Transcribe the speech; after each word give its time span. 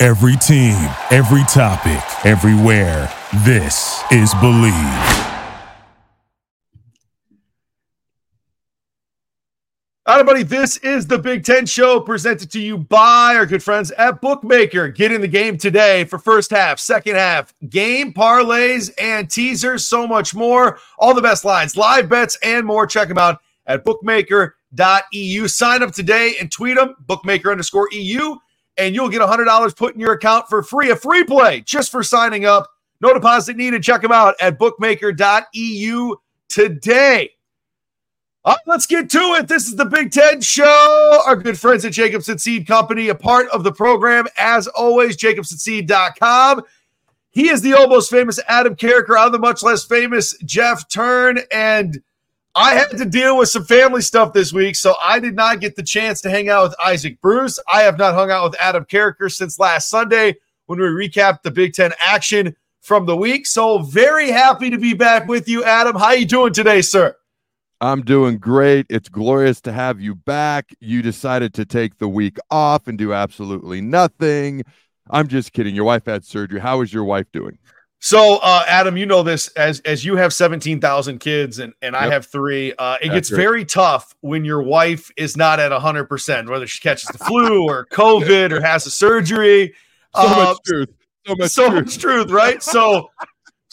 Every 0.00 0.36
team, 0.36 0.76
every 1.10 1.42
topic, 1.52 2.00
everywhere. 2.24 3.12
This 3.44 4.00
is 4.12 4.32
Believe. 4.34 4.72
All 10.06 10.16
right, 10.18 10.24
buddy. 10.24 10.44
This 10.44 10.76
is 10.78 11.08
the 11.08 11.18
Big 11.18 11.42
Ten 11.42 11.66
Show 11.66 11.98
presented 11.98 12.48
to 12.52 12.60
you 12.60 12.78
by 12.78 13.34
our 13.34 13.44
good 13.44 13.60
friends 13.60 13.90
at 13.90 14.20
Bookmaker. 14.20 14.86
Get 14.86 15.10
in 15.10 15.20
the 15.20 15.26
game 15.26 15.58
today 15.58 16.04
for 16.04 16.20
first 16.20 16.52
half, 16.52 16.78
second 16.78 17.16
half, 17.16 17.52
game 17.68 18.14
parlays 18.14 18.92
and 19.00 19.28
teasers, 19.28 19.84
so 19.84 20.06
much 20.06 20.32
more. 20.32 20.78
All 21.00 21.12
the 21.12 21.20
best 21.20 21.44
lines, 21.44 21.76
live 21.76 22.08
bets, 22.08 22.38
and 22.44 22.64
more. 22.64 22.86
Check 22.86 23.08
them 23.08 23.18
out 23.18 23.40
at 23.66 23.84
bookmaker.eu. 23.84 25.48
Sign 25.48 25.82
up 25.82 25.90
today 25.92 26.36
and 26.40 26.52
tweet 26.52 26.76
them, 26.76 26.94
bookmaker 27.00 27.50
underscore 27.50 27.88
EU, 27.90 28.36
and 28.78 28.94
you'll 28.94 29.08
get 29.08 29.20
$100 29.20 29.76
put 29.76 29.94
in 29.94 30.00
your 30.00 30.12
account 30.12 30.48
for 30.48 30.62
free. 30.62 30.90
A 30.90 30.96
free 30.96 31.24
play 31.24 31.60
just 31.62 31.90
for 31.90 32.02
signing 32.02 32.44
up. 32.44 32.68
No 33.00 33.12
deposit 33.12 33.56
needed. 33.56 33.82
Check 33.82 34.02
them 34.02 34.12
out 34.12 34.34
at 34.40 34.58
bookmaker.eu 34.58 36.16
today. 36.48 37.30
Right, 38.46 38.56
let's 38.66 38.86
get 38.86 39.10
to 39.10 39.18
it. 39.18 39.46
This 39.46 39.66
is 39.66 39.76
the 39.76 39.84
Big 39.84 40.10
Ten 40.10 40.40
Show. 40.40 41.22
Our 41.26 41.36
good 41.36 41.58
friends 41.58 41.84
at 41.84 41.92
Jacobsen 41.92 42.38
Seed 42.38 42.66
Company, 42.66 43.08
a 43.08 43.14
part 43.14 43.48
of 43.50 43.62
the 43.62 43.72
program, 43.72 44.26
as 44.38 44.66
always, 44.68 45.18
jacobsenseed.com. 45.18 46.62
He 47.30 47.50
is 47.50 47.60
the 47.60 47.74
almost 47.74 48.10
famous 48.10 48.40
Adam 48.48 48.74
Carriker. 48.74 49.18
I'm 49.18 49.32
the 49.32 49.38
much 49.38 49.62
less 49.62 49.84
famous 49.84 50.36
Jeff 50.38 50.88
Turn. 50.88 51.40
And 51.52 52.02
I 52.54 52.74
had 52.74 52.90
to 52.90 53.04
deal 53.04 53.38
with 53.38 53.48
some 53.48 53.64
family 53.64 54.00
stuff 54.00 54.32
this 54.32 54.52
week, 54.52 54.74
so 54.74 54.94
I 55.02 55.20
did 55.20 55.34
not 55.34 55.60
get 55.60 55.76
the 55.76 55.82
chance 55.82 56.20
to 56.22 56.30
hang 56.30 56.48
out 56.48 56.64
with 56.64 56.74
Isaac 56.84 57.20
Bruce. 57.20 57.58
I 57.68 57.82
have 57.82 57.98
not 57.98 58.14
hung 58.14 58.30
out 58.30 58.44
with 58.44 58.60
Adam 58.60 58.84
Carriker 58.84 59.30
since 59.30 59.58
last 59.58 59.88
Sunday 59.88 60.36
when 60.66 60.80
we 60.80 60.86
recapped 60.86 61.42
the 61.42 61.50
Big 61.50 61.74
Ten 61.74 61.92
action 62.04 62.56
from 62.80 63.06
the 63.06 63.16
week. 63.16 63.46
So 63.46 63.78
very 63.78 64.30
happy 64.30 64.70
to 64.70 64.78
be 64.78 64.94
back 64.94 65.28
with 65.28 65.48
you, 65.48 65.62
Adam. 65.62 65.96
How 65.96 66.12
you 66.12 66.26
doing 66.26 66.52
today, 66.52 66.82
sir? 66.82 67.14
I'm 67.80 68.02
doing 68.02 68.38
great. 68.38 68.86
It's 68.88 69.08
glorious 69.08 69.60
to 69.60 69.72
have 69.72 70.00
you 70.00 70.16
back. 70.16 70.74
You 70.80 71.00
decided 71.00 71.54
to 71.54 71.64
take 71.64 71.98
the 71.98 72.08
week 72.08 72.38
off 72.50 72.88
and 72.88 72.98
do 72.98 73.12
absolutely 73.12 73.80
nothing. 73.80 74.64
I'm 75.10 75.28
just 75.28 75.52
kidding. 75.52 75.76
Your 75.76 75.84
wife 75.84 76.06
had 76.06 76.24
surgery. 76.24 76.58
How 76.60 76.80
is 76.80 76.92
your 76.92 77.04
wife 77.04 77.30
doing? 77.32 77.58
So, 78.00 78.38
uh, 78.42 78.64
Adam, 78.68 78.96
you 78.96 79.06
know 79.06 79.22
this 79.24 79.48
as 79.48 79.80
as 79.80 80.04
you 80.04 80.16
have 80.16 80.32
seventeen 80.32 80.80
thousand 80.80 81.18
kids 81.18 81.58
and 81.58 81.72
and 81.82 81.94
yep. 81.94 82.02
I 82.02 82.10
have 82.12 82.26
three. 82.26 82.72
Uh, 82.78 82.94
it 83.02 83.08
That's 83.08 83.14
gets 83.14 83.30
very 83.30 83.64
tough 83.64 84.14
when 84.20 84.44
your 84.44 84.62
wife 84.62 85.10
is 85.16 85.36
not 85.36 85.58
at 85.58 85.72
hundred 85.72 86.04
percent, 86.04 86.48
whether 86.48 86.66
she 86.66 86.80
catches 86.80 87.08
the 87.08 87.18
flu 87.18 87.64
or 87.64 87.86
COVID 87.86 88.52
or 88.52 88.60
has 88.60 88.86
a 88.86 88.90
surgery. 88.90 89.74
So 90.14 90.22
uh, 90.22 90.44
much 90.44 90.58
truth. 90.64 90.88
So 91.26 91.34
much 91.36 91.50
so 91.50 91.70
truth. 91.70 91.84
much 91.84 91.98
truth, 91.98 92.30
right? 92.30 92.62
So 92.62 93.10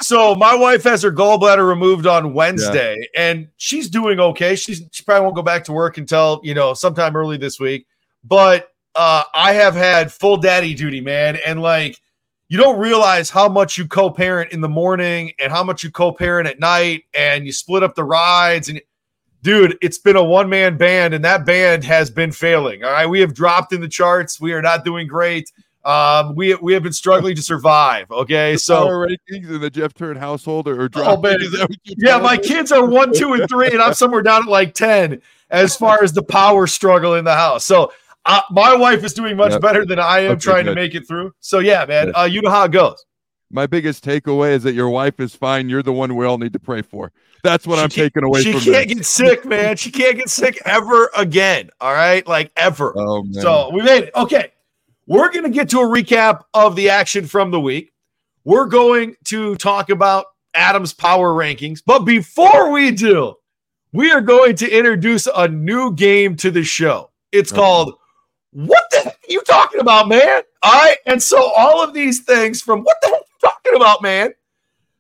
so 0.01 0.35
my 0.35 0.55
wife 0.55 0.83
has 0.83 1.03
her 1.03 1.11
gallbladder 1.11 1.67
removed 1.67 2.07
on 2.07 2.33
Wednesday, 2.33 2.97
yeah. 2.99 3.21
and 3.21 3.47
she's 3.57 3.89
doing 3.89 4.19
okay. 4.19 4.55
She's 4.55 4.81
she 4.91 5.03
probably 5.03 5.23
won't 5.23 5.35
go 5.35 5.43
back 5.43 5.63
to 5.65 5.71
work 5.71 5.97
until 5.97 6.41
you 6.43 6.53
know 6.53 6.73
sometime 6.73 7.15
early 7.15 7.37
this 7.37 7.59
week. 7.59 7.85
But 8.23 8.69
uh, 8.95 9.23
I 9.33 9.53
have 9.53 9.75
had 9.75 10.11
full 10.11 10.37
daddy 10.37 10.73
duty, 10.73 10.99
man, 10.99 11.37
and 11.45 11.61
like 11.61 11.99
you 12.47 12.57
don't 12.57 12.79
realize 12.79 13.29
how 13.29 13.49
much 13.49 13.77
you 13.77 13.87
co-parent 13.87 14.51
in 14.51 14.61
the 14.61 14.69
morning 14.69 15.31
and 15.39 15.51
how 15.51 15.63
much 15.63 15.83
you 15.83 15.91
co-parent 15.91 16.47
at 16.47 16.59
night, 16.59 17.03
and 17.13 17.45
you 17.45 17.51
split 17.51 17.83
up 17.83 17.95
the 17.95 18.03
rides 18.03 18.69
and. 18.69 18.81
Dude, 19.43 19.77
it's 19.79 19.99
been 19.99 20.15
a 20.15 20.23
one 20.23 20.49
man 20.49 20.75
band, 20.75 21.13
and 21.13 21.23
that 21.23 21.45
band 21.45 21.83
has 21.83 22.09
been 22.09 22.31
failing. 22.31 22.83
All 22.83 22.89
right. 22.89 23.05
We 23.05 23.19
have 23.19 23.35
dropped 23.35 23.73
in 23.73 23.81
the 23.81 23.87
charts. 23.87 24.41
We 24.41 24.53
are 24.53 24.61
not 24.63 24.83
doing 24.83 25.05
great. 25.05 25.51
Um, 25.83 26.33
we 26.33 26.55
we 26.55 26.73
have 26.73 26.81
been 26.81 26.91
struggling 26.91 27.35
to 27.35 27.43
survive. 27.43 28.09
Okay, 28.09 28.53
the 28.53 28.57
so 28.57 28.87
rankings 28.87 29.47
in 29.47 29.61
the 29.61 29.69
Jeff 29.69 29.93
Turn 29.93 30.17
household 30.17 30.67
or, 30.67 30.85
or 30.85 30.89
oh, 30.95 31.21
yeah, 31.83 32.17
my 32.17 32.37
kids 32.37 32.71
are 32.71 32.87
one, 32.87 33.13
two, 33.13 33.33
and 33.33 33.47
three, 33.47 33.69
and 33.69 33.79
I'm 33.79 33.93
somewhere 33.93 34.23
down 34.23 34.41
at 34.41 34.47
like 34.47 34.73
ten 34.73 35.21
as 35.51 35.75
far 35.75 36.01
as 36.01 36.11
the 36.11 36.23
power 36.23 36.65
struggle 36.65 37.13
in 37.13 37.23
the 37.23 37.35
house. 37.35 37.65
So 37.65 37.93
uh, 38.25 38.41
my 38.51 38.75
wife 38.75 39.03
is 39.03 39.13
doing 39.13 39.37
much 39.37 39.51
yep. 39.51 39.61
better 39.61 39.85
than 39.85 39.99
I 39.99 40.19
am 40.21 40.31
okay, 40.31 40.39
trying 40.39 40.65
good. 40.65 40.75
to 40.75 40.81
make 40.81 40.95
it 40.95 41.07
through. 41.07 41.33
So 41.39 41.59
yeah, 41.59 41.85
man, 41.85 42.11
uh, 42.15 42.23
you 42.23 42.41
know 42.41 42.49
how 42.49 42.63
it 42.63 42.71
goes. 42.71 43.05
My 43.51 43.67
biggest 43.67 44.03
takeaway 44.03 44.51
is 44.51 44.63
that 44.63 44.73
your 44.73 44.89
wife 44.89 45.19
is 45.19 45.35
fine. 45.35 45.69
You're 45.69 45.83
the 45.83 45.93
one 45.93 46.15
we 46.15 46.25
all 46.25 46.37
need 46.37 46.53
to 46.53 46.59
pray 46.59 46.81
for. 46.81 47.11
That's 47.43 47.67
what 47.67 47.77
she 47.77 47.83
I'm 47.83 47.89
taking 47.89 48.23
away 48.23 48.41
she 48.41 48.53
can't 48.53 48.65
this. 48.65 48.85
get 48.85 49.05
sick, 49.05 49.45
man. 49.45 49.77
She 49.77 49.91
can't 49.91 50.17
get 50.17 50.29
sick 50.29 50.59
ever 50.65 51.11
again. 51.15 51.69
All 51.79 51.93
right, 51.93 52.25
like 52.27 52.51
ever. 52.57 52.93
Oh, 52.97 53.25
so 53.31 53.69
we 53.71 53.83
made 53.83 54.05
it. 54.05 54.15
Okay. 54.15 54.51
We're 55.07 55.31
going 55.31 55.43
to 55.43 55.51
get 55.51 55.69
to 55.69 55.81
a 55.81 55.85
recap 55.85 56.41
of 56.55 56.75
the 56.75 56.89
action 56.89 57.27
from 57.27 57.51
the 57.51 57.59
week. 57.59 57.93
We're 58.43 58.65
going 58.65 59.15
to 59.25 59.55
talk 59.55 59.91
about 59.91 60.25
Adam's 60.55 60.93
power 60.93 61.33
rankings. 61.33 61.83
But 61.85 61.99
before 61.99 62.71
we 62.71 62.89
do, 62.89 63.35
we 63.93 64.11
are 64.11 64.21
going 64.21 64.55
to 64.55 64.69
introduce 64.69 65.27
a 65.27 65.47
new 65.47 65.93
game 65.93 66.35
to 66.37 66.49
the 66.49 66.63
show. 66.63 67.11
It's 67.31 67.51
called 67.51 67.93
What 68.55 68.83
the 68.91 68.99
heck 68.99 69.13
are 69.13 69.29
you 69.31 69.41
talking 69.41 69.81
about, 69.81 70.07
man? 70.07 70.41
All 70.63 70.73
right. 70.73 70.97
And 71.05 71.21
so 71.21 71.51
all 71.55 71.83
of 71.83 71.93
these 71.93 72.21
things 72.21 72.61
from 72.61 72.83
What 72.83 72.97
the 73.01 73.07
heck 73.09 73.15
are 73.15 73.19
you 73.19 73.49
talking 73.49 73.75
about, 73.75 74.01
man? 74.01 74.33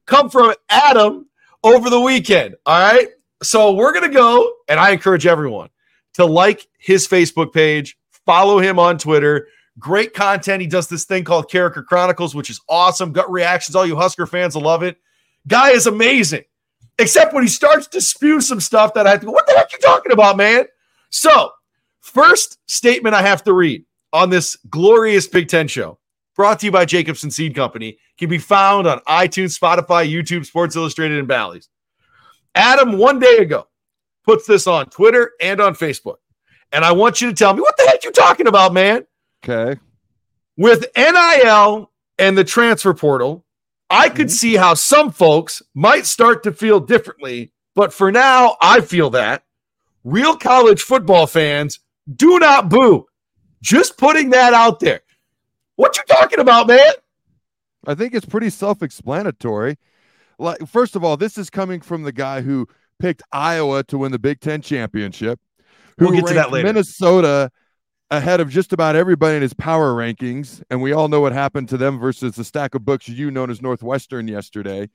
come 0.05 0.29
from 0.29 0.53
Adam 0.69 1.27
over 1.63 1.89
the 1.89 1.99
weekend. 1.99 2.55
All 2.67 2.79
right. 2.79 3.07
So 3.41 3.73
we're 3.73 3.91
going 3.91 4.07
to 4.07 4.15
go, 4.15 4.53
and 4.67 4.79
I 4.79 4.91
encourage 4.91 5.25
everyone 5.25 5.69
to 6.13 6.25
like 6.25 6.67
his 6.77 7.07
Facebook 7.07 7.53
page, 7.53 7.97
follow 8.25 8.59
him 8.59 8.77
on 8.77 8.99
Twitter, 8.99 9.47
Great 9.77 10.13
content. 10.13 10.61
He 10.61 10.67
does 10.67 10.87
this 10.87 11.03
thing 11.03 11.25
called 11.25 11.49
Carriker 11.49 11.85
Chronicles, 11.85 12.33
which 12.33 12.49
is 12.49 12.61
awesome. 12.69 13.11
Gut 13.11 13.29
reactions. 13.29 13.75
All 13.75 13.85
you 13.85 13.95
Husker 13.95 14.25
fans 14.25 14.55
will 14.55 14.61
love 14.61 14.83
it. 14.83 14.97
Guy 15.47 15.71
is 15.71 15.85
amazing. 15.85 16.43
Except 16.97 17.33
when 17.33 17.43
he 17.43 17.49
starts 17.49 17.87
to 17.87 17.99
spew 17.99 18.39
some 18.39 18.61
stuff 18.61 18.93
that 18.93 19.05
I 19.05 19.11
have 19.11 19.19
to 19.19 19.25
go, 19.25 19.33
what 19.33 19.45
the 19.47 19.53
heck 19.53 19.65
are 19.65 19.69
you 19.73 19.79
talking 19.79 20.13
about, 20.13 20.37
man? 20.37 20.65
So, 21.09 21.51
first 22.05 22.59
statement 22.67 23.15
I 23.15 23.21
have 23.21 23.43
to 23.43 23.53
read 23.53 23.83
on 24.13 24.29
this 24.29 24.55
glorious 24.69 25.27
Big 25.27 25.49
Ten 25.49 25.67
show, 25.67 25.99
brought 26.35 26.59
to 26.59 26.67
you 26.67 26.71
by 26.71 26.85
Jacobsen 26.85 27.31
Seed 27.31 27.55
Company, 27.55 27.97
can 28.17 28.29
be 28.29 28.37
found 28.37 28.87
on 28.87 28.99
iTunes, 28.99 29.59
Spotify, 29.59 30.09
YouTube, 30.09 30.45
Sports 30.45 30.75
Illustrated, 30.75 31.17
and 31.17 31.27
Bally's. 31.27 31.67
Adam, 32.53 32.97
one 32.97 33.19
day 33.19 33.37
ago, 33.37 33.67
puts 34.23 34.47
this 34.47 34.67
on 34.67 34.85
Twitter 34.85 35.31
and 35.41 35.59
on 35.59 35.73
Facebook. 35.73 36.17
And 36.71 36.85
I 36.85 36.91
want 36.91 37.21
you 37.21 37.29
to 37.29 37.35
tell 37.35 37.53
me, 37.53 37.61
what 37.61 37.75
the 37.77 37.87
heck 37.87 38.03
you 38.03 38.11
talking 38.11 38.47
about, 38.47 38.73
man? 38.73 39.05
Okay. 39.43 39.79
With 40.57 40.85
NIL 40.95 41.91
and 42.17 42.37
the 42.37 42.43
transfer 42.43 42.93
portal, 42.93 43.45
I 43.89 44.09
could 44.09 44.27
mm-hmm. 44.27 44.33
see 44.33 44.55
how 44.55 44.73
some 44.75 45.11
folks 45.11 45.61
might 45.73 46.05
start 46.05 46.43
to 46.43 46.51
feel 46.51 46.79
differently. 46.79 47.51
But 47.75 47.93
for 47.93 48.11
now, 48.11 48.55
I 48.61 48.81
feel 48.81 49.09
that 49.11 49.43
real 50.05 50.37
college 50.37 50.81
football 50.81 51.27
fans 51.27 51.79
do 52.13 52.39
not 52.39 52.69
boo. 52.69 53.05
Just 53.61 53.97
putting 53.97 54.29
that 54.31 54.53
out 54.53 54.79
there. 54.79 55.01
What 55.75 55.97
you 55.97 56.03
talking 56.07 56.39
about, 56.39 56.67
man? 56.67 56.93
I 57.87 57.95
think 57.95 58.13
it's 58.13 58.25
pretty 58.25 58.49
self-explanatory. 58.49 59.77
Like, 60.37 60.67
first 60.67 60.95
of 60.95 61.03
all, 61.03 61.17
this 61.17 61.37
is 61.37 61.49
coming 61.49 61.81
from 61.81 62.03
the 62.03 62.11
guy 62.11 62.41
who 62.41 62.67
picked 62.99 63.23
Iowa 63.31 63.83
to 63.85 63.97
win 63.97 64.11
the 64.11 64.19
Big 64.19 64.39
Ten 64.39 64.61
championship. 64.61 65.39
Who 65.97 66.05
we'll 66.05 66.15
get 66.15 66.27
to 66.27 66.33
that 66.35 66.51
later. 66.51 66.67
Minnesota 66.67 67.51
ahead 68.11 68.39
of 68.39 68.49
just 68.49 68.71
about 68.73 68.95
everybody 68.95 69.35
in 69.35 69.41
his 69.41 69.53
power 69.53 69.93
rankings. 69.93 70.61
And 70.69 70.81
we 70.81 70.93
all 70.93 71.07
know 71.07 71.21
what 71.21 71.33
happened 71.33 71.69
to 71.69 71.77
them 71.77 71.99
versus 71.99 72.35
the 72.35 72.43
stack 72.43 72.75
of 72.75 72.85
books 72.85 73.07
you 73.07 73.31
known 73.31 73.49
as 73.49 73.61
Northwestern 73.61 74.27
yesterday. 74.27 74.89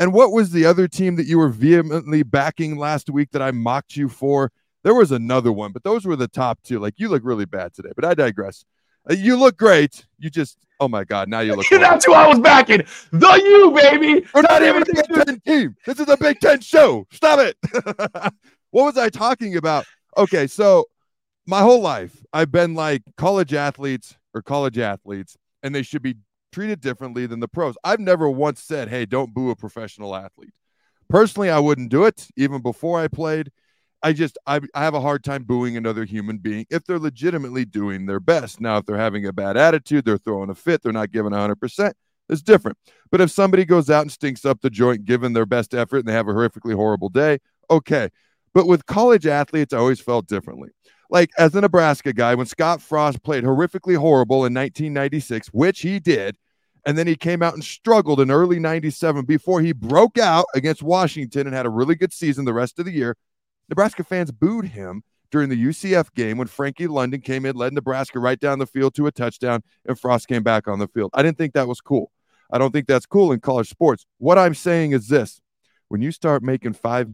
And 0.00 0.12
what 0.12 0.32
was 0.32 0.50
the 0.50 0.64
other 0.64 0.88
team 0.88 1.16
that 1.16 1.26
you 1.26 1.38
were 1.38 1.50
vehemently 1.50 2.22
backing 2.22 2.76
last 2.78 3.10
week 3.10 3.30
that 3.32 3.42
I 3.42 3.50
mocked 3.50 3.96
you 3.96 4.08
for? 4.08 4.50
There 4.82 4.94
was 4.94 5.12
another 5.12 5.52
one, 5.52 5.72
but 5.72 5.84
those 5.84 6.04
were 6.04 6.16
the 6.16 6.28
top 6.28 6.60
two. 6.62 6.78
Like 6.78 6.94
you 6.98 7.08
look 7.08 7.22
really 7.24 7.44
bad 7.44 7.74
today, 7.74 7.90
but 7.94 8.04
I 8.04 8.14
digress. 8.14 8.64
Uh, 9.08 9.14
you 9.14 9.36
look 9.36 9.56
great. 9.56 10.06
You 10.18 10.30
just, 10.30 10.58
oh 10.80 10.88
my 10.88 11.04
God, 11.04 11.28
now 11.28 11.40
you 11.40 11.54
look. 11.54 11.66
That's 11.70 12.04
who 12.04 12.14
I 12.14 12.26
was 12.28 12.40
backing. 12.40 12.84
The 13.10 13.32
you, 13.34 13.70
baby. 13.70 14.26
We're 14.34 14.42
not 14.42 14.62
even 14.62 14.82
a 14.82 14.86
Big 14.86 15.26
Ten 15.26 15.40
team. 15.40 15.76
This 15.86 16.00
is 16.00 16.08
a 16.08 16.16
Big 16.16 16.40
Ten 16.40 16.60
show. 16.60 17.06
Stop 17.12 17.40
it. 17.40 17.56
what 18.70 18.84
was 18.84 18.98
I 18.98 19.08
talking 19.08 19.56
about? 19.56 19.86
Okay, 20.16 20.46
so 20.46 20.86
my 21.46 21.60
whole 21.60 21.80
life 21.80 22.24
I've 22.32 22.52
been 22.52 22.74
like 22.74 23.02
college 23.16 23.52
athletes 23.54 24.16
or 24.34 24.42
college 24.42 24.78
athletes 24.78 25.36
and 25.62 25.74
they 25.74 25.82
should 25.82 26.02
be 26.02 26.16
treated 26.52 26.80
differently 26.80 27.26
than 27.26 27.40
the 27.40 27.48
pros. 27.48 27.74
I've 27.82 28.00
never 28.00 28.28
once 28.28 28.62
said, 28.62 28.88
hey, 28.88 29.06
don't 29.06 29.34
boo 29.34 29.50
a 29.50 29.56
professional 29.56 30.14
athlete. 30.14 30.52
Personally, 31.08 31.50
I 31.50 31.58
wouldn't 31.58 31.90
do 31.90 32.04
it 32.04 32.28
even 32.36 32.62
before 32.62 33.00
I 33.00 33.08
played. 33.08 33.50
I 34.02 34.12
just 34.12 34.36
I, 34.46 34.60
I 34.74 34.82
have 34.82 34.94
a 34.94 35.00
hard 35.00 35.22
time 35.22 35.44
booing 35.44 35.76
another 35.76 36.04
human 36.04 36.38
being 36.38 36.66
if 36.70 36.84
they're 36.84 36.98
legitimately 36.98 37.64
doing 37.64 38.06
their 38.06 38.20
best. 38.20 38.60
Now, 38.60 38.78
if 38.78 38.86
they're 38.86 38.96
having 38.96 39.26
a 39.26 39.32
bad 39.32 39.56
attitude, 39.56 40.04
they're 40.04 40.18
throwing 40.18 40.50
a 40.50 40.54
fit, 40.54 40.82
they're 40.82 40.92
not 40.92 41.12
giving 41.12 41.32
100%, 41.32 41.92
it's 42.28 42.42
different. 42.42 42.78
But 43.10 43.20
if 43.20 43.30
somebody 43.30 43.64
goes 43.64 43.90
out 43.90 44.02
and 44.02 44.12
stinks 44.12 44.44
up 44.44 44.60
the 44.60 44.70
joint, 44.70 45.04
given 45.04 45.32
their 45.32 45.46
best 45.46 45.74
effort, 45.74 45.98
and 45.98 46.08
they 46.08 46.12
have 46.12 46.28
a 46.28 46.32
horrifically 46.32 46.74
horrible 46.74 47.08
day, 47.08 47.38
okay. 47.70 48.10
But 48.54 48.66
with 48.66 48.86
college 48.86 49.26
athletes, 49.26 49.72
I 49.72 49.78
always 49.78 50.00
felt 50.00 50.26
differently. 50.26 50.70
Like 51.08 51.30
as 51.38 51.54
a 51.54 51.60
Nebraska 51.60 52.12
guy, 52.12 52.34
when 52.34 52.46
Scott 52.46 52.80
Frost 52.80 53.22
played 53.22 53.44
horrifically 53.44 53.96
horrible 53.96 54.46
in 54.46 54.54
1996, 54.54 55.48
which 55.48 55.80
he 55.82 56.00
did, 56.00 56.36
and 56.84 56.98
then 56.98 57.06
he 57.06 57.16
came 57.16 57.42
out 57.42 57.54
and 57.54 57.62
struggled 57.62 58.20
in 58.20 58.30
early 58.30 58.58
97 58.58 59.24
before 59.24 59.60
he 59.60 59.72
broke 59.72 60.18
out 60.18 60.46
against 60.54 60.82
Washington 60.82 61.46
and 61.46 61.54
had 61.54 61.66
a 61.66 61.70
really 61.70 61.94
good 61.94 62.12
season 62.12 62.44
the 62.44 62.52
rest 62.52 62.78
of 62.78 62.86
the 62.86 62.92
year. 62.92 63.16
Nebraska 63.72 64.04
fans 64.04 64.30
booed 64.30 64.66
him 64.66 65.02
during 65.30 65.48
the 65.48 65.56
UCF 65.56 66.12
game 66.12 66.36
when 66.36 66.46
Frankie 66.46 66.86
London 66.86 67.22
came 67.22 67.46
in, 67.46 67.56
led 67.56 67.72
Nebraska 67.72 68.20
right 68.20 68.38
down 68.38 68.58
the 68.58 68.66
field 68.66 68.94
to 68.96 69.06
a 69.06 69.10
touchdown, 69.10 69.62
and 69.86 69.98
Frost 69.98 70.28
came 70.28 70.42
back 70.42 70.68
on 70.68 70.78
the 70.78 70.88
field. 70.88 71.10
I 71.14 71.22
didn't 71.22 71.38
think 71.38 71.54
that 71.54 71.66
was 71.66 71.80
cool. 71.80 72.12
I 72.52 72.58
don't 72.58 72.70
think 72.70 72.86
that's 72.86 73.06
cool 73.06 73.32
in 73.32 73.40
college 73.40 73.70
sports. 73.70 74.04
What 74.18 74.36
I'm 74.36 74.52
saying 74.52 74.92
is 74.92 75.08
this 75.08 75.40
when 75.88 76.02
you 76.02 76.12
start 76.12 76.42
making 76.42 76.74
five, 76.74 77.08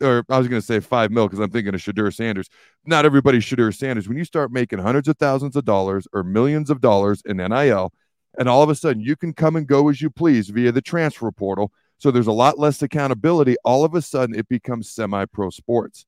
or 0.00 0.24
I 0.30 0.38
was 0.38 0.48
going 0.48 0.62
to 0.62 0.66
say 0.66 0.80
five 0.80 1.10
mil 1.10 1.26
because 1.26 1.40
I'm 1.40 1.50
thinking 1.50 1.74
of 1.74 1.80
Shedeur 1.82 2.14
Sanders. 2.14 2.48
Not 2.86 3.04
everybody's 3.04 3.44
Shedeur 3.44 3.76
Sanders. 3.76 4.08
When 4.08 4.16
you 4.16 4.24
start 4.24 4.50
making 4.50 4.78
hundreds 4.78 5.08
of 5.08 5.18
thousands 5.18 5.56
of 5.56 5.66
dollars 5.66 6.08
or 6.14 6.22
millions 6.22 6.70
of 6.70 6.80
dollars 6.80 7.20
in 7.26 7.36
NIL, 7.36 7.92
and 8.38 8.48
all 8.48 8.62
of 8.62 8.70
a 8.70 8.74
sudden 8.74 9.02
you 9.02 9.14
can 9.14 9.34
come 9.34 9.56
and 9.56 9.66
go 9.66 9.90
as 9.90 10.00
you 10.00 10.08
please 10.08 10.48
via 10.48 10.72
the 10.72 10.80
transfer 10.80 11.30
portal. 11.30 11.70
So 11.98 12.10
there's 12.10 12.26
a 12.28 12.32
lot 12.32 12.58
less 12.58 12.80
accountability. 12.82 13.56
All 13.64 13.84
of 13.84 13.94
a 13.94 14.02
sudden, 14.02 14.34
it 14.34 14.48
becomes 14.48 14.90
semi 14.90 15.24
pro 15.26 15.50
sports. 15.50 16.06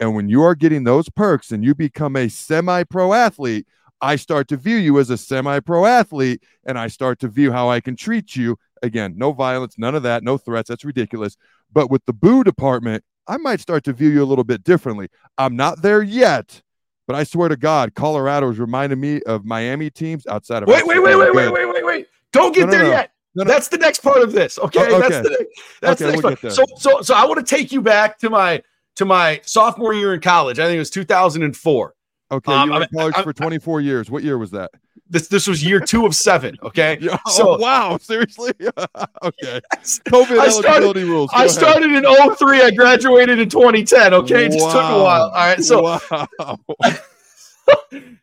And 0.00 0.14
when 0.14 0.28
you 0.28 0.42
are 0.42 0.54
getting 0.54 0.84
those 0.84 1.08
perks 1.08 1.52
and 1.52 1.64
you 1.64 1.74
become 1.74 2.16
a 2.16 2.28
semi 2.28 2.84
pro 2.84 3.12
athlete, 3.12 3.66
I 4.00 4.16
start 4.16 4.48
to 4.48 4.56
view 4.56 4.76
you 4.76 4.98
as 4.98 5.10
a 5.10 5.18
semi 5.18 5.60
pro 5.60 5.86
athlete 5.86 6.42
and 6.64 6.78
I 6.78 6.88
start 6.88 7.20
to 7.20 7.28
view 7.28 7.52
how 7.52 7.70
I 7.70 7.80
can 7.80 7.96
treat 7.96 8.34
you. 8.34 8.56
Again, 8.82 9.14
no 9.16 9.32
violence, 9.32 9.76
none 9.78 9.94
of 9.94 10.02
that, 10.02 10.24
no 10.24 10.38
threats. 10.38 10.68
That's 10.68 10.84
ridiculous. 10.84 11.36
But 11.72 11.90
with 11.90 12.04
the 12.04 12.12
boo 12.12 12.42
department, 12.42 13.04
I 13.28 13.36
might 13.36 13.60
start 13.60 13.84
to 13.84 13.92
view 13.92 14.08
you 14.08 14.22
a 14.22 14.26
little 14.26 14.44
bit 14.44 14.64
differently. 14.64 15.08
I'm 15.38 15.54
not 15.54 15.82
there 15.82 16.02
yet, 16.02 16.62
but 17.06 17.14
I 17.14 17.22
swear 17.22 17.48
to 17.48 17.56
God, 17.56 17.94
Colorado 17.94 18.50
is 18.50 18.58
reminding 18.58 18.98
me 18.98 19.22
of 19.22 19.44
Miami 19.44 19.90
teams 19.90 20.26
outside 20.26 20.64
of. 20.64 20.68
Wait, 20.68 20.84
wait, 20.84 21.00
wait, 21.00 21.16
wait, 21.16 21.32
wait, 21.32 21.52
wait, 21.52 21.66
wait, 21.66 21.84
wait! 21.84 22.08
Don't 22.32 22.52
get 22.54 22.66
no, 22.66 22.66
no, 22.66 22.72
there 22.72 22.82
no. 22.84 22.90
yet. 22.90 23.12
That's 23.34 23.68
the 23.68 23.78
next 23.78 24.00
part 24.00 24.22
of 24.22 24.32
this. 24.32 24.58
Okay, 24.58 24.80
oh, 24.80 24.98
okay. 24.98 25.08
that's 25.08 25.28
the 25.28 25.46
that's 25.80 26.02
okay, 26.02 26.10
the 26.10 26.22
next 26.22 26.24
we'll 26.24 26.36
part. 26.36 26.52
So, 26.52 26.64
so, 26.76 27.02
so 27.02 27.14
I 27.14 27.24
want 27.24 27.44
to 27.44 27.56
take 27.56 27.72
you 27.72 27.80
back 27.80 28.18
to 28.18 28.30
my 28.30 28.62
to 28.96 29.04
my 29.04 29.40
sophomore 29.44 29.94
year 29.94 30.14
in 30.14 30.20
college. 30.20 30.58
I 30.58 30.66
think 30.66 30.76
it 30.76 30.80
was 30.80 30.90
2004. 30.90 31.94
Okay, 32.30 32.52
um, 32.52 32.68
you 32.68 32.74
were 32.74 32.82
in 32.82 32.88
college 32.94 33.14
I'm, 33.16 33.24
for 33.24 33.32
24 33.32 33.80
years. 33.80 34.10
What 34.10 34.22
year 34.22 34.38
was 34.38 34.50
that? 34.52 34.70
This 35.08 35.28
this 35.28 35.46
was 35.46 35.62
year 35.62 35.80
two 35.80 36.06
of 36.06 36.14
seven. 36.14 36.56
Okay. 36.62 36.98
oh, 37.10 37.18
so 37.30 37.58
wow, 37.58 37.98
seriously? 37.98 38.52
okay. 38.60 39.60
COVID 40.06 40.38
I 40.38 40.48
started, 40.48 40.68
eligibility 40.68 41.04
rules. 41.04 41.30
Go 41.30 41.36
I 41.36 41.40
ahead. 41.40 41.50
started 41.50 41.92
in 41.92 42.04
03. 42.36 42.62
I 42.62 42.70
graduated 42.70 43.38
in 43.38 43.48
2010. 43.48 44.14
Okay, 44.14 44.46
it 44.46 44.52
just 44.52 44.64
wow. 44.64 44.72
took 44.72 44.82
a 44.82 45.02
while. 45.02 45.22
All 45.22 45.32
right. 45.32 45.60
So 45.60 45.82
wow. 45.82 46.58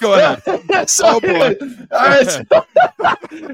Go 0.00 0.14
ahead. 0.14 0.88
so, 0.88 1.04
oh 1.06 1.20
boy. 1.20 1.56
All 1.90 2.06
right. 2.06 2.28
So, 2.28 2.44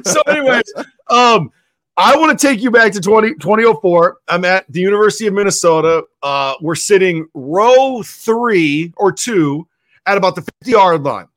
so 0.13 0.21
anyways, 0.27 0.73
um, 1.09 1.51
I 1.97 2.17
want 2.17 2.39
to 2.39 2.47
take 2.47 2.61
you 2.61 2.71
back 2.71 2.93
to 2.93 3.01
20, 3.01 3.35
2004. 3.35 4.19
I'm 4.29 4.45
at 4.45 4.71
the 4.71 4.81
University 4.81 5.27
of 5.27 5.35
Minnesota. 5.35 6.05
Uh, 6.23 6.55
we're 6.61 6.75
sitting 6.75 7.27
row 7.35 8.03
three 8.03 8.93
or 8.97 9.13
two 9.13 9.67
at 10.07 10.17
about 10.17 10.35
the 10.35 10.43
50 10.43 10.71
yard 10.71 11.03
line. 11.05 11.29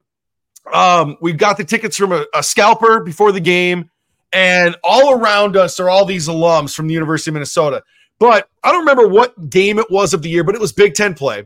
Um, 0.74 1.18
we've 1.22 1.38
got 1.38 1.58
the 1.58 1.64
tickets 1.64 1.98
from 1.98 2.12
a, 2.12 2.26
a 2.36 2.44
scalper 2.44 3.00
before 3.00 3.32
the 3.32 3.40
game, 3.40 3.90
and 4.34 4.76
all 4.84 5.14
around 5.14 5.58
us 5.58 5.80
are 5.80 5.90
all 5.90 6.06
these 6.06 6.28
alums 6.28 6.76
from 6.76 6.88
the 6.88 6.94
University 6.94 7.32
of 7.32 7.34
Minnesota. 7.34 7.84
But 8.20 8.50
I 8.64 8.72
don't 8.72 8.82
remember 8.82 9.08
what 9.08 9.50
game 9.50 9.80
it 9.80 9.90
was 9.90 10.14
of 10.14 10.22
the 10.22 10.30
year, 10.30 10.44
but 10.44 10.54
it 10.54 10.62
was 10.62 10.74
Big 10.74 10.94
Ten 10.94 11.14
play. 11.14 11.46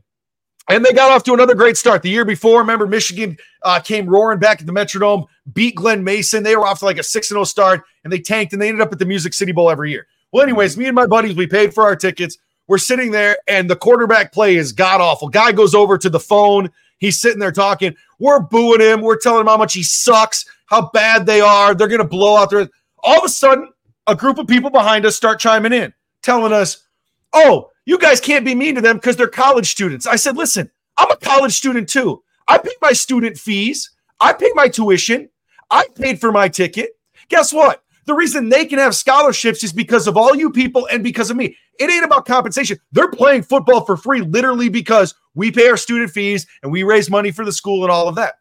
And 0.69 0.83
they 0.83 0.93
got 0.93 1.11
off 1.11 1.23
to 1.23 1.33
another 1.33 1.55
great 1.55 1.75
start. 1.75 2.01
The 2.01 2.09
year 2.09 2.23
before, 2.23 2.59
remember, 2.59 2.87
Michigan 2.87 3.37
uh, 3.63 3.79
came 3.79 4.07
roaring 4.07 4.39
back 4.39 4.61
at 4.61 4.67
the 4.67 4.71
Metrodome, 4.71 5.25
beat 5.53 5.75
Glen 5.75 6.03
Mason. 6.03 6.41
They 6.41 6.55
were 6.55 6.65
off 6.65 6.79
to 6.79 6.85
like 6.85 6.97
a 6.97 7.03
6 7.03 7.27
0 7.27 7.43
start, 7.43 7.83
and 8.03 8.13
they 8.13 8.19
tanked, 8.19 8.53
and 8.53 8.61
they 8.61 8.69
ended 8.69 8.81
up 8.81 8.93
at 8.93 8.99
the 8.99 9.05
Music 9.05 9.33
City 9.33 9.51
Bowl 9.51 9.69
every 9.69 9.91
year. 9.91 10.07
Well, 10.31 10.41
anyways, 10.41 10.77
me 10.77 10.85
and 10.85 10.95
my 10.95 11.05
buddies, 11.05 11.35
we 11.35 11.47
paid 11.47 11.73
for 11.73 11.83
our 11.83 11.95
tickets. 11.95 12.37
We're 12.67 12.77
sitting 12.77 13.11
there, 13.11 13.37
and 13.47 13.69
the 13.69 13.75
quarterback 13.75 14.31
play 14.31 14.55
is 14.55 14.71
god 14.71 15.01
awful. 15.01 15.27
Guy 15.27 15.51
goes 15.51 15.75
over 15.75 15.97
to 15.97 16.09
the 16.09 16.19
phone. 16.19 16.69
He's 16.97 17.19
sitting 17.19 17.39
there 17.39 17.51
talking. 17.51 17.93
We're 18.19 18.39
booing 18.39 18.79
him. 18.79 19.01
We're 19.01 19.19
telling 19.19 19.41
him 19.41 19.47
how 19.47 19.57
much 19.57 19.73
he 19.73 19.83
sucks, 19.83 20.45
how 20.67 20.89
bad 20.93 21.25
they 21.25 21.41
are. 21.41 21.75
They're 21.75 21.89
going 21.89 22.01
to 22.01 22.07
blow 22.07 22.37
out 22.37 22.49
their. 22.49 22.69
All 23.03 23.17
of 23.17 23.25
a 23.25 23.29
sudden, 23.29 23.69
a 24.07 24.15
group 24.15 24.37
of 24.37 24.47
people 24.47 24.69
behind 24.69 25.05
us 25.05 25.15
start 25.15 25.39
chiming 25.39 25.73
in, 25.73 25.93
telling 26.21 26.53
us, 26.53 26.87
oh, 27.33 27.69
you 27.85 27.97
guys 27.97 28.19
can't 28.19 28.45
be 28.45 28.55
mean 28.55 28.75
to 28.75 28.81
them 28.81 28.97
because 28.97 29.15
they're 29.15 29.27
college 29.27 29.71
students. 29.71 30.07
I 30.07 30.15
said, 30.15 30.37
listen, 30.37 30.69
I'm 30.97 31.11
a 31.11 31.17
college 31.17 31.53
student 31.53 31.89
too. 31.89 32.23
I 32.47 32.57
pay 32.57 32.73
my 32.81 32.93
student 32.93 33.37
fees. 33.37 33.91
I 34.19 34.33
pay 34.33 34.51
my 34.55 34.67
tuition. 34.67 35.29
I 35.71 35.87
paid 35.95 36.19
for 36.19 36.31
my 36.31 36.47
ticket. 36.47 36.91
Guess 37.29 37.53
what? 37.53 37.83
The 38.05 38.13
reason 38.13 38.49
they 38.49 38.65
can 38.65 38.79
have 38.79 38.95
scholarships 38.95 39.63
is 39.63 39.71
because 39.73 40.07
of 40.07 40.17
all 40.17 40.35
you 40.35 40.51
people 40.51 40.87
and 40.91 41.03
because 41.03 41.29
of 41.29 41.37
me. 41.37 41.55
It 41.79 41.89
ain't 41.89 42.05
about 42.05 42.25
compensation. 42.25 42.77
They're 42.91 43.09
playing 43.09 43.43
football 43.43 43.85
for 43.85 43.97
free 43.97 44.21
literally 44.21 44.69
because 44.69 45.15
we 45.35 45.51
pay 45.51 45.69
our 45.69 45.77
student 45.77 46.11
fees 46.11 46.45
and 46.61 46.71
we 46.71 46.83
raise 46.83 47.09
money 47.09 47.31
for 47.31 47.45
the 47.45 47.51
school 47.51 47.83
and 47.83 47.91
all 47.91 48.07
of 48.07 48.15
that. 48.15 48.35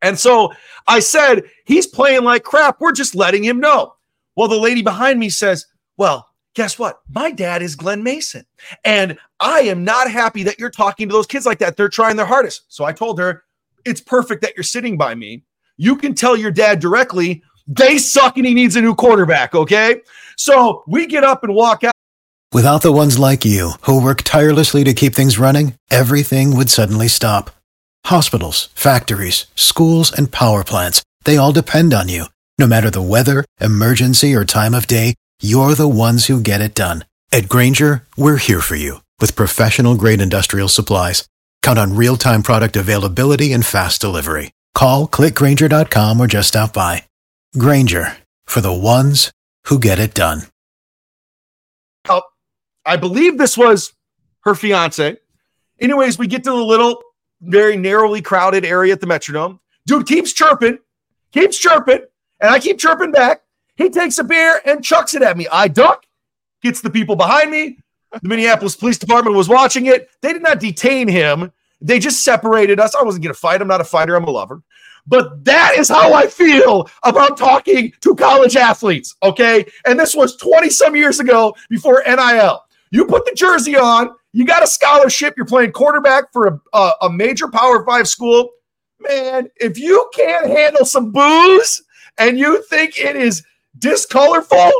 And 0.00 0.18
so 0.18 0.52
I 0.86 1.00
said, 1.00 1.44
he's 1.64 1.86
playing 1.86 2.24
like 2.24 2.44
crap. 2.44 2.80
We're 2.80 2.92
just 2.92 3.14
letting 3.14 3.42
him 3.42 3.58
know. 3.58 3.94
Well, 4.36 4.48
the 4.48 4.58
lady 4.58 4.82
behind 4.82 5.18
me 5.18 5.28
says, 5.28 5.66
well, 5.96 6.28
guess 6.54 6.78
what? 6.78 7.00
My 7.08 7.30
dad 7.30 7.62
is 7.62 7.76
Glen 7.76 8.02
Mason. 8.02 8.46
And 8.84 9.18
I 9.40 9.60
am 9.60 9.84
not 9.84 10.10
happy 10.10 10.44
that 10.44 10.58
you're 10.58 10.70
talking 10.70 11.08
to 11.08 11.12
those 11.12 11.26
kids 11.26 11.46
like 11.46 11.58
that. 11.58 11.76
They're 11.76 11.88
trying 11.88 12.16
their 12.16 12.26
hardest. 12.26 12.64
So 12.68 12.84
I 12.84 12.92
told 12.92 13.18
her, 13.18 13.44
it's 13.84 14.00
perfect 14.00 14.42
that 14.42 14.54
you're 14.56 14.64
sitting 14.64 14.96
by 14.96 15.14
me. 15.14 15.44
You 15.76 15.96
can 15.96 16.14
tell 16.14 16.36
your 16.36 16.50
dad 16.50 16.80
directly, 16.80 17.42
they 17.66 17.98
suck 17.98 18.36
and 18.36 18.46
he 18.46 18.54
needs 18.54 18.76
a 18.76 18.80
new 18.80 18.94
quarterback. 18.94 19.54
Okay. 19.54 20.00
So 20.36 20.84
we 20.86 21.06
get 21.06 21.24
up 21.24 21.44
and 21.44 21.54
walk 21.54 21.84
out. 21.84 21.92
Without 22.52 22.82
the 22.82 22.92
ones 22.92 23.18
like 23.18 23.44
you 23.44 23.72
who 23.82 24.02
work 24.02 24.22
tirelessly 24.22 24.84
to 24.84 24.94
keep 24.94 25.14
things 25.14 25.38
running, 25.38 25.74
everything 25.90 26.56
would 26.56 26.70
suddenly 26.70 27.08
stop. 27.08 27.50
Hospitals, 28.06 28.68
factories, 28.74 29.46
schools, 29.56 30.12
and 30.12 30.30
power 30.30 30.62
plants, 30.62 31.02
they 31.24 31.36
all 31.36 31.52
depend 31.52 31.92
on 31.92 32.08
you. 32.08 32.26
No 32.58 32.66
matter 32.68 32.90
the 32.90 33.02
weather, 33.02 33.44
emergency, 33.60 34.34
or 34.34 34.44
time 34.44 34.74
of 34.74 34.86
day, 34.86 35.14
you're 35.44 35.74
the 35.74 35.88
ones 35.88 36.26
who 36.26 36.40
get 36.40 36.60
it 36.60 36.74
done. 36.74 37.04
At 37.32 37.48
Grainger, 37.48 38.06
we're 38.16 38.36
here 38.36 38.60
for 38.60 38.76
you 38.76 39.02
with 39.18 39.36
professional 39.36 39.96
grade 39.96 40.20
industrial 40.20 40.68
supplies. 40.68 41.28
Count 41.62 41.78
on 41.78 41.96
real 41.96 42.16
time 42.16 42.42
product 42.42 42.76
availability 42.76 43.52
and 43.52 43.66
fast 43.66 44.00
delivery. 44.00 44.52
Call 44.74 45.06
clickgrainger.com 45.06 46.20
or 46.20 46.26
just 46.26 46.48
stop 46.48 46.72
by. 46.72 47.04
Grainger 47.58 48.16
for 48.44 48.60
the 48.60 48.72
ones 48.72 49.32
who 49.66 49.78
get 49.78 49.98
it 49.98 50.14
done. 50.14 50.42
Oh, 52.08 52.22
I 52.86 52.96
believe 52.96 53.38
this 53.38 53.56
was 53.56 53.92
her 54.40 54.54
fiance. 54.54 55.16
Anyways, 55.80 56.18
we 56.18 56.26
get 56.26 56.44
to 56.44 56.50
the 56.50 56.56
little, 56.56 57.02
very 57.40 57.76
narrowly 57.76 58.22
crowded 58.22 58.64
area 58.64 58.92
at 58.92 59.00
the 59.00 59.06
Metrodome. 59.06 59.58
Dude 59.86 60.06
keeps 60.06 60.32
chirping, 60.32 60.78
keeps 61.32 61.58
chirping, 61.58 62.00
and 62.40 62.50
I 62.50 62.58
keep 62.58 62.78
chirping 62.78 63.12
back. 63.12 63.43
He 63.76 63.90
takes 63.90 64.18
a 64.18 64.24
beer 64.24 64.60
and 64.64 64.84
chucks 64.84 65.14
it 65.14 65.22
at 65.22 65.36
me. 65.36 65.46
I 65.50 65.68
duck, 65.68 66.04
gets 66.62 66.80
the 66.80 66.90
people 66.90 67.16
behind 67.16 67.50
me. 67.50 67.78
The 68.12 68.28
Minneapolis 68.28 68.76
Police 68.76 68.98
Department 68.98 69.36
was 69.36 69.48
watching 69.48 69.86
it. 69.86 70.08
They 70.22 70.32
did 70.32 70.42
not 70.42 70.60
detain 70.60 71.08
him. 71.08 71.50
They 71.80 71.98
just 71.98 72.24
separated 72.24 72.78
us. 72.78 72.94
I 72.94 73.02
wasn't 73.02 73.24
going 73.24 73.34
to 73.34 73.40
fight. 73.40 73.60
I'm 73.60 73.68
not 73.68 73.80
a 73.80 73.84
fighter. 73.84 74.14
I'm 74.14 74.24
a 74.24 74.30
lover. 74.30 74.62
But 75.06 75.44
that 75.44 75.74
is 75.76 75.88
how 75.88 76.14
I 76.14 76.28
feel 76.28 76.88
about 77.02 77.36
talking 77.36 77.92
to 78.00 78.14
college 78.14 78.56
athletes. 78.56 79.14
Okay. 79.22 79.66
And 79.84 79.98
this 79.98 80.14
was 80.14 80.36
20 80.36 80.70
some 80.70 80.96
years 80.96 81.20
ago 81.20 81.54
before 81.68 82.02
NIL. 82.06 82.64
You 82.90 83.04
put 83.06 83.26
the 83.26 83.34
jersey 83.34 83.76
on, 83.76 84.14
you 84.32 84.46
got 84.46 84.62
a 84.62 84.66
scholarship, 84.66 85.34
you're 85.36 85.46
playing 85.46 85.72
quarterback 85.72 86.32
for 86.32 86.46
a, 86.46 86.60
a, 86.72 86.92
a 87.02 87.10
major 87.12 87.48
Power 87.48 87.84
Five 87.84 88.08
school. 88.08 88.50
Man, 89.00 89.50
if 89.56 89.78
you 89.78 90.08
can't 90.14 90.46
handle 90.46 90.84
some 90.84 91.10
booze 91.10 91.82
and 92.18 92.38
you 92.38 92.62
think 92.62 92.98
it 92.98 93.16
is 93.16 93.44
discolorful, 93.78 94.70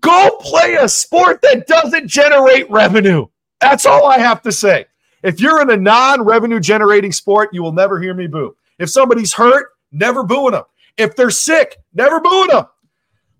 go 0.00 0.38
play 0.40 0.74
a 0.74 0.88
sport 0.88 1.42
that 1.42 1.66
doesn't 1.66 2.08
generate 2.08 2.70
revenue. 2.70 3.26
That's 3.60 3.86
all 3.86 4.06
I 4.06 4.18
have 4.18 4.42
to 4.42 4.52
say. 4.52 4.86
If 5.22 5.40
you're 5.40 5.62
in 5.62 5.70
a 5.70 5.76
non 5.76 6.22
revenue 6.22 6.60
generating 6.60 7.12
sport, 7.12 7.50
you 7.52 7.62
will 7.62 7.72
never 7.72 8.00
hear 8.00 8.14
me 8.14 8.26
boo. 8.26 8.56
If 8.78 8.90
somebody's 8.90 9.32
hurt, 9.32 9.68
never 9.92 10.24
booing 10.24 10.52
them. 10.52 10.64
If 10.96 11.14
they're 11.16 11.30
sick, 11.30 11.76
never 11.94 12.20
booing 12.20 12.48
them. 12.48 12.66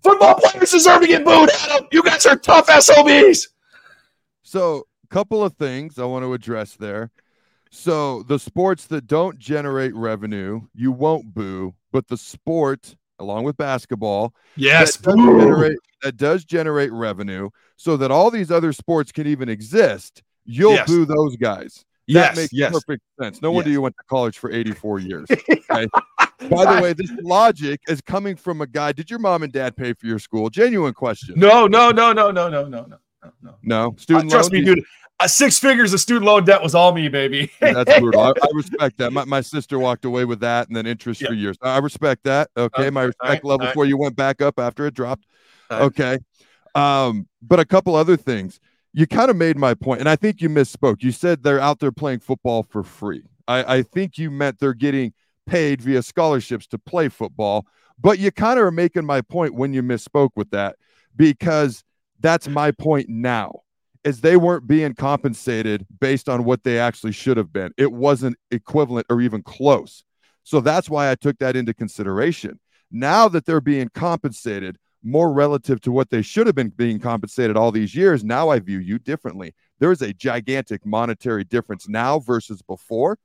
Football 0.03 0.35
players 0.37 0.71
deserve 0.71 1.03
to 1.03 1.07
get 1.07 1.25
booed, 1.25 1.51
Adam. 1.51 1.87
You 1.93 2.03
guys 2.03 2.27
are 2.27 2.37
tough 2.37 2.69
SOBs. 2.69 3.49
So, 4.43 4.87
a 5.05 5.07
couple 5.09 5.45
of 5.45 5.55
things 5.55 5.99
I 5.99 6.05
want 6.05 6.25
to 6.25 6.35
address 6.35 6.77
there. 6.77 7.11
So, 7.71 8.23
the 8.25 8.39
sports 8.39 8.87
that 8.87 9.07
don't 9.07 9.39
generate 9.39 9.95
revenue, 9.95 10.63
you 10.75 10.93
won't 10.93 11.33
boo, 11.33 11.75
but 11.93 12.09
the 12.09 12.17
sport, 12.17 12.97
along 13.19 13.45
with 13.45 13.57
basketball, 13.57 14.35
yes, 14.57 14.97
that 14.97 15.17
does, 15.17 15.17
generate, 15.17 15.79
that 16.03 16.17
does 16.17 16.45
generate 16.45 16.93
revenue 16.93 17.51
so 17.77 17.97
that 17.97 18.11
all 18.11 18.31
these 18.31 18.51
other 18.51 18.73
sports 18.73 19.13
can 19.13 19.27
even 19.27 19.49
exist, 19.49 20.23
you'll 20.45 20.73
yes. 20.73 20.89
boo 20.89 21.05
those 21.05 21.37
guys. 21.37 21.85
That 22.09 22.15
yes, 22.15 22.37
makes 22.37 22.53
yes. 22.53 22.73
perfect 22.73 23.03
sense. 23.21 23.41
No 23.41 23.51
yes. 23.51 23.55
wonder 23.57 23.71
you 23.71 23.81
went 23.81 23.95
to 23.97 24.05
college 24.09 24.39
for 24.39 24.51
84 24.51 24.99
years. 25.01 25.29
Okay? 25.71 25.87
By 26.51 26.75
the 26.75 26.83
way, 26.83 26.93
this 26.93 27.11
logic 27.23 27.81
is 27.89 28.01
coming 28.01 28.35
from 28.37 28.61
a 28.61 28.67
guy. 28.67 28.93
Did 28.93 29.09
your 29.09 29.21
mom 29.21 29.45
and 29.45 29.53
dad 29.53 29.77
pay 29.77 29.93
for 29.93 30.07
your 30.07 30.19
school? 30.19 30.51
Genuine 30.51 30.93
question. 30.93 31.35
No, 31.39 31.67
no, 31.67 31.91
no, 31.91 32.13
no, 32.13 32.31
no, 32.33 32.49
no, 32.49 32.67
no, 32.67 32.85
no, 32.85 32.99
no. 33.43 33.55
No, 33.63 33.95
student 33.97 34.31
uh, 34.33 34.37
trust 34.37 34.53
me, 34.53 34.65
dude. 34.65 34.83
Uh, 35.23 35.29
six 35.29 35.57
figures 35.57 35.93
of 35.93 36.01
student 36.01 36.25
loan 36.25 36.45
debt 36.45 36.61
was 36.61 36.75
all 36.75 36.93
me, 36.93 37.09
baby. 37.09 37.49
That's 37.61 37.99
brutal. 38.01 38.21
I, 38.21 38.31
I, 38.31 38.49
respect 38.53 38.99
that. 38.99 39.13
My, 39.13 39.25
my 39.25 39.41
sister 39.41 39.79
walked 39.79 40.05
away 40.05 40.25
with 40.25 40.41
that 40.41 40.67
and 40.67 40.77
then 40.77 40.85
interest 40.85 41.21
yeah. 41.21 41.29
for 41.29 41.35
years. 41.35 41.57
I 41.63 41.79
respect 41.79 42.25
that. 42.25 42.51
Okay, 42.57 42.91
my 42.91 43.05
respect 43.05 43.29
right, 43.29 43.45
level 43.45 43.67
right. 43.67 43.75
for 43.75 43.85
you 43.85 43.97
went 43.97 44.17
back 44.17 44.43
up 44.43 44.59
after 44.59 44.85
it 44.87 44.95
dropped. 44.95 45.27
Right. 45.71 45.83
Okay, 45.83 46.19
um, 46.75 47.29
but 47.41 47.61
a 47.61 47.65
couple 47.65 47.95
other 47.95 48.17
things. 48.17 48.59
You 48.95 49.07
kind 49.07 49.31
of 49.31 49.37
made 49.37 49.57
my 49.57 49.75
point, 49.75 50.01
and 50.01 50.09
I 50.09 50.17
think 50.17 50.43
you 50.43 50.51
misspoke. 50.51 51.03
You 51.03 51.13
said 51.13 51.45
they're 51.45 51.61
out 51.61 51.79
there 51.79 51.93
playing 51.93 52.19
football 52.19 52.65
for 52.65 52.83
free. 52.83 53.23
I, 53.47 53.77
I 53.77 53.83
think 53.83 54.19
you 54.19 54.31
meant 54.31 54.59
they're 54.59 54.75
getting 54.75 55.15
paid 55.47 55.81
via 55.81 56.03
scholarships 56.03 56.67
to 56.69 56.79
play 56.79 57.09
football. 57.09 57.65
But 57.99 58.19
you 58.19 58.33
kind 58.33 58.59
of 58.59 58.67
are 58.67 58.73
making 58.73 59.07
my 59.07 59.21
point 59.21 59.55
when 59.55 59.73
you 59.73 59.83
misspoke 59.83 60.31
with 60.35 60.51
that 60.51 60.77
because 61.15 61.85
that's 62.21 62.49
my 62.49 62.73
point 62.73 63.09
now 63.09 63.62
is 64.05 64.21
they 64.21 64.37
weren't 64.37 64.67
being 64.67 64.95
compensated 64.95 65.87
based 66.01 66.29
on 66.29 66.45
what 66.45 66.65
they 66.65 66.79
actually 66.79 67.13
should 67.13 67.37
have 67.37 67.53
been. 67.53 67.73
It 67.77 67.93
wasn't 67.93 68.37
equivalent 68.51 69.07
or 69.09 69.21
even 69.21 69.43
close. 69.43 70.03
So 70.43 70.61
that's 70.61 70.91
why 70.91 71.11
I 71.11 71.15
took 71.15 71.39
that 71.39 71.57
into 71.57 71.73
consideration. 71.73 72.59
Now 72.91 73.29
that 73.29 73.47
they're 73.47 73.61
being 73.61 73.89
compensated 73.95 74.77
more 75.05 75.33
relative 75.33 75.81
to 75.83 75.93
what 75.93 76.11
they 76.11 76.23
should 76.23 76.47
have 76.47 76.55
been 76.55 76.69
being 76.69 76.99
compensated 76.99 77.57
all 77.57 77.73
these 77.73 77.95
years, 77.95 78.25
now 78.25 78.49
I 78.49 78.59
view 78.59 78.79
you 78.79 78.99
differently. 78.99 79.55
There 79.79 79.93
is 79.93 80.03
a 80.03 80.13
gigantic 80.13 80.85
monetary 80.85 81.45
difference 81.45 81.89
now 81.89 82.19
versus 82.19 82.61
before. 82.63 83.19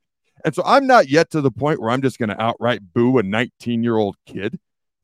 And 0.44 0.54
so 0.54 0.62
I'm 0.64 0.86
not 0.86 1.08
yet 1.08 1.30
to 1.32 1.40
the 1.40 1.50
point 1.50 1.80
where 1.80 1.90
I'm 1.90 2.02
just 2.02 2.18
going 2.18 2.28
to 2.28 2.40
outright 2.40 2.80
boo 2.94 3.18
a 3.18 3.22
19 3.22 3.82
year 3.82 3.96
old 3.96 4.16
kid. 4.26 4.58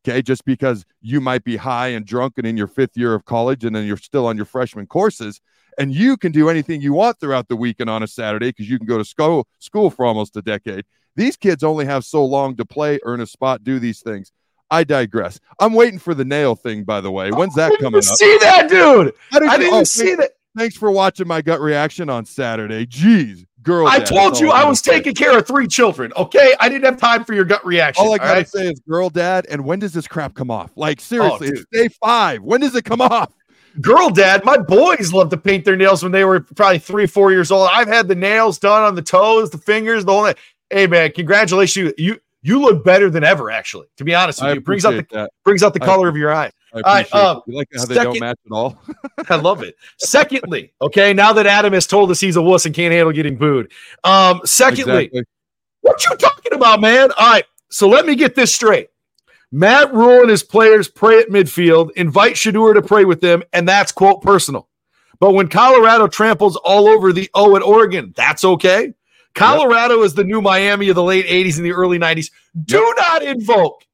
Okay. 0.06 0.22
Just 0.22 0.44
because 0.44 0.84
you 1.00 1.20
might 1.20 1.44
be 1.44 1.56
high 1.56 1.88
and 1.88 2.06
drunk 2.06 2.34
and 2.36 2.46
in 2.46 2.56
your 2.56 2.66
fifth 2.66 2.96
year 2.96 3.14
of 3.14 3.24
college 3.24 3.64
and 3.64 3.74
then 3.74 3.86
you're 3.86 3.96
still 3.96 4.26
on 4.26 4.36
your 4.36 4.46
freshman 4.46 4.86
courses 4.86 5.40
and 5.78 5.94
you 5.94 6.16
can 6.16 6.32
do 6.32 6.48
anything 6.48 6.80
you 6.80 6.92
want 6.92 7.18
throughout 7.20 7.48
the 7.48 7.56
weekend 7.56 7.90
on 7.90 8.02
a 8.02 8.06
Saturday 8.06 8.50
because 8.50 8.68
you 8.68 8.78
can 8.78 8.86
go 8.86 8.98
to 8.98 9.04
school, 9.04 9.46
school 9.58 9.90
for 9.90 10.04
almost 10.04 10.36
a 10.36 10.42
decade. 10.42 10.84
These 11.16 11.36
kids 11.36 11.62
only 11.62 11.84
have 11.84 12.04
so 12.04 12.24
long 12.24 12.56
to 12.56 12.64
play, 12.64 12.98
earn 13.04 13.20
a 13.20 13.26
spot, 13.26 13.64
do 13.64 13.78
these 13.78 14.00
things. 14.00 14.32
I 14.70 14.82
digress. 14.84 15.38
I'm 15.60 15.72
waiting 15.72 15.98
for 15.98 16.14
the 16.14 16.24
nail 16.24 16.54
thing, 16.56 16.84
by 16.84 17.00
the 17.00 17.10
way. 17.10 17.30
When's 17.30 17.54
that 17.54 17.78
coming 17.80 17.98
up? 17.98 18.04
See 18.04 18.38
that, 18.40 18.68
dude? 18.68 19.14
I 19.32 19.38
didn't 19.58 19.72
oh, 19.72 19.84
see 19.84 20.14
that. 20.16 20.32
Thanks 20.56 20.76
for 20.76 20.90
watching 20.90 21.26
my 21.26 21.42
gut 21.42 21.60
reaction 21.60 22.08
on 22.08 22.24
Saturday. 22.24 22.86
Jeez, 22.86 23.44
girl. 23.62 23.88
I 23.88 23.98
told 23.98 24.38
you 24.38 24.50
I 24.50 24.64
was 24.64 24.78
say. 24.80 24.92
taking 24.92 25.14
care 25.14 25.36
of 25.36 25.46
three 25.46 25.66
children. 25.66 26.12
Okay, 26.16 26.54
I 26.60 26.68
didn't 26.68 26.84
have 26.84 26.96
time 26.96 27.24
for 27.24 27.34
your 27.34 27.44
gut 27.44 27.64
reaction. 27.66 28.04
All 28.04 28.14
I 28.14 28.18
gotta 28.18 28.32
right? 28.32 28.48
say 28.48 28.68
is, 28.68 28.80
girl, 28.88 29.10
dad. 29.10 29.46
And 29.50 29.64
when 29.64 29.80
does 29.80 29.92
this 29.92 30.06
crap 30.06 30.34
come 30.34 30.50
off? 30.52 30.70
Like 30.76 31.00
seriously, 31.00 31.48
oh, 31.48 31.52
it's 31.52 31.64
day 31.72 31.88
five. 32.00 32.42
When 32.42 32.60
does 32.60 32.76
it 32.76 32.84
come 32.84 33.00
off? 33.00 33.32
Girl, 33.80 34.10
dad. 34.10 34.44
My 34.44 34.56
boys 34.56 35.12
love 35.12 35.30
to 35.30 35.36
paint 35.36 35.64
their 35.64 35.76
nails 35.76 36.02
when 36.02 36.12
they 36.12 36.24
were 36.24 36.40
probably 36.40 36.78
three, 36.78 37.06
four 37.06 37.32
years 37.32 37.50
old. 37.50 37.68
I've 37.72 37.88
had 37.88 38.06
the 38.08 38.14
nails 38.14 38.58
done 38.58 38.82
on 38.82 38.94
the 38.94 39.02
toes, 39.02 39.50
the 39.50 39.58
fingers, 39.58 40.04
the 40.04 40.12
whole. 40.12 40.24
Thing. 40.26 40.34
Hey, 40.70 40.86
man, 40.86 41.12
congratulations! 41.12 41.94
You 41.98 42.20
you 42.42 42.60
look 42.60 42.84
better 42.84 43.10
than 43.10 43.24
ever. 43.24 43.50
Actually, 43.50 43.88
to 43.96 44.04
be 44.04 44.14
honest 44.14 44.40
with 44.40 44.50
I 44.50 44.52
you, 44.54 44.60
brings 44.60 44.84
out 44.84 44.92
the 44.92 45.06
that. 45.10 45.30
brings 45.44 45.62
out 45.62 45.74
the 45.74 45.80
color 45.80 46.08
of 46.08 46.16
your 46.16 46.32
eye. 46.32 46.50
I 46.74 47.00
appreciate 47.00 47.20
um, 47.20 47.42
you 47.46 47.56
like 47.56 47.68
how 47.72 47.80
second, 47.80 47.96
they 47.96 48.04
don't 48.04 48.20
match 48.20 48.38
at 48.46 48.52
all. 48.52 48.78
I 49.28 49.36
love 49.36 49.62
it. 49.62 49.76
Secondly, 49.98 50.72
okay, 50.82 51.12
now 51.12 51.32
that 51.32 51.46
Adam 51.46 51.72
has 51.72 51.86
told 51.86 52.10
us 52.10 52.20
he's 52.20 52.36
a 52.36 52.42
wuss 52.42 52.66
and 52.66 52.74
can't 52.74 52.92
handle 52.92 53.12
getting 53.12 53.36
booed. 53.36 53.70
Um, 54.02 54.40
secondly, 54.44 55.04
exactly. 55.04 55.24
what 55.82 56.04
you 56.04 56.16
talking 56.16 56.52
about, 56.52 56.80
man? 56.80 57.12
All 57.18 57.30
right, 57.30 57.44
so 57.70 57.88
let 57.88 58.06
me 58.06 58.16
get 58.16 58.34
this 58.34 58.54
straight. 58.54 58.88
Matt 59.54 59.94
Rhule 59.94 60.22
and 60.22 60.30
his 60.30 60.42
players 60.42 60.88
pray 60.88 61.20
at 61.20 61.28
midfield, 61.28 61.90
invite 61.92 62.34
Shedeur 62.34 62.74
to 62.74 62.82
pray 62.82 63.04
with 63.04 63.20
them, 63.20 63.42
and 63.52 63.68
that's 63.68 63.92
quote 63.92 64.20
personal. 64.20 64.68
But 65.20 65.32
when 65.32 65.48
Colorado 65.48 66.08
tramples 66.08 66.56
all 66.56 66.88
over 66.88 67.12
the 67.12 67.30
O 67.34 67.54
at 67.54 67.62
Oregon, 67.62 68.12
that's 68.16 68.44
okay. 68.44 68.92
Colorado 69.34 69.98
yep. 69.98 70.06
is 70.06 70.14
the 70.14 70.24
new 70.24 70.42
Miami 70.42 70.88
of 70.88 70.96
the 70.96 71.02
late 71.04 71.26
80s 71.26 71.56
and 71.56 71.64
the 71.64 71.72
early 71.72 71.98
90s. 71.98 72.30
Do 72.64 72.78
yep. 72.78 72.96
not 72.96 73.22
invoke 73.22 73.84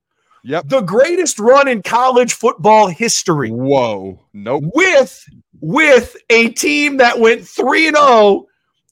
Yep. 0.42 0.68
The 0.68 0.80
greatest 0.80 1.38
run 1.38 1.68
in 1.68 1.82
college 1.82 2.32
football 2.32 2.88
history. 2.88 3.50
Whoa. 3.50 4.18
Nope. 4.32 4.64
With 4.74 5.28
with 5.60 6.16
a 6.30 6.48
team 6.50 6.96
that 6.96 7.20
went 7.20 7.46
3 7.46 7.88
and 7.88 7.96
0 7.96 8.46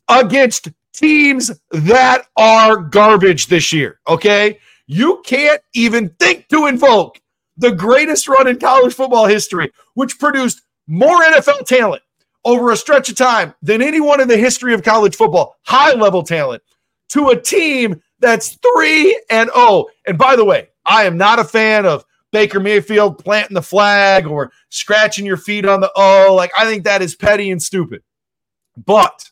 against 0.08 0.68
teams 0.92 1.50
that 1.70 2.26
are 2.36 2.76
garbage 2.76 3.46
this 3.46 3.72
year, 3.72 4.00
okay? 4.06 4.58
You 4.88 5.22
can't 5.24 5.60
even 5.74 6.08
think 6.18 6.48
to 6.48 6.66
invoke 6.66 7.20
the 7.58 7.70
greatest 7.72 8.26
run 8.26 8.48
in 8.48 8.58
college 8.58 8.94
football 8.94 9.26
history, 9.26 9.70
which 9.94 10.18
produced 10.18 10.62
more 10.86 11.22
NFL 11.22 11.66
talent 11.66 12.02
over 12.44 12.70
a 12.70 12.76
stretch 12.76 13.10
of 13.10 13.16
time 13.16 13.54
than 13.60 13.82
anyone 13.82 14.20
in 14.20 14.28
the 14.28 14.36
history 14.36 14.72
of 14.72 14.82
college 14.82 15.14
football, 15.14 15.56
high 15.62 15.92
level 15.92 16.22
talent, 16.22 16.62
to 17.10 17.28
a 17.28 17.40
team 17.40 18.00
that's 18.20 18.58
3 18.76 19.22
and 19.30 19.50
0. 19.54 19.86
And 20.06 20.16
by 20.16 20.36
the 20.36 20.44
way, 20.44 20.68
I 20.86 21.04
am 21.04 21.18
not 21.18 21.38
a 21.38 21.44
fan 21.44 21.84
of 21.84 22.04
Baker 22.32 22.58
Mayfield 22.58 23.22
planting 23.22 23.54
the 23.54 23.62
flag 23.62 24.26
or 24.26 24.50
scratching 24.70 25.26
your 25.26 25.36
feet 25.36 25.66
on 25.66 25.80
the 25.80 25.92
O. 25.96 26.34
Like, 26.34 26.50
I 26.58 26.64
think 26.64 26.84
that 26.84 27.02
is 27.02 27.14
petty 27.14 27.50
and 27.50 27.62
stupid. 27.62 28.02
But 28.76 29.30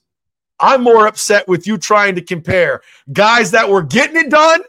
I'm 0.60 0.82
more 0.82 1.06
upset 1.06 1.48
with 1.48 1.66
you 1.66 1.78
trying 1.78 2.14
to 2.16 2.22
compare 2.22 2.82
guys 3.12 3.52
that 3.52 3.70
were 3.70 3.82
getting 3.82 4.16
it 4.16 4.30
done 4.30 4.60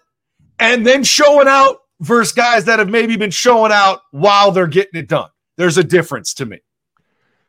and 0.59 0.85
then 0.85 1.03
showing 1.03 1.47
out 1.47 1.77
versus 1.99 2.33
guys 2.33 2.65
that 2.65 2.79
have 2.79 2.89
maybe 2.89 3.17
been 3.17 3.31
showing 3.31 3.71
out 3.71 4.01
while 4.11 4.51
they're 4.51 4.67
getting 4.67 4.99
it 4.99 5.07
done. 5.07 5.29
There's 5.57 5.77
a 5.77 5.83
difference 5.83 6.33
to 6.35 6.45
me. 6.45 6.59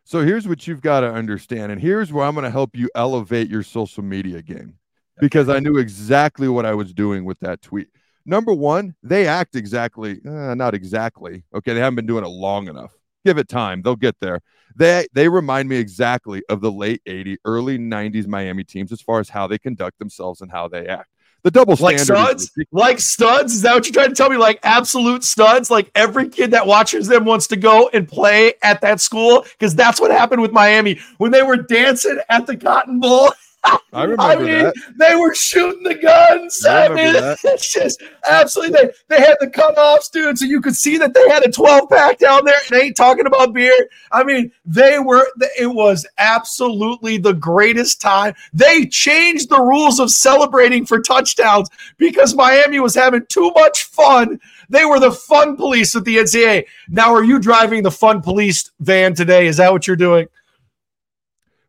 So 0.04 0.24
here's 0.24 0.48
what 0.48 0.66
you've 0.66 0.80
got 0.80 1.00
to 1.00 1.12
understand. 1.12 1.70
And 1.70 1.80
here's 1.80 2.12
where 2.12 2.24
I'm 2.24 2.34
going 2.34 2.44
to 2.44 2.50
help 2.50 2.74
you 2.74 2.88
elevate 2.94 3.50
your 3.50 3.62
social 3.62 4.02
media 4.02 4.40
game 4.40 4.78
because 5.20 5.48
I 5.48 5.58
knew 5.58 5.76
exactly 5.76 6.48
what 6.48 6.64
I 6.64 6.74
was 6.74 6.94
doing 6.94 7.24
with 7.24 7.38
that 7.40 7.60
tweet. 7.60 7.88
Number 8.24 8.54
one, 8.54 8.94
they 9.02 9.26
act 9.26 9.56
exactly, 9.56 10.20
uh, 10.26 10.54
not 10.54 10.74
exactly. 10.74 11.44
Okay, 11.54 11.74
they 11.74 11.80
haven't 11.80 11.96
been 11.96 12.06
doing 12.06 12.24
it 12.24 12.28
long 12.28 12.68
enough. 12.68 12.92
Give 13.24 13.38
it 13.38 13.48
time; 13.48 13.82
they'll 13.82 13.96
get 13.96 14.16
there. 14.20 14.40
They 14.76 15.06
they 15.12 15.28
remind 15.28 15.68
me 15.68 15.76
exactly 15.76 16.42
of 16.48 16.60
the 16.60 16.70
late 16.70 17.02
'80s, 17.06 17.38
early 17.44 17.78
'90s 17.78 18.26
Miami 18.26 18.64
teams 18.64 18.92
as 18.92 19.00
far 19.00 19.18
as 19.20 19.28
how 19.28 19.46
they 19.46 19.58
conduct 19.58 19.98
themselves 19.98 20.40
and 20.40 20.50
how 20.50 20.68
they 20.68 20.86
act. 20.86 21.08
The 21.45 21.52
double 21.52 21.76
like 21.76 21.99
studs, 22.00 22.50
like 22.73 22.99
studs. 22.99 23.54
Is 23.54 23.62
that 23.62 23.75
what 23.75 23.87
you're 23.87 23.92
trying 23.92 24.09
to 24.09 24.14
tell 24.14 24.28
me? 24.28 24.37
Like 24.37 24.59
absolute 24.64 25.23
studs. 25.23 25.71
Like 25.71 25.90
every 25.95 26.28
kid 26.28 26.50
that 26.50 26.66
watches 26.66 27.07
them 27.07 27.25
wants 27.25 27.47
to 27.49 27.57
go 27.57 27.88
and 27.92 28.09
play 28.09 28.54
at 28.62 28.80
that 28.80 29.00
school 29.00 29.45
because 29.52 29.75
that's 29.75 30.00
what 30.00 30.11
happened 30.11 30.42
with 30.42 30.52
Miami 30.52 30.99
when 31.18 31.30
they 31.30 31.42
were 31.42 31.57
dancing 31.57 32.18
at 32.28 32.47
the 32.47 32.57
Cotton 32.57 33.00
Bowl. 33.00 33.33
I 33.92 34.02
remember 34.02 34.22
I 34.22 34.36
mean, 34.36 34.64
that. 34.64 34.74
They 34.96 35.16
were 35.16 35.34
shooting 35.34 35.82
the 35.82 35.94
guns. 35.94 36.64
I, 36.64 36.86
I 36.86 36.88
mean, 36.88 37.12
that. 37.14 37.38
it's 37.44 37.72
just 37.72 38.02
absolutely. 38.28 38.78
They, 38.78 39.16
they 39.16 39.20
had 39.22 39.36
the 39.40 39.48
cutoffs, 39.48 40.10
dude, 40.10 40.38
so 40.38 40.44
you 40.44 40.60
could 40.60 40.76
see 40.76 40.98
that 40.98 41.14
they 41.14 41.28
had 41.28 41.44
a 41.44 41.50
12 41.50 41.88
pack 41.88 42.18
down 42.18 42.44
there. 42.44 42.58
And 42.66 42.78
they 42.78 42.86
ain't 42.86 42.96
talking 42.96 43.26
about 43.26 43.52
beer. 43.52 43.88
I 44.12 44.24
mean, 44.24 44.52
they 44.64 44.98
were. 44.98 45.26
It 45.58 45.66
was 45.66 46.06
absolutely 46.18 47.18
the 47.18 47.34
greatest 47.34 48.00
time. 48.00 48.34
They 48.52 48.86
changed 48.86 49.48
the 49.48 49.60
rules 49.60 49.98
of 50.00 50.10
celebrating 50.10 50.86
for 50.86 51.00
touchdowns 51.00 51.68
because 51.96 52.34
Miami 52.34 52.80
was 52.80 52.94
having 52.94 53.26
too 53.26 53.50
much 53.52 53.84
fun. 53.84 54.40
They 54.68 54.84
were 54.84 55.00
the 55.00 55.12
fun 55.12 55.56
police 55.56 55.96
at 55.96 56.04
the 56.04 56.16
NCAA. 56.16 56.66
Now, 56.88 57.14
are 57.14 57.24
you 57.24 57.38
driving 57.38 57.82
the 57.82 57.90
fun 57.90 58.20
police 58.20 58.70
van 58.80 59.14
today? 59.14 59.46
Is 59.46 59.56
that 59.56 59.72
what 59.72 59.86
you're 59.86 59.96
doing? 59.96 60.28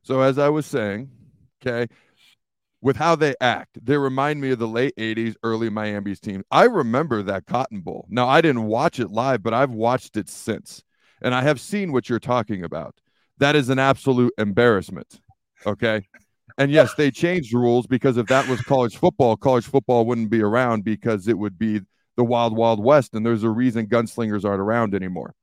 So, 0.03 0.21
as 0.21 0.37
I 0.37 0.49
was 0.49 0.65
saying, 0.65 1.09
Okay. 1.61 1.91
With 2.81 2.95
how 2.95 3.15
they 3.15 3.35
act, 3.41 3.77
they 3.85 3.97
remind 3.97 4.39
me 4.39 4.51
of 4.51 4.59
the 4.59 4.67
late 4.67 4.95
80s, 4.95 5.35
early 5.43 5.69
Miami's 5.69 6.21
team. 6.21 6.43
I 6.49 6.63
remember 6.63 7.21
that 7.23 7.45
Cotton 7.45 7.81
Bowl. 7.81 8.05
Now, 8.09 8.27
I 8.27 8.39
didn't 8.39 8.63
watch 8.63 8.99
it 9.01 9.11
live, 9.11 9.43
but 9.43 9.53
I've 9.53 9.71
watched 9.71 10.15
it 10.15 10.29
since. 10.29 10.81
And 11.21 11.35
I 11.35 11.41
have 11.41 11.59
seen 11.59 11.91
what 11.91 12.07
you're 12.07 12.19
talking 12.19 12.63
about. 12.63 12.95
That 13.37 13.57
is 13.57 13.67
an 13.67 13.79
absolute 13.79 14.33
embarrassment. 14.37 15.19
Okay. 15.65 16.07
And 16.57 16.71
yes, 16.71 16.93
they 16.93 17.11
changed 17.11 17.53
rules 17.53 17.85
because 17.85 18.15
if 18.15 18.27
that 18.27 18.47
was 18.47 18.61
college 18.61 18.97
football, 18.97 19.35
college 19.35 19.65
football 19.65 20.05
wouldn't 20.05 20.29
be 20.29 20.41
around 20.41 20.85
because 20.85 21.27
it 21.27 21.37
would 21.37 21.57
be 21.57 21.81
the 22.15 22.23
wild, 22.23 22.55
wild 22.55 22.83
west. 22.83 23.13
And 23.13 23.25
there's 23.25 23.43
a 23.43 23.49
reason 23.49 23.87
gunslingers 23.87 24.45
aren't 24.45 24.61
around 24.61 24.95
anymore. 24.95 25.35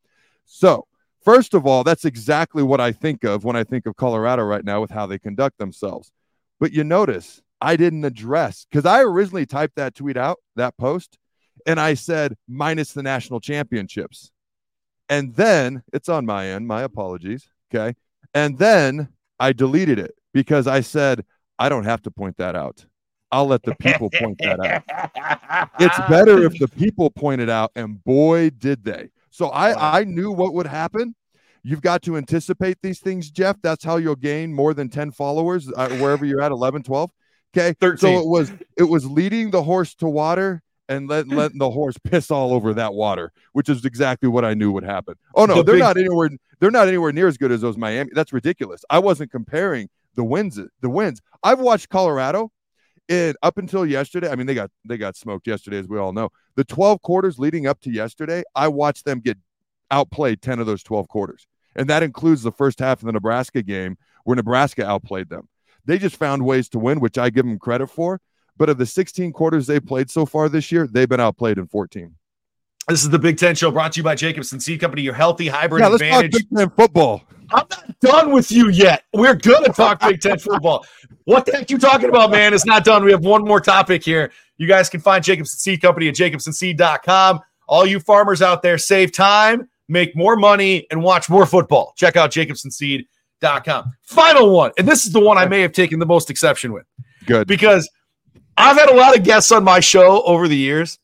So, 0.46 0.86
first 1.26 1.52
of 1.52 1.66
all, 1.66 1.84
that's 1.84 2.06
exactly 2.06 2.62
what 2.62 2.80
I 2.80 2.92
think 2.92 3.24
of 3.24 3.44
when 3.44 3.56
I 3.56 3.64
think 3.64 3.84
of 3.84 3.96
Colorado 3.96 4.44
right 4.44 4.64
now 4.64 4.80
with 4.80 4.92
how 4.92 5.06
they 5.06 5.18
conduct 5.18 5.58
themselves. 5.58 6.12
But 6.58 6.72
you 6.72 6.84
notice 6.84 7.42
I 7.60 7.76
didn't 7.76 8.04
address 8.04 8.66
because 8.70 8.86
I 8.86 9.02
originally 9.02 9.44
typed 9.44 9.74
that 9.76 9.94
tweet 9.94 10.16
out, 10.16 10.38
that 10.54 10.76
post, 10.78 11.18
and 11.66 11.80
I 11.80 11.94
said 11.94 12.36
minus 12.48 12.92
the 12.92 13.02
national 13.02 13.40
championships. 13.40 14.30
And 15.08 15.34
then 15.34 15.82
it's 15.92 16.08
on 16.08 16.24
my 16.24 16.46
end, 16.46 16.66
my 16.66 16.82
apologies. 16.82 17.48
Okay. 17.74 17.96
And 18.32 18.56
then 18.58 19.08
I 19.38 19.52
deleted 19.52 19.98
it 19.98 20.14
because 20.32 20.66
I 20.66 20.80
said, 20.80 21.24
I 21.58 21.68
don't 21.68 21.84
have 21.84 22.02
to 22.02 22.10
point 22.10 22.36
that 22.38 22.54
out. 22.54 22.86
I'll 23.32 23.46
let 23.46 23.64
the 23.64 23.74
people 23.74 24.10
point 24.10 24.38
that 24.38 24.60
out. 24.64 25.70
It's 25.80 25.98
better 26.08 26.44
if 26.44 26.58
the 26.58 26.68
people 26.68 27.10
point 27.10 27.40
it 27.40 27.48
out, 27.48 27.72
and 27.74 28.02
boy, 28.04 28.50
did 28.50 28.84
they. 28.84 29.10
So 29.36 29.48
I, 29.48 29.98
I 29.98 30.04
knew 30.04 30.32
what 30.32 30.54
would 30.54 30.66
happen. 30.66 31.14
You've 31.62 31.82
got 31.82 32.00
to 32.04 32.16
anticipate 32.16 32.78
these 32.82 33.00
things, 33.00 33.30
Jeff. 33.30 33.60
That's 33.60 33.84
how 33.84 33.98
you'll 33.98 34.16
gain 34.16 34.54
more 34.54 34.72
than 34.72 34.88
10 34.88 35.10
followers 35.10 35.70
uh, 35.76 35.90
wherever 35.98 36.24
you're 36.24 36.40
at 36.40 36.52
11, 36.52 36.84
12. 36.84 37.10
Okay. 37.54 37.74
13. 37.78 37.98
So 37.98 38.18
it 38.18 38.26
was 38.26 38.50
it 38.78 38.84
was 38.84 39.04
leading 39.04 39.50
the 39.50 39.62
horse 39.62 39.94
to 39.96 40.08
water 40.08 40.62
and 40.88 41.06
let, 41.06 41.28
letting 41.28 41.58
the 41.58 41.68
horse 41.68 41.96
piss 42.02 42.30
all 42.30 42.54
over 42.54 42.72
that 42.74 42.94
water, 42.94 43.30
which 43.52 43.68
is 43.68 43.84
exactly 43.84 44.26
what 44.26 44.46
I 44.46 44.54
knew 44.54 44.72
would 44.72 44.84
happen. 44.84 45.16
Oh 45.34 45.44
no, 45.44 45.56
the 45.56 45.64
they're 45.64 45.74
big, 45.74 45.82
not 45.82 45.98
anywhere 45.98 46.30
they're 46.58 46.70
not 46.70 46.88
anywhere 46.88 47.12
near 47.12 47.28
as 47.28 47.36
good 47.36 47.52
as 47.52 47.60
those 47.60 47.76
Miami. 47.76 48.12
That's 48.14 48.32
ridiculous. 48.32 48.86
I 48.88 49.00
wasn't 49.00 49.30
comparing 49.30 49.90
the 50.14 50.24
wins 50.24 50.58
the 50.80 50.88
wins. 50.88 51.20
I've 51.42 51.60
watched 51.60 51.90
Colorado 51.90 52.52
and 53.08 53.36
up 53.42 53.58
until 53.58 53.86
yesterday, 53.86 54.30
I 54.30 54.36
mean 54.36 54.46
they 54.46 54.54
got 54.54 54.70
they 54.86 54.96
got 54.96 55.16
smoked 55.16 55.46
yesterday 55.46 55.78
as 55.78 55.88
we 55.88 55.98
all 55.98 56.12
know. 56.12 56.30
The 56.56 56.64
12 56.64 57.02
quarters 57.02 57.38
leading 57.38 57.66
up 57.66 57.80
to 57.82 57.90
yesterday, 57.90 58.42
I 58.54 58.68
watched 58.68 59.04
them 59.04 59.20
get 59.20 59.38
outplayed 59.90 60.42
10 60.42 60.58
of 60.58 60.66
those 60.66 60.82
12 60.82 61.08
quarters. 61.08 61.46
And 61.76 61.88
that 61.90 62.02
includes 62.02 62.42
the 62.42 62.52
first 62.52 62.78
half 62.80 63.00
of 63.00 63.06
the 63.06 63.12
Nebraska 63.12 63.62
game 63.62 63.96
where 64.24 64.34
Nebraska 64.36 64.84
outplayed 64.84 65.28
them. 65.28 65.48
They 65.84 65.98
just 65.98 66.16
found 66.16 66.44
ways 66.44 66.68
to 66.70 66.78
win, 66.78 67.00
which 67.00 67.18
I 67.18 67.30
give 67.30 67.44
them 67.44 67.58
credit 67.58 67.88
for. 67.88 68.20
But 68.56 68.70
of 68.70 68.78
the 68.78 68.86
16 68.86 69.32
quarters 69.32 69.66
they 69.66 69.78
played 69.78 70.10
so 70.10 70.26
far 70.26 70.48
this 70.48 70.72
year, 70.72 70.86
they've 70.86 71.08
been 71.08 71.20
outplayed 71.20 71.58
in 71.58 71.66
14. 71.66 72.14
This 72.88 73.02
is 73.02 73.10
the 73.10 73.18
Big 73.18 73.36
Ten 73.36 73.56
Show 73.56 73.72
brought 73.72 73.92
to 73.92 74.00
you 74.00 74.04
by 74.04 74.14
Jacobsen 74.14 74.60
Seed 74.60 74.80
Company, 74.80 75.02
your 75.02 75.14
healthy 75.14 75.48
hybrid 75.48 75.80
yeah, 75.80 75.88
let's 75.88 76.02
advantage. 76.02 76.32
Talk 76.32 76.40
Big 76.40 76.56
Ten 76.56 76.70
football. 76.70 77.22
I'm 77.52 77.66
not 77.68 78.00
done 78.00 78.32
with 78.32 78.52
you 78.52 78.68
yet. 78.68 79.02
We're 79.12 79.34
going 79.34 79.64
to 79.64 79.72
talk 79.72 80.00
Big 80.00 80.20
Ten 80.20 80.38
football. 80.38 80.86
What 81.24 81.46
the 81.46 81.52
heck 81.52 81.68
you 81.68 81.78
talking 81.78 82.08
about, 82.08 82.30
man? 82.30 82.54
It's 82.54 82.64
not 82.64 82.84
done. 82.84 83.04
We 83.04 83.10
have 83.10 83.24
one 83.24 83.44
more 83.44 83.60
topic 83.60 84.04
here. 84.04 84.30
You 84.58 84.68
guys 84.68 84.88
can 84.88 85.00
find 85.00 85.24
Jacobsen 85.24 85.58
Seed 85.58 85.82
Company 85.82 86.08
at 86.08 86.14
jacobsenseed.com. 86.14 87.40
All 87.66 87.84
you 87.84 87.98
farmers 87.98 88.40
out 88.40 88.62
there, 88.62 88.78
save 88.78 89.12
time, 89.12 89.68
make 89.88 90.14
more 90.14 90.36
money, 90.36 90.86
and 90.92 91.02
watch 91.02 91.28
more 91.28 91.44
football. 91.44 91.92
Check 91.96 92.14
out 92.14 92.30
jacobsenseed.com. 92.30 93.92
Final 94.04 94.52
one, 94.52 94.70
and 94.78 94.86
this 94.86 95.04
is 95.04 95.12
the 95.12 95.20
one 95.20 95.38
I 95.38 95.46
may 95.46 95.60
have 95.60 95.72
taken 95.72 95.98
the 95.98 96.06
most 96.06 96.30
exception 96.30 96.72
with. 96.72 96.86
Good. 97.26 97.48
Because 97.48 97.90
I've 98.56 98.78
had 98.78 98.88
a 98.90 98.94
lot 98.94 99.18
of 99.18 99.24
guests 99.24 99.50
on 99.50 99.64
my 99.64 99.80
show 99.80 100.22
over 100.22 100.46
the 100.46 100.56
years, 100.56 101.00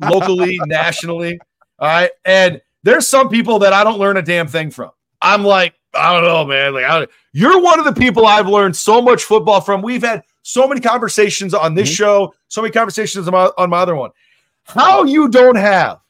locally, 0.00 0.58
nationally. 0.66 1.40
All 1.78 1.88
right. 1.88 2.10
And 2.24 2.60
there's 2.82 3.06
some 3.06 3.28
people 3.28 3.58
that 3.60 3.72
I 3.72 3.84
don't 3.84 3.98
learn 3.98 4.16
a 4.16 4.22
damn 4.22 4.48
thing 4.48 4.70
from. 4.70 4.90
I'm 5.20 5.44
like, 5.44 5.74
I 5.94 6.12
don't 6.12 6.24
know, 6.24 6.44
man. 6.44 6.74
Like, 6.74 6.84
I 6.84 7.06
you're 7.32 7.60
one 7.60 7.78
of 7.78 7.84
the 7.84 7.92
people 7.92 8.26
I've 8.26 8.48
learned 8.48 8.76
so 8.76 9.00
much 9.00 9.24
football 9.24 9.60
from. 9.60 9.82
We've 9.82 10.02
had 10.02 10.22
so 10.42 10.66
many 10.66 10.80
conversations 10.80 11.54
on 11.54 11.74
this 11.74 11.88
mm-hmm. 11.88 11.94
show, 11.94 12.34
so 12.48 12.62
many 12.62 12.72
conversations 12.72 13.26
on 13.28 13.32
my, 13.32 13.50
on 13.58 13.70
my 13.70 13.78
other 13.78 13.94
one. 13.94 14.10
How 14.64 15.04
you 15.04 15.28
don't 15.28 15.56
have 15.56 16.00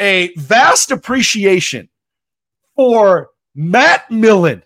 a 0.00 0.32
vast 0.34 0.90
appreciation 0.90 1.88
for 2.74 3.30
Matt 3.54 4.10
Millen, 4.10 4.62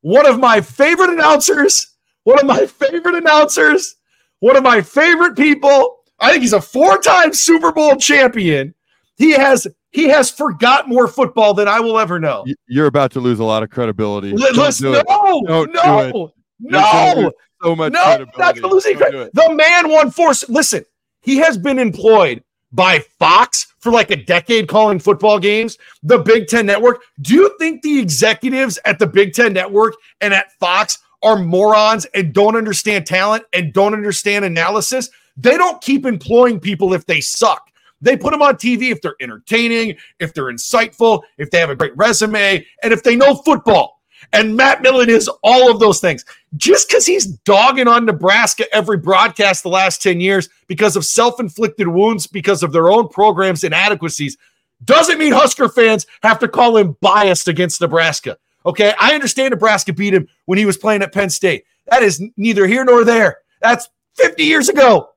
one 0.00 0.26
of 0.26 0.38
my 0.38 0.60
favorite 0.60 1.10
announcers, 1.10 1.94
one 2.24 2.38
of 2.38 2.46
my 2.46 2.66
favorite 2.66 3.14
announcers 3.14 3.96
one 4.40 4.56
of 4.56 4.62
my 4.62 4.80
favorite 4.80 5.36
people. 5.36 5.95
I 6.18 6.30
think 6.30 6.42
he's 6.42 6.52
a 6.52 6.60
four-time 6.60 7.32
Super 7.34 7.72
Bowl 7.72 7.96
champion. 7.96 8.74
He 9.16 9.32
has 9.32 9.66
he 9.90 10.04
has 10.08 10.30
forgot 10.30 10.88
more 10.88 11.08
football 11.08 11.54
than 11.54 11.68
I 11.68 11.80
will 11.80 11.98
ever 11.98 12.18
know. 12.18 12.44
You're 12.66 12.86
about 12.86 13.12
to 13.12 13.20
lose 13.20 13.38
a 13.38 13.44
lot 13.44 13.62
of 13.62 13.70
credibility. 13.70 14.32
Let's 14.32 14.80
no, 14.80 15.02
no, 15.46 15.64
no, 15.64 16.32
no, 16.58 17.32
so 17.62 17.76
much 17.76 17.92
no, 17.92 18.26
not 18.36 18.56
losing 18.58 18.96
credit. 18.96 19.34
The 19.34 19.54
man 19.54 19.90
won 19.90 20.10
four. 20.10 20.32
Listen, 20.48 20.84
he 21.22 21.36
has 21.38 21.56
been 21.56 21.78
employed 21.78 22.42
by 22.72 22.98
Fox 23.18 23.72
for 23.78 23.90
like 23.90 24.10
a 24.10 24.16
decade 24.16 24.68
calling 24.68 24.98
football 24.98 25.38
games, 25.38 25.78
the 26.02 26.18
Big 26.18 26.46
Ten 26.48 26.66
Network. 26.66 27.02
Do 27.22 27.34
you 27.34 27.56
think 27.58 27.82
the 27.82 27.98
executives 27.98 28.78
at 28.84 28.98
the 28.98 29.06
Big 29.06 29.32
Ten 29.32 29.52
Network 29.52 29.94
and 30.20 30.34
at 30.34 30.52
Fox 30.60 30.98
are 31.22 31.38
morons 31.38 32.04
and 32.14 32.34
don't 32.34 32.56
understand 32.56 33.06
talent 33.06 33.44
and 33.52 33.72
don't 33.72 33.94
understand 33.94 34.44
analysis, 34.44 35.08
they 35.36 35.56
don't 35.56 35.80
keep 35.80 36.06
employing 36.06 36.60
people 36.60 36.94
if 36.94 37.06
they 37.06 37.20
suck. 37.20 37.70
They 38.00 38.16
put 38.16 38.32
them 38.32 38.42
on 38.42 38.56
TV 38.56 38.90
if 38.90 39.00
they're 39.00 39.16
entertaining, 39.20 39.96
if 40.20 40.34
they're 40.34 40.44
insightful, 40.44 41.22
if 41.38 41.50
they 41.50 41.58
have 41.58 41.70
a 41.70 41.76
great 41.76 41.96
resume, 41.96 42.64
and 42.82 42.92
if 42.92 43.02
they 43.02 43.16
know 43.16 43.36
football. 43.36 44.00
And 44.32 44.56
Matt 44.56 44.82
Millen 44.82 45.08
is 45.08 45.28
all 45.42 45.70
of 45.70 45.78
those 45.78 46.00
things. 46.00 46.24
Just 46.56 46.88
because 46.88 47.06
he's 47.06 47.26
dogging 47.26 47.88
on 47.88 48.04
Nebraska 48.04 48.64
every 48.72 48.96
broadcast 48.96 49.62
the 49.62 49.68
last 49.68 50.02
10 50.02 50.20
years 50.20 50.48
because 50.66 50.96
of 50.96 51.04
self 51.04 51.38
inflicted 51.38 51.88
wounds, 51.88 52.26
because 52.26 52.62
of 52.62 52.72
their 52.72 52.88
own 52.88 53.08
programs' 53.08 53.64
inadequacies, 53.64 54.36
doesn't 54.84 55.18
mean 55.18 55.32
Husker 55.32 55.68
fans 55.68 56.06
have 56.22 56.38
to 56.40 56.48
call 56.48 56.76
him 56.76 56.96
biased 57.00 57.48
against 57.48 57.80
Nebraska. 57.80 58.36
Okay. 58.64 58.94
I 58.98 59.14
understand 59.14 59.52
Nebraska 59.52 59.92
beat 59.92 60.14
him 60.14 60.28
when 60.46 60.58
he 60.58 60.66
was 60.66 60.76
playing 60.76 61.02
at 61.02 61.12
Penn 61.12 61.30
State. 61.30 61.64
That 61.86 62.02
is 62.02 62.22
neither 62.36 62.66
here 62.66 62.84
nor 62.84 63.04
there. 63.04 63.38
That's 63.60 63.88
50 64.16 64.44
years 64.44 64.68
ago. 64.68 65.10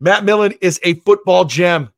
Matt 0.00 0.24
Millen 0.24 0.54
is 0.60 0.80
a 0.82 0.94
football 0.94 1.44
gem. 1.44 1.90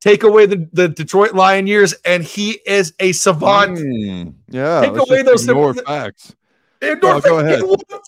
Take 0.00 0.22
away 0.22 0.46
the, 0.46 0.68
the 0.72 0.88
Detroit 0.88 1.32
Lion 1.32 1.66
years, 1.66 1.94
and 2.04 2.22
he 2.22 2.58
is 2.66 2.92
a 3.00 3.12
savant. 3.12 3.78
Mm, 3.78 4.34
yeah. 4.50 4.82
Take 4.82 4.96
away 4.98 5.22
those 5.22 5.48
more 5.48 5.72
facts. 5.72 6.34
Ignore 6.82 7.14
oh, 7.14 7.20
go 7.20 7.38
ahead. 7.38 7.62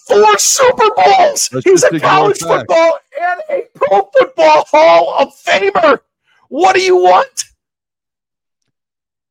Four 0.07 0.39
Super 0.39 0.91
Bowls. 0.95 1.49
Let's 1.53 1.65
He's 1.65 1.85
a 1.85 1.99
college 1.99 2.39
football 2.39 2.99
and 3.19 3.41
a 3.49 3.63
pro 3.75 4.11
football 4.13 4.65
Hall 4.71 5.17
of 5.19 5.35
Famer. 5.35 6.01
What 6.49 6.77
do 6.77 6.83
you 6.83 6.97
want? 6.97 7.45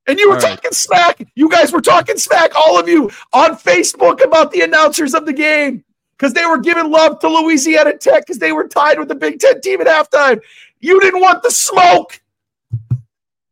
And 0.08 0.18
you 0.18 0.30
were 0.30 0.36
all 0.36 0.42
talking 0.42 0.60
right. 0.64 0.74
smack. 0.74 1.28
You 1.36 1.50
guys 1.50 1.72
were 1.72 1.82
talking 1.82 2.18
smack, 2.18 2.56
all 2.56 2.80
of 2.80 2.88
you, 2.88 3.12
on 3.34 3.56
Facebook 3.58 4.24
about 4.24 4.52
the 4.52 4.62
announcers 4.62 5.14
of 5.14 5.26
the 5.28 5.34
game 5.34 5.85
because 6.18 6.34
they 6.34 6.46
were 6.46 6.60
giving 6.60 6.92
love 6.92 7.20
to 7.20 7.28
Louisiana 7.28 7.98
Tech 7.98 8.26
because 8.26 8.40
they 8.40 8.52
were 8.52 8.68
tied 8.68 9.00
with 9.00 9.08
the 9.08 9.16
Big 9.16 9.40
Ten 9.40 9.62
team 9.62 9.82
at 9.82 9.88
halftime. 9.88 10.42
You 10.80 11.00
didn't 11.00 11.22
want 11.22 11.44
the 11.44 11.52
smoke. 11.52 12.22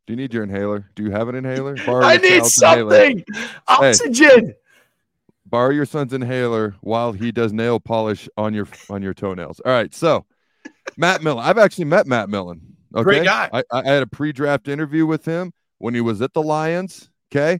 Do 0.06 0.12
you 0.12 0.18
need 0.18 0.34
your 0.34 0.44
inhaler? 0.44 0.90
Do 0.96 1.04
you 1.04 1.12
have 1.12 1.30
an 1.30 1.36
inhaler? 1.36 1.76
Borrow 1.86 2.06
I 2.06 2.18
need 2.18 2.46
something. 2.46 3.24
Inhaler. 3.26 3.50
Oxygen. 3.68 4.48
Hey, 4.48 4.56
borrow 5.46 5.70
your 5.70 5.86
son's 5.86 6.14
inhaler 6.14 6.76
while 6.82 7.14
he 7.14 7.32
does 7.32 7.54
nail 7.54 7.80
polish 7.80 8.28
on 8.36 8.54
your 8.54 8.68
on 8.90 9.02
your 9.02 9.14
toenails. 9.14 9.62
All 9.62 9.72
right. 9.72 9.94
So, 9.94 10.26
Matt 10.98 11.24
Millen. 11.24 11.44
I've 11.44 11.58
actually 11.58 11.86
met 11.86 12.06
Matt 12.08 12.28
Millen. 12.28 12.76
Okay? 12.94 13.04
Great 13.04 13.24
guy. 13.24 13.50
I, 13.54 13.64
I 13.72 13.84
had 13.88 14.04
a 14.04 14.08
pre-draft 14.08 14.68
interview 14.68 15.06
with 15.06 15.26
him 15.26 15.54
when 15.78 15.94
he 15.94 16.02
was 16.02 16.22
at 16.22 16.34
the 16.34 16.44
Lions. 16.44 17.10
Okay. 17.32 17.60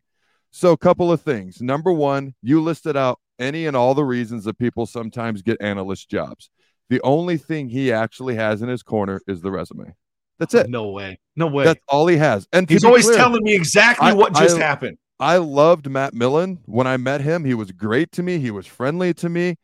So, 0.52 0.74
a 0.74 0.78
couple 0.78 1.12
of 1.12 1.22
things. 1.22 1.62
Number 1.62 1.92
one, 1.94 2.36
you 2.42 2.62
listed 2.62 2.98
out 2.98 3.20
any 3.44 3.68
and 3.68 3.76
all 3.76 3.94
the 3.94 4.04
reasons 4.04 4.46
that 4.46 4.58
people 4.58 4.86
sometimes 4.86 5.42
get 5.42 5.58
analyst 5.62 6.10
jobs. 6.10 6.50
The 6.90 7.02
only 7.02 7.38
thing 7.38 7.70
he 7.70 7.92
actually 7.92 8.36
has 8.36 8.62
in 8.62 8.70
his 8.70 8.84
corner 8.84 9.22
is 9.28 9.42
the 9.42 9.52
resume. 9.52 9.94
That's 10.40 10.54
it. 10.54 10.70
No 10.70 10.90
way. 10.90 11.20
No 11.36 11.48
way. 11.48 11.64
That's 11.64 11.82
all 11.88 12.08
he 12.08 12.18
has. 12.18 12.48
And 12.52 12.70
he's 12.70 12.84
always 12.84 13.06
clear, 13.06 13.18
telling 13.18 13.44
me 13.44 13.56
exactly 13.56 14.10
I, 14.10 14.14
what 14.14 14.34
just 14.34 14.58
I, 14.58 14.60
happened. 14.60 14.98
I 15.20 15.38
loved 15.38 15.90
Matt 15.90 16.14
Millen 16.14 16.60
when 16.66 16.88
I 16.88 16.98
met 16.98 17.22
him. 17.22 17.46
He 17.46 17.54
was 17.54 17.72
great 17.72 18.12
to 18.14 18.24
me. 18.24 18.40
He 18.40 18.52
was 18.52 18.66
friendly 18.66 19.14
to 19.16 19.30
me. 19.30 19.56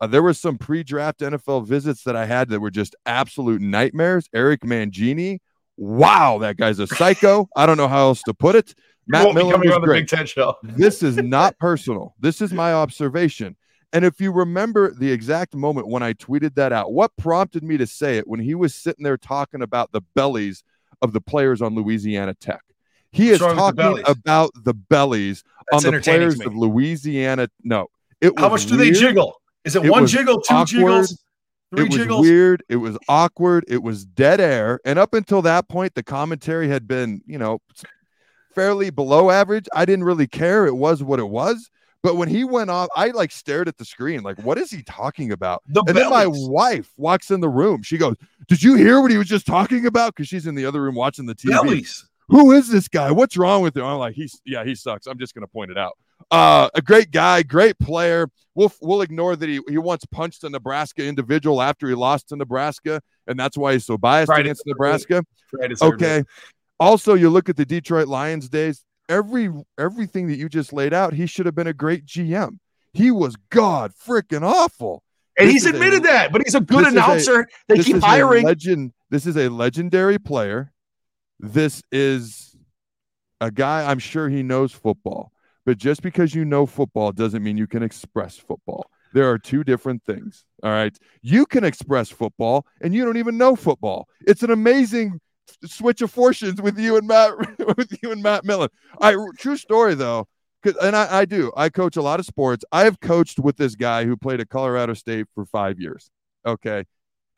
Uh, 0.00 0.06
there 0.06 0.22
were 0.22 0.34
some 0.34 0.58
pre-draft 0.58 1.20
NFL 1.20 1.66
visits 1.66 2.04
that 2.04 2.14
I 2.14 2.26
had 2.26 2.50
that 2.50 2.60
were 2.60 2.70
just 2.70 2.94
absolute 3.04 3.60
nightmares. 3.60 4.28
Eric 4.32 4.60
Mangini 4.60 5.40
wow, 5.78 6.38
that 6.38 6.56
guy's 6.56 6.78
a 6.78 6.86
psycho. 6.86 7.48
I 7.56 7.64
don't 7.64 7.76
know 7.76 7.88
how 7.88 8.08
else 8.08 8.22
to 8.24 8.34
put 8.34 8.56
it. 8.56 8.74
Matt 9.06 9.34
Millen 9.34 9.60
was 9.60 9.72
on 9.72 9.80
great. 9.80 10.00
the 10.00 10.00
Big 10.02 10.08
Ten 10.08 10.26
show. 10.26 10.54
this 10.62 11.02
is 11.02 11.16
not 11.16 11.58
personal. 11.58 12.14
This 12.20 12.42
is 12.42 12.52
my 12.52 12.74
observation. 12.74 13.56
And 13.94 14.04
if 14.04 14.20
you 14.20 14.32
remember 14.32 14.92
the 14.92 15.10
exact 15.10 15.54
moment 15.54 15.88
when 15.88 16.02
I 16.02 16.12
tweeted 16.12 16.56
that 16.56 16.72
out, 16.72 16.92
what 16.92 17.16
prompted 17.16 17.62
me 17.62 17.78
to 17.78 17.86
say 17.86 18.18
it 18.18 18.28
when 18.28 18.38
he 18.40 18.54
was 18.54 18.74
sitting 18.74 19.02
there 19.02 19.16
talking 19.16 19.62
about 19.62 19.92
the 19.92 20.02
bellies 20.14 20.62
of 21.00 21.14
the 21.14 21.22
players 21.22 21.62
on 21.62 21.74
Louisiana 21.74 22.34
Tech? 22.34 22.60
He 23.10 23.30
What's 23.30 23.42
is 23.42 23.54
talking 23.54 23.76
the 23.76 24.10
about 24.10 24.50
the 24.62 24.74
bellies 24.74 25.42
That's 25.70 25.86
on 25.86 25.94
the 25.94 26.00
players 26.00 26.38
of 26.40 26.54
Louisiana. 26.54 27.48
No, 27.64 27.86
it 28.20 28.38
how 28.38 28.50
much 28.50 28.66
do 28.66 28.76
weird. 28.76 28.94
they 28.94 28.98
jiggle? 28.98 29.40
Is 29.64 29.74
it, 29.74 29.86
it 29.86 29.90
one 29.90 30.06
jiggle, 30.06 30.42
two 30.42 30.54
awkward. 30.54 30.66
jiggles? 30.68 31.24
Three 31.74 31.86
it 31.86 31.92
jiggles? 31.92 32.20
was 32.20 32.28
weird. 32.28 32.62
It 32.68 32.76
was 32.76 32.96
awkward. 33.08 33.64
It 33.68 33.82
was 33.82 34.04
dead 34.04 34.40
air. 34.40 34.80
And 34.84 34.98
up 34.98 35.14
until 35.14 35.42
that 35.42 35.68
point, 35.68 35.94
the 35.94 36.02
commentary 36.02 36.68
had 36.68 36.88
been, 36.88 37.20
you 37.26 37.38
know, 37.38 37.60
fairly 38.54 38.90
below 38.90 39.30
average. 39.30 39.68
I 39.74 39.84
didn't 39.84 40.04
really 40.04 40.26
care. 40.26 40.66
It 40.66 40.76
was 40.76 41.02
what 41.02 41.20
it 41.20 41.28
was. 41.28 41.70
But 42.02 42.16
when 42.16 42.28
he 42.28 42.44
went 42.44 42.70
off, 42.70 42.88
I 42.96 43.08
like 43.08 43.32
stared 43.32 43.68
at 43.68 43.76
the 43.76 43.84
screen, 43.84 44.22
like, 44.22 44.38
what 44.42 44.56
is 44.56 44.70
he 44.70 44.82
talking 44.82 45.32
about? 45.32 45.62
The 45.66 45.80
and 45.80 45.94
bellies. 45.94 46.02
then 46.02 46.10
my 46.10 46.26
wife 46.26 46.92
walks 46.96 47.30
in 47.30 47.40
the 47.40 47.48
room. 47.48 47.82
She 47.82 47.98
goes, 47.98 48.14
Did 48.46 48.62
you 48.62 48.76
hear 48.76 49.00
what 49.00 49.10
he 49.10 49.18
was 49.18 49.26
just 49.28 49.46
talking 49.46 49.84
about? 49.84 50.14
Because 50.14 50.28
she's 50.28 50.46
in 50.46 50.54
the 50.54 50.64
other 50.64 50.80
room 50.80 50.94
watching 50.94 51.26
the 51.26 51.34
TV. 51.34 51.50
Bellies. 51.50 52.08
Who 52.28 52.52
is 52.52 52.68
this 52.68 52.88
guy? 52.88 53.10
What's 53.10 53.36
wrong 53.36 53.62
with 53.62 53.76
him? 53.76 53.84
I'm 53.84 53.98
like, 53.98 54.14
he's 54.14 54.40
yeah, 54.44 54.64
he 54.64 54.74
sucks. 54.74 55.06
I'm 55.06 55.18
just 55.18 55.34
gonna 55.34 55.46
point 55.48 55.70
it 55.70 55.78
out. 55.78 55.98
Uh, 56.30 56.68
a 56.74 56.82
great 56.82 57.10
guy, 57.10 57.42
great 57.42 57.78
player. 57.78 58.28
We'll 58.54 58.72
we'll 58.82 59.00
ignore 59.02 59.36
that 59.36 59.48
he 59.48 59.60
he 59.68 59.78
once 59.78 60.04
punched 60.10 60.44
a 60.44 60.50
Nebraska 60.50 61.04
individual 61.04 61.62
after 61.62 61.88
he 61.88 61.94
lost 61.94 62.28
to 62.28 62.36
Nebraska, 62.36 63.00
and 63.26 63.38
that's 63.38 63.56
why 63.56 63.74
he's 63.74 63.86
so 63.86 63.96
biased 63.96 64.32
against 64.32 64.64
Nebraska. 64.66 65.24
Okay. 65.80 66.24
Also, 66.80 67.14
you 67.14 67.30
look 67.30 67.48
at 67.48 67.56
the 67.56 67.64
Detroit 67.64 68.08
Lions 68.08 68.48
days 68.48 68.84
every 69.08 69.50
everything 69.78 70.28
that 70.28 70.36
you 70.36 70.48
just 70.48 70.72
laid 70.72 70.92
out, 70.92 71.12
he 71.12 71.26
should 71.26 71.46
have 71.46 71.54
been 71.54 71.66
a 71.66 71.72
great 71.72 72.04
GM. 72.06 72.58
He 72.92 73.10
was 73.10 73.36
god 73.50 73.92
freaking 73.92 74.42
awful. 74.42 75.02
And 75.38 75.48
this 75.48 75.54
he's 75.54 75.66
admitted 75.66 76.00
a, 76.00 76.08
that, 76.08 76.32
but 76.32 76.42
he's 76.44 76.54
a 76.54 76.60
good 76.60 76.86
announcer. 76.86 77.40
A, 77.40 77.46
they 77.68 77.82
keep 77.82 78.02
hiring. 78.02 78.44
Legend, 78.44 78.92
this 79.10 79.24
is 79.24 79.36
a 79.36 79.48
legendary 79.48 80.18
player. 80.18 80.72
This 81.38 81.82
is 81.92 82.56
a 83.40 83.50
guy 83.50 83.88
I'm 83.88 84.00
sure 84.00 84.28
he 84.28 84.42
knows 84.42 84.72
football. 84.72 85.32
But 85.68 85.76
just 85.76 86.00
because 86.00 86.34
you 86.34 86.46
know 86.46 86.64
football 86.64 87.12
doesn't 87.12 87.42
mean 87.42 87.58
you 87.58 87.66
can 87.66 87.82
express 87.82 88.38
football. 88.38 88.90
There 89.12 89.30
are 89.30 89.36
two 89.36 89.64
different 89.64 90.02
things. 90.02 90.46
All 90.62 90.70
right. 90.70 90.96
You 91.20 91.44
can 91.44 91.62
express 91.62 92.08
football 92.08 92.64
and 92.80 92.94
you 92.94 93.04
don't 93.04 93.18
even 93.18 93.36
know 93.36 93.54
football. 93.54 94.08
It's 94.26 94.42
an 94.42 94.50
amazing 94.50 95.20
switch 95.66 96.00
of 96.00 96.10
fortunes 96.10 96.62
with 96.62 96.78
you 96.78 96.96
and 96.96 97.06
Matt 97.06 97.36
with 97.76 97.94
you 98.02 98.12
and 98.12 98.22
Matt 98.22 98.46
Millen. 98.46 98.70
I 98.98 99.14
true 99.38 99.58
story 99.58 99.94
though, 99.94 100.26
and 100.80 100.96
I, 100.96 101.18
I 101.18 101.24
do. 101.26 101.52
I 101.54 101.68
coach 101.68 101.98
a 101.98 102.02
lot 102.02 102.18
of 102.18 102.24
sports. 102.24 102.64
I 102.72 102.84
have 102.84 103.00
coached 103.00 103.38
with 103.38 103.58
this 103.58 103.74
guy 103.74 104.06
who 104.06 104.16
played 104.16 104.40
at 104.40 104.48
Colorado 104.48 104.94
State 104.94 105.26
for 105.34 105.44
five 105.44 105.78
years. 105.78 106.10
Okay, 106.46 106.84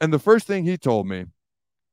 and 0.01 0.13
the 0.13 0.21
first 0.21 0.47
thing 0.47 0.63
he 0.63 0.79
told 0.79 1.09
me, 1.09 1.25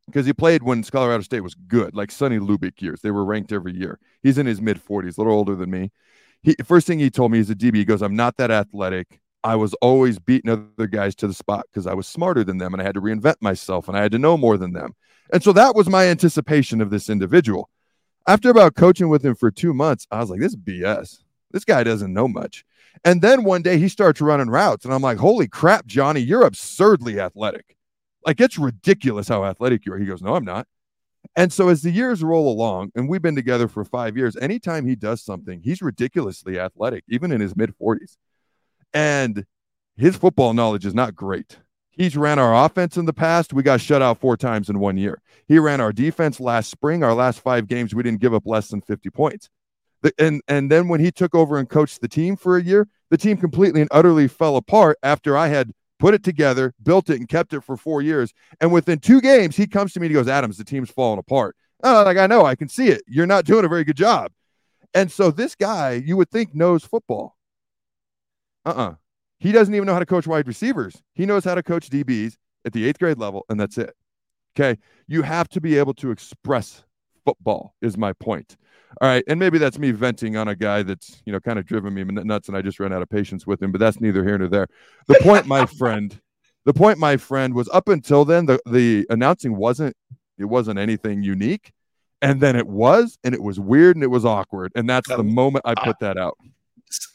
because 0.05 0.27
he 0.27 0.33
played 0.33 0.61
when 0.61 0.83
Colorado 0.83 1.23
State 1.23 1.41
was 1.41 1.55
good, 1.55 1.95
like 1.95 2.11
Sonny 2.11 2.37
Lubick 2.37 2.79
years. 2.79 3.01
They 3.01 3.09
were 3.09 3.25
ranked 3.25 3.51
every 3.51 3.75
year. 3.75 3.97
He's 4.21 4.37
in 4.37 4.45
his 4.45 4.61
mid 4.61 4.79
40s, 4.79 5.17
a 5.17 5.21
little 5.21 5.33
older 5.33 5.55
than 5.55 5.71
me. 5.71 5.89
He 6.43 6.55
first 6.63 6.87
thing 6.87 6.99
he 6.99 7.09
told 7.09 7.31
me 7.31 7.39
is 7.39 7.49
a 7.49 7.55
DB. 7.55 7.75
He 7.75 7.85
goes, 7.85 8.01
"I'm 8.01 8.15
not 8.15 8.37
that 8.37 8.51
athletic. 8.51 9.19
I 9.43 9.55
was 9.55 9.73
always 9.75 10.19
beating 10.19 10.49
other 10.51 10.87
guys 10.87 11.15
to 11.15 11.27
the 11.27 11.33
spot 11.33 11.65
because 11.71 11.87
I 11.87 11.93
was 11.93 12.07
smarter 12.07 12.43
than 12.43 12.57
them 12.57 12.73
and 12.73 12.81
I 12.81 12.85
had 12.85 12.95
to 12.95 13.01
reinvent 13.01 13.35
myself 13.39 13.87
and 13.87 13.97
I 13.97 14.01
had 14.01 14.11
to 14.11 14.19
know 14.19 14.35
more 14.35 14.57
than 14.57 14.73
them. 14.73 14.93
And 15.31 15.43
so 15.43 15.53
that 15.53 15.75
was 15.75 15.89
my 15.89 16.05
anticipation 16.07 16.81
of 16.81 16.89
this 16.89 17.09
individual. 17.09 17.69
After 18.27 18.49
about 18.49 18.75
coaching 18.75 19.09
with 19.09 19.25
him 19.25 19.35
for 19.35 19.51
two 19.51 19.73
months, 19.73 20.05
I 20.11 20.19
was 20.19 20.29
like, 20.29 20.39
this 20.39 20.51
is 20.51 20.57
BS. 20.57 21.23
This 21.51 21.63
guy 21.63 21.83
doesn't 21.83 22.13
know 22.13 22.27
much. 22.27 22.65
And 23.05 23.21
then 23.21 23.43
one 23.43 23.61
day 23.61 23.77
he 23.77 23.87
starts 23.87 24.19
running 24.19 24.49
routes, 24.49 24.83
and 24.83 24.93
I'm 24.93 25.01
like, 25.01 25.17
holy 25.17 25.47
crap, 25.47 25.85
Johnny, 25.85 26.19
you're 26.19 26.43
absurdly 26.43 27.19
athletic. 27.19 27.77
Like, 28.25 28.41
it's 28.41 28.57
ridiculous 28.57 29.27
how 29.27 29.45
athletic 29.45 29.85
you 29.85 29.93
are. 29.93 29.97
He 29.97 30.05
goes, 30.05 30.21
no, 30.21 30.35
I'm 30.35 30.43
not. 30.43 30.67
And 31.37 31.53
so 31.53 31.69
as 31.69 31.83
the 31.83 31.91
years 31.91 32.23
roll 32.23 32.51
along, 32.51 32.91
and 32.95 33.07
we've 33.07 33.21
been 33.21 33.35
together 33.35 33.67
for 33.67 33.85
five 33.85 34.17
years, 34.17 34.35
anytime 34.37 34.87
he 34.87 34.95
does 34.95 35.23
something, 35.23 35.61
he's 35.61 35.83
ridiculously 35.83 36.59
athletic, 36.59 37.03
even 37.07 37.31
in 37.31 37.39
his 37.39 37.55
mid 37.55 37.77
40s. 37.79 38.17
And 38.91 39.45
his 39.95 40.15
football 40.17 40.55
knowledge 40.55 40.83
is 40.83 40.95
not 40.95 41.15
great. 41.15 41.59
He's 41.91 42.17
ran 42.17 42.39
our 42.39 42.65
offense 42.65 42.97
in 42.97 43.05
the 43.05 43.13
past. 43.13 43.53
We 43.53 43.61
got 43.61 43.81
shut 43.81 44.01
out 44.01 44.19
four 44.19 44.35
times 44.35 44.67
in 44.67 44.79
one 44.79 44.97
year. 44.97 45.21
He 45.47 45.59
ran 45.59 45.79
our 45.79 45.93
defense 45.93 46.39
last 46.39 46.71
spring. 46.71 47.03
Our 47.03 47.13
last 47.13 47.39
five 47.39 47.67
games, 47.67 47.93
we 47.93 48.01
didn't 48.01 48.21
give 48.21 48.33
up 48.33 48.47
less 48.47 48.69
than 48.69 48.81
50 48.81 49.11
points. 49.11 49.49
The, 50.01 50.13
and 50.17 50.41
and 50.47 50.71
then 50.71 50.87
when 50.87 50.99
he 50.99 51.11
took 51.11 51.35
over 51.35 51.57
and 51.57 51.69
coached 51.69 52.01
the 52.01 52.07
team 52.07 52.35
for 52.35 52.57
a 52.57 52.63
year, 52.63 52.87
the 53.11 53.17
team 53.17 53.37
completely 53.37 53.81
and 53.81 53.89
utterly 53.91 54.27
fell 54.27 54.55
apart 54.55 54.97
after 55.03 55.37
I 55.37 55.47
had 55.47 55.71
put 55.99 56.13
it 56.13 56.23
together, 56.23 56.73
built 56.81 57.09
it, 57.09 57.19
and 57.19 57.27
kept 57.27 57.53
it 57.53 57.61
for 57.61 57.77
four 57.77 58.01
years. 58.01 58.33
And 58.59 58.71
within 58.71 58.99
two 58.99 59.21
games, 59.21 59.55
he 59.55 59.67
comes 59.67 59.93
to 59.93 59.99
me 59.99 60.07
and 60.07 60.11
he 60.11 60.19
goes, 60.19 60.27
Adams, 60.27 60.57
the 60.57 60.63
team's 60.63 60.89
falling 60.89 61.19
apart. 61.19 61.55
Oh, 61.83 62.03
like 62.03 62.17
I 62.17 62.27
know, 62.27 62.45
I 62.45 62.55
can 62.55 62.69
see 62.69 62.87
it. 62.87 63.03
You're 63.07 63.27
not 63.27 63.45
doing 63.45 63.65
a 63.65 63.69
very 63.69 63.83
good 63.83 63.97
job. 63.97 64.31
And 64.93 65.11
so 65.11 65.31
this 65.31 65.55
guy, 65.55 65.93
you 65.93 66.17
would 66.17 66.29
think 66.29 66.55
knows 66.55 66.83
football. 66.83 67.37
Uh-uh. 68.65 68.95
He 69.39 69.51
doesn't 69.51 69.73
even 69.73 69.85
know 69.85 69.93
how 69.93 69.99
to 69.99 70.05
coach 70.05 70.25
wide 70.25 70.47
receivers. 70.47 71.01
He 71.13 71.25
knows 71.25 71.45
how 71.45 71.55
to 71.55 71.63
coach 71.63 71.89
DBs 71.89 72.35
at 72.65 72.73
the 72.73 72.87
eighth 72.87 72.99
grade 72.99 73.19
level, 73.19 73.45
and 73.49 73.59
that's 73.59 73.77
it. 73.77 73.93
Okay. 74.57 74.79
You 75.07 75.21
have 75.21 75.47
to 75.49 75.61
be 75.61 75.77
able 75.77 75.93
to 75.95 76.09
express 76.09 76.83
football, 77.23 77.75
is 77.81 77.97
my 77.97 78.13
point. 78.13 78.57
All 79.01 79.07
right. 79.07 79.23
And 79.27 79.39
maybe 79.39 79.57
that's 79.57 79.77
me 79.77 79.91
venting 79.91 80.37
on 80.37 80.47
a 80.47 80.55
guy 80.55 80.83
that's, 80.83 81.21
you 81.25 81.33
know, 81.33 81.39
kind 81.39 81.59
of 81.59 81.65
driven 81.65 81.93
me 81.93 82.03
nuts 82.03 82.47
and 82.47 82.57
I 82.57 82.61
just 82.61 82.79
ran 82.79 82.93
out 82.93 83.01
of 83.01 83.09
patience 83.09 83.45
with 83.45 83.61
him, 83.61 83.71
but 83.71 83.79
that's 83.79 83.99
neither 83.99 84.23
here 84.23 84.37
nor 84.37 84.47
there. 84.47 84.67
The 85.07 85.19
point, 85.21 85.45
my 85.45 85.65
friend, 85.77 86.19
the 86.65 86.73
point, 86.73 86.97
my 86.97 87.17
friend, 87.17 87.53
was 87.53 87.69
up 87.69 87.89
until 87.89 88.25
then, 88.25 88.45
the, 88.45 88.59
the 88.65 89.05
announcing 89.09 89.55
wasn't, 89.55 89.95
it 90.37 90.45
wasn't 90.45 90.79
anything 90.79 91.21
unique. 91.21 91.71
And 92.21 92.41
then 92.41 92.55
it 92.55 92.67
was, 92.67 93.19
and 93.23 93.35
it 93.35 93.43
was 93.43 93.59
weird 93.59 93.95
and 93.95 94.03
it 94.03 94.07
was 94.07 94.25
awkward. 94.25 94.71
And 94.73 94.89
that's 94.89 95.07
the 95.07 95.23
moment 95.23 95.65
I 95.65 95.75
put 95.75 95.99
that 95.99 96.17
out. 96.17 96.37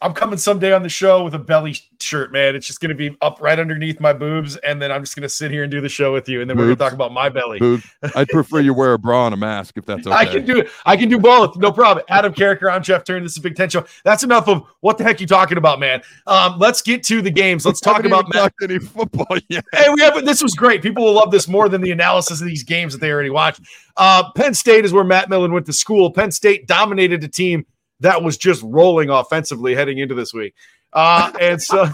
I'm 0.02 0.12
coming 0.12 0.36
someday 0.36 0.72
on 0.72 0.82
the 0.82 0.88
show 0.88 1.24
with 1.24 1.34
a 1.34 1.38
belly 1.38 1.76
shirt, 2.00 2.32
man. 2.32 2.54
It's 2.54 2.66
just 2.66 2.80
going 2.80 2.90
to 2.90 2.94
be 2.94 3.16
up 3.22 3.40
right 3.40 3.58
underneath 3.58 4.00
my 4.00 4.12
boobs, 4.12 4.56
and 4.56 4.82
then 4.82 4.92
I'm 4.92 5.02
just 5.02 5.16
going 5.16 5.22
to 5.22 5.28
sit 5.28 5.50
here 5.50 5.62
and 5.62 5.70
do 5.70 5.80
the 5.80 5.88
show 5.88 6.12
with 6.12 6.28
you, 6.28 6.40
and 6.40 6.50
then 6.50 6.56
boobs. 6.56 6.62
we're 6.62 6.74
going 6.74 6.78
to 6.78 6.84
talk 6.84 6.92
about 6.92 7.12
my 7.12 7.28
belly. 7.28 7.58
Boobs. 7.58 7.86
I'd 8.14 8.28
prefer 8.28 8.60
you 8.60 8.74
wear 8.74 8.92
a 8.92 8.98
bra 8.98 9.26
and 9.26 9.34
a 9.34 9.36
mask 9.36 9.78
if 9.78 9.86
that's 9.86 10.06
okay. 10.06 10.14
I 10.14 10.26
can 10.26 10.44
do 10.44 10.58
it. 10.58 10.70
I 10.84 10.96
can 10.96 11.08
do 11.08 11.18
both, 11.18 11.56
no 11.56 11.72
problem. 11.72 12.04
Adam 12.10 12.34
Carriker, 12.34 12.70
I'm 12.70 12.82
Jeff 12.82 13.04
Turner. 13.04 13.22
This 13.22 13.32
is 13.32 13.38
Big 13.38 13.56
Ten 13.56 13.70
Show. 13.70 13.84
That's 14.04 14.22
enough 14.22 14.46
of 14.48 14.66
what 14.80 14.98
the 14.98 15.04
heck 15.04 15.20
you 15.20 15.26
talking 15.26 15.56
about, 15.56 15.80
man. 15.80 16.02
Um, 16.26 16.58
let's 16.58 16.82
get 16.82 17.02
to 17.04 17.22
the 17.22 17.30
games. 17.30 17.64
Let's 17.64 17.80
talk 17.80 18.04
about 18.04 18.26
Matt. 18.32 18.52
any 18.62 18.78
football 18.78 19.38
yet. 19.48 19.64
Hey, 19.72 19.88
we 19.94 20.02
have. 20.02 20.24
This 20.24 20.42
was 20.42 20.54
great. 20.54 20.82
People 20.82 21.04
will 21.04 21.14
love 21.14 21.30
this 21.30 21.48
more 21.48 21.68
than 21.68 21.80
the 21.80 21.92
analysis 21.92 22.40
of 22.40 22.46
these 22.46 22.62
games 22.62 22.92
that 22.92 23.00
they 23.00 23.10
already 23.10 23.30
watched. 23.30 23.60
Uh, 23.96 24.30
Penn 24.32 24.54
State 24.54 24.84
is 24.84 24.92
where 24.92 25.04
Matt 25.04 25.30
Millen 25.30 25.52
went 25.52 25.66
to 25.66 25.72
school. 25.72 26.10
Penn 26.10 26.30
State 26.30 26.66
dominated 26.66 27.20
the 27.20 27.28
team 27.28 27.64
that 28.02 28.22
was 28.22 28.36
just 28.36 28.62
rolling 28.62 29.10
offensively 29.10 29.74
heading 29.74 29.98
into 29.98 30.14
this 30.14 30.34
week. 30.34 30.54
Uh, 30.92 31.32
and 31.40 31.62
so 31.62 31.88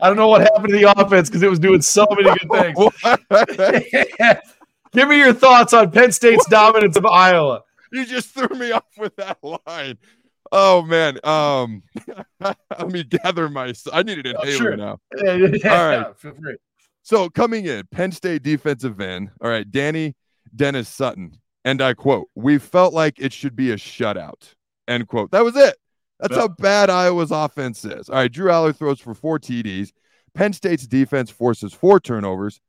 I 0.00 0.08
don't 0.08 0.16
know 0.16 0.28
what 0.28 0.40
happened 0.42 0.68
to 0.68 0.78
the 0.78 0.92
offense 0.96 1.28
because 1.28 1.42
it 1.42 1.50
was 1.50 1.58
doing 1.58 1.82
so 1.82 2.06
many 2.10 2.36
good 2.38 2.50
things. 2.50 2.78
Give 4.92 5.08
me 5.08 5.18
your 5.18 5.34
thoughts 5.34 5.72
on 5.72 5.90
Penn 5.90 6.12
State's 6.12 6.46
dominance 6.46 6.96
of 6.96 7.06
Iowa. 7.06 7.62
You 7.92 8.04
just 8.04 8.30
threw 8.30 8.48
me 8.58 8.72
off 8.72 8.84
with 8.96 9.14
that 9.16 9.38
line. 9.42 9.98
Oh 10.50 10.82
man. 10.82 11.18
Um 11.24 11.82
let 12.40 12.88
me 12.88 13.04
gather 13.04 13.48
my 13.48 13.74
I 13.92 14.02
need 14.02 14.26
an 14.26 14.34
oh, 14.36 14.42
inhaler 14.42 14.56
sure. 14.56 14.76
now. 14.76 14.98
Yeah, 15.22 15.34
yeah, 15.34 15.72
all 15.72 15.88
right. 15.88 16.18
Feel 16.18 16.34
free. 16.34 16.56
So 17.02 17.28
coming 17.28 17.66
in, 17.66 17.86
Penn 17.90 18.12
State 18.12 18.42
defensive 18.42 19.00
end. 19.00 19.30
All 19.42 19.50
right, 19.50 19.70
Danny 19.70 20.16
Dennis 20.54 20.88
Sutton. 20.88 21.38
And 21.68 21.82
I 21.82 21.92
quote, 21.92 22.28
we 22.34 22.56
felt 22.56 22.94
like 22.94 23.18
it 23.18 23.30
should 23.30 23.54
be 23.54 23.72
a 23.72 23.76
shutout. 23.76 24.54
End 24.88 25.06
quote. 25.06 25.32
That 25.32 25.44
was 25.44 25.54
it. 25.54 25.76
That's 26.18 26.34
how 26.34 26.48
bad 26.48 26.88
Iowa's 26.88 27.30
offense 27.30 27.84
is. 27.84 28.08
All 28.08 28.14
right, 28.14 28.32
Drew 28.32 28.50
Allar 28.50 28.74
throws 28.74 29.00
for 29.00 29.12
four 29.12 29.38
TDs. 29.38 29.90
Penn 30.32 30.54
State's 30.54 30.86
defense 30.86 31.28
forces 31.28 31.74
four 31.74 32.00
turnovers. 32.00 32.62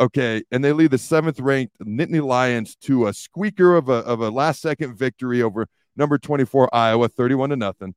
Okay, 0.00 0.42
and 0.50 0.64
they 0.64 0.72
lead 0.72 0.90
the 0.90 0.98
seventh 0.98 1.38
ranked 1.38 1.78
Nittany 1.78 2.20
Lions 2.20 2.74
to 2.82 3.06
a 3.06 3.12
squeaker 3.12 3.76
of 3.76 3.88
a, 3.88 3.98
of 3.98 4.20
a 4.20 4.30
last 4.30 4.60
second 4.60 4.96
victory 4.96 5.42
over 5.42 5.68
number 5.94 6.18
24 6.18 6.74
Iowa, 6.74 7.08
31 7.08 7.50
to 7.50 7.56
nothing. 7.56 7.94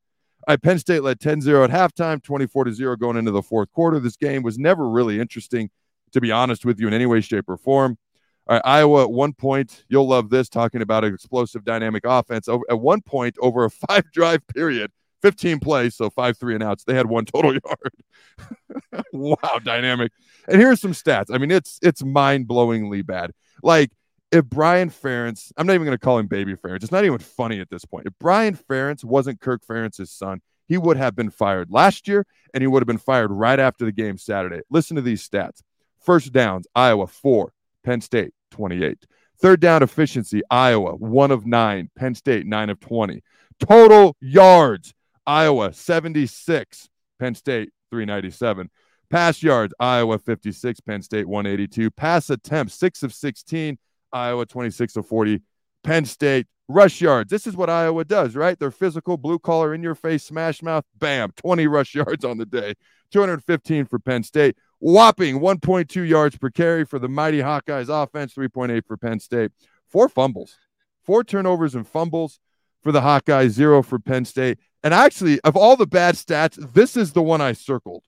All 0.47 0.53
right, 0.53 0.61
Penn 0.61 0.77
State 0.77 1.01
led 1.01 1.19
10 1.19 1.41
0 1.41 1.63
at 1.63 1.71
halftime, 1.71 2.21
24 2.21 2.65
to 2.65 2.73
0 2.73 2.95
going 2.97 3.17
into 3.17 3.31
the 3.31 3.41
fourth 3.41 3.71
quarter. 3.71 3.99
This 3.99 4.17
game 4.17 4.43
was 4.43 4.59
never 4.59 4.87
really 4.87 5.19
interesting, 5.19 5.71
to 6.11 6.21
be 6.21 6.31
honest 6.31 6.63
with 6.63 6.79
you, 6.79 6.87
in 6.87 6.93
any 6.93 7.07
way, 7.07 7.21
shape, 7.21 7.49
or 7.49 7.57
form. 7.57 7.97
All 8.47 8.55
right, 8.57 8.61
Iowa 8.65 9.03
at 9.03 9.11
one 9.11 9.33
point, 9.33 9.85
you'll 9.87 10.07
love 10.07 10.29
this 10.29 10.49
talking 10.49 10.81
about 10.81 11.05
an 11.05 11.13
explosive 11.13 11.63
dynamic 11.63 12.03
offense. 12.05 12.49
At 12.49 12.79
one 12.79 13.01
point, 13.01 13.35
over 13.39 13.63
a 13.63 13.69
five 13.87 14.11
drive 14.11 14.45
period, 14.47 14.91
15 15.21 15.59
plays, 15.59 15.95
so 15.95 16.09
five 16.09 16.37
three 16.37 16.53
and 16.53 16.63
outs, 16.63 16.83
they 16.83 16.93
had 16.93 17.07
one 17.07 17.25
total 17.25 17.53
yard. 17.65 19.03
wow, 19.13 19.59
dynamic. 19.63 20.11
And 20.47 20.59
here's 20.59 20.81
some 20.81 20.91
stats. 20.91 21.33
I 21.33 21.37
mean, 21.37 21.51
it's 21.51 21.79
it's 21.81 22.03
mind 22.03 22.47
blowingly 22.47 23.05
bad. 23.05 23.31
Like 23.63 23.91
if 24.33 24.45
Brian 24.45 24.89
Ferentz, 24.89 25.51
I'm 25.55 25.65
not 25.65 25.73
even 25.73 25.85
going 25.85 25.97
to 25.97 26.03
call 26.03 26.17
him 26.17 26.27
Baby 26.27 26.55
Ferentz. 26.55 26.83
It's 26.83 26.91
not 26.91 27.05
even 27.05 27.19
funny 27.19 27.59
at 27.59 27.69
this 27.69 27.85
point. 27.85 28.07
If 28.07 28.13
Brian 28.19 28.57
Ferentz 28.57 29.05
wasn't 29.05 29.39
Kirk 29.39 29.61
Ferentz's 29.65 30.11
son, 30.11 30.41
he 30.67 30.77
would 30.77 30.97
have 30.97 31.15
been 31.15 31.29
fired 31.29 31.69
last 31.69 32.07
year, 32.07 32.25
and 32.53 32.61
he 32.61 32.67
would 32.67 32.81
have 32.81 32.87
been 32.87 32.97
fired 32.97 33.31
right 33.31 33.59
after 33.59 33.85
the 33.85 33.91
game 33.91 34.17
Saturday. 34.17 34.61
Listen 34.69 34.95
to 34.97 35.01
these 35.01 35.27
stats: 35.27 35.61
first 36.01 36.33
downs, 36.33 36.67
Iowa 36.75 37.07
four. 37.07 37.53
Penn 37.83 38.01
State, 38.01 38.33
28. 38.51 39.05
Third 39.41 39.59
down 39.59 39.83
efficiency, 39.83 40.41
Iowa, 40.49 40.93
one 40.95 41.31
of 41.31 41.45
nine. 41.45 41.89
Penn 41.95 42.15
State, 42.15 42.45
nine 42.45 42.69
of 42.69 42.79
20. 42.79 43.21
Total 43.59 44.15
yards, 44.21 44.93
Iowa, 45.25 45.73
76. 45.73 46.89
Penn 47.19 47.35
State 47.35 47.69
397. 47.91 48.69
Pass 49.09 49.43
yards, 49.43 49.73
Iowa 49.79 50.17
56, 50.17 50.79
Penn 50.79 51.03
State 51.03 51.27
182. 51.27 51.91
Pass 51.91 52.31
attempts, 52.31 52.73
6 52.75 53.03
of 53.03 53.13
16, 53.13 53.77
Iowa 54.11 54.45
26 54.45 54.95
of 54.95 55.05
40. 55.07 55.39
Penn 55.83 56.05
State 56.05 56.47
rush 56.67 56.99
yards. 56.99 57.29
This 57.29 57.45
is 57.45 57.55
what 57.55 57.69
Iowa 57.69 58.05
does, 58.05 58.35
right? 58.35 58.57
They're 58.57 58.71
physical, 58.71 59.17
blue 59.17 59.37
collar, 59.37 59.73
in 59.73 59.83
your 59.83 59.93
face, 59.93 60.23
smash 60.23 60.63
mouth, 60.63 60.85
bam, 60.97 61.31
20 61.35 61.67
rush 61.67 61.93
yards 61.95 62.25
on 62.25 62.37
the 62.37 62.45
day. 62.45 62.73
215 63.11 63.85
for 63.85 63.99
Penn 63.99 64.23
State. 64.23 64.57
Whopping 64.83 65.39
1.2 65.39 66.05
yards 66.05 66.35
per 66.35 66.49
carry 66.49 66.83
for 66.83 66.99
the 66.99 67.07
mighty 67.07 67.37
Hawkeyes 67.37 67.87
offense, 67.87 68.33
3.8 68.33 68.85
for 68.85 68.97
Penn 68.97 69.17
State. 69.21 69.53
Four 69.87 70.09
fumbles, 70.09 70.57
four 71.01 71.23
turnovers 71.23 71.73
and 71.73 71.87
fumbles 71.87 72.41
for 72.81 72.91
the 72.91 72.99
Hawkeyes, 72.99 73.51
zero 73.51 73.81
for 73.81 73.97
Penn 73.97 74.25
State. 74.25 74.59
And 74.83 74.93
actually, 74.93 75.39
of 75.45 75.55
all 75.55 75.77
the 75.77 75.87
bad 75.87 76.15
stats, 76.15 76.73
this 76.73 76.97
is 76.97 77.13
the 77.13 77.21
one 77.21 77.39
I 77.39 77.53
circled. 77.53 78.03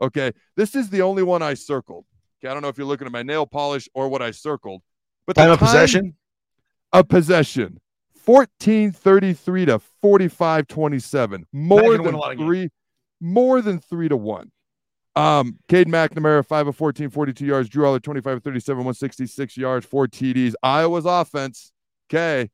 Okay. 0.00 0.30
This 0.54 0.76
is 0.76 0.90
the 0.90 1.02
only 1.02 1.24
one 1.24 1.42
I 1.42 1.54
circled. 1.54 2.04
Okay. 2.38 2.48
I 2.48 2.54
don't 2.54 2.62
know 2.62 2.68
if 2.68 2.78
you're 2.78 2.86
looking 2.86 3.08
at 3.08 3.12
my 3.12 3.24
nail 3.24 3.44
polish 3.44 3.88
or 3.92 4.08
what 4.08 4.22
I 4.22 4.30
circled, 4.30 4.82
but 5.26 5.34
time 5.34 5.50
of 5.50 5.58
possession, 5.58 6.14
a 6.92 7.02
possession, 7.02 7.80
1433 8.24 9.66
to 9.66 9.80
45 10.00 10.68
27. 10.68 11.46
More 11.52 11.98
than 11.98 12.20
three, 12.36 12.70
more 13.20 13.60
than 13.60 13.80
three 13.80 14.08
to 14.08 14.16
one. 14.16 14.52
Um, 15.16 15.58
Cade 15.68 15.88
McNamara, 15.88 16.46
5 16.46 16.68
of 16.68 16.76
14, 16.76 17.10
42 17.10 17.44
yards. 17.44 17.68
Drew 17.68 17.84
Allar, 17.84 18.02
25 18.02 18.38
of 18.38 18.42
37, 18.42 18.78
166 18.78 19.56
yards, 19.56 19.86
four 19.86 20.06
TDs. 20.06 20.54
Iowa's 20.62 21.04
offense, 21.04 21.72
okay, 22.08 22.50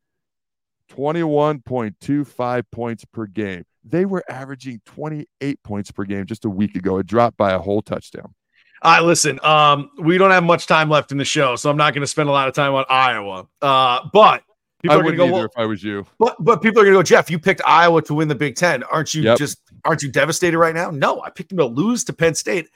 21.25 0.90 2.62
points 2.72 3.04
per 3.04 3.26
game. 3.26 3.64
They 3.84 4.04
were 4.04 4.24
averaging 4.28 4.80
28 4.86 5.62
points 5.62 5.90
per 5.90 6.04
game 6.04 6.26
just 6.26 6.44
a 6.44 6.50
week 6.50 6.74
ago. 6.74 6.98
It 6.98 7.06
dropped 7.06 7.36
by 7.36 7.52
a 7.52 7.58
whole 7.58 7.82
touchdown. 7.82 8.34
All 8.82 8.92
right, 8.92 9.02
listen, 9.02 9.40
um, 9.42 9.90
we 9.98 10.18
don't 10.18 10.30
have 10.30 10.44
much 10.44 10.66
time 10.66 10.90
left 10.90 11.10
in 11.10 11.18
the 11.18 11.24
show, 11.24 11.56
so 11.56 11.70
I'm 11.70 11.76
not 11.76 11.94
going 11.94 12.02
to 12.02 12.06
spend 12.06 12.28
a 12.28 12.32
lot 12.32 12.46
of 12.46 12.54
time 12.54 12.74
on 12.74 12.84
Iowa. 12.88 13.46
Uh, 13.62 14.00
but 14.12 14.42
people 14.82 14.96
I 14.96 15.00
are 15.00 15.02
going 15.02 15.12
to 15.12 15.18
go, 15.18 15.32
well, 15.32 15.44
if 15.44 15.52
I 15.56 15.64
was 15.64 15.82
you. 15.82 16.06
But 16.18 16.36
but 16.38 16.62
people 16.62 16.82
are 16.82 16.84
going 16.84 16.94
to 16.94 16.98
go, 16.98 17.02
Jeff. 17.02 17.30
You 17.30 17.38
picked 17.38 17.62
Iowa 17.66 18.02
to 18.02 18.14
win 18.14 18.28
the 18.28 18.34
Big 18.34 18.54
Ten. 18.54 18.82
Aren't 18.82 19.14
you 19.14 19.22
yep. 19.22 19.38
just 19.38 19.58
aren't 19.86 20.02
you 20.02 20.10
devastated 20.10 20.58
right 20.58 20.74
now? 20.74 20.90
No, 20.90 21.22
I 21.22 21.30
picked 21.30 21.50
them 21.50 21.58
to 21.58 21.66
lose 21.66 22.04
to 22.04 22.12
Penn 22.12 22.34
State. 22.34 22.68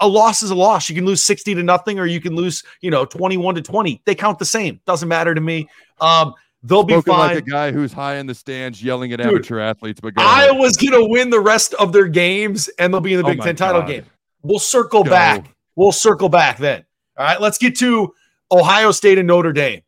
A 0.00 0.06
loss 0.06 0.42
is 0.42 0.50
a 0.50 0.54
loss. 0.54 0.88
You 0.88 0.94
can 0.94 1.04
lose 1.04 1.22
60 1.22 1.54
to 1.56 1.62
nothing, 1.62 1.98
or 1.98 2.06
you 2.06 2.20
can 2.20 2.36
lose, 2.36 2.62
you 2.80 2.90
know, 2.90 3.04
21 3.04 3.56
to 3.56 3.62
20. 3.62 4.02
They 4.04 4.14
count 4.14 4.38
the 4.38 4.44
same. 4.44 4.80
Doesn't 4.86 5.08
matter 5.08 5.34
to 5.34 5.40
me. 5.40 5.68
Um, 6.00 6.34
They'll 6.64 6.84
be 6.84 7.00
fine. 7.00 7.34
like 7.34 7.38
a 7.38 7.42
guy 7.42 7.72
who's 7.72 7.92
high 7.92 8.16
in 8.16 8.26
the 8.26 8.34
stands 8.34 8.82
yelling 8.82 9.12
at 9.12 9.18
Dude, 9.18 9.28
amateur 9.28 9.58
athletes. 9.58 10.00
But 10.00 10.14
Iowa's 10.16 10.76
going 10.76 10.92
to 10.92 11.08
win 11.10 11.30
the 11.30 11.40
rest 11.40 11.74
of 11.74 11.92
their 11.92 12.06
games, 12.06 12.68
and 12.78 12.94
they'll 12.94 13.00
be 13.00 13.14
in 13.14 13.20
the 13.20 13.26
oh 13.26 13.30
Big 13.30 13.40
Ten 13.40 13.56
God. 13.56 13.72
title 13.72 13.82
game. 13.82 14.04
We'll 14.42 14.60
circle 14.60 15.02
go. 15.02 15.10
back. 15.10 15.52
We'll 15.74 15.90
circle 15.90 16.28
back 16.28 16.58
then. 16.58 16.84
All 17.16 17.24
right, 17.26 17.40
let's 17.40 17.58
get 17.58 17.76
to 17.78 18.14
Ohio 18.50 18.92
State 18.92 19.18
and 19.18 19.26
Notre 19.26 19.52
Dame. 19.52 19.82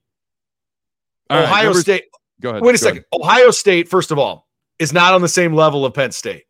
All 1.31 1.43
Ohio 1.43 1.69
right, 1.69 1.77
State. 1.77 2.05
Go 2.41 2.51
ahead. 2.51 2.63
Wait 2.63 2.75
a 2.75 2.79
second. 2.79 3.05
Ahead. 3.13 3.23
Ohio 3.23 3.51
State, 3.51 3.89
first 3.89 4.11
of 4.11 4.19
all, 4.19 4.49
is 4.79 4.93
not 4.93 5.15
on 5.15 5.23
the 5.23 5.29
same 5.29 5.55
level 5.55 5.87
of 5.87 5.95
Penn 5.95 6.11
State. 6.11 6.45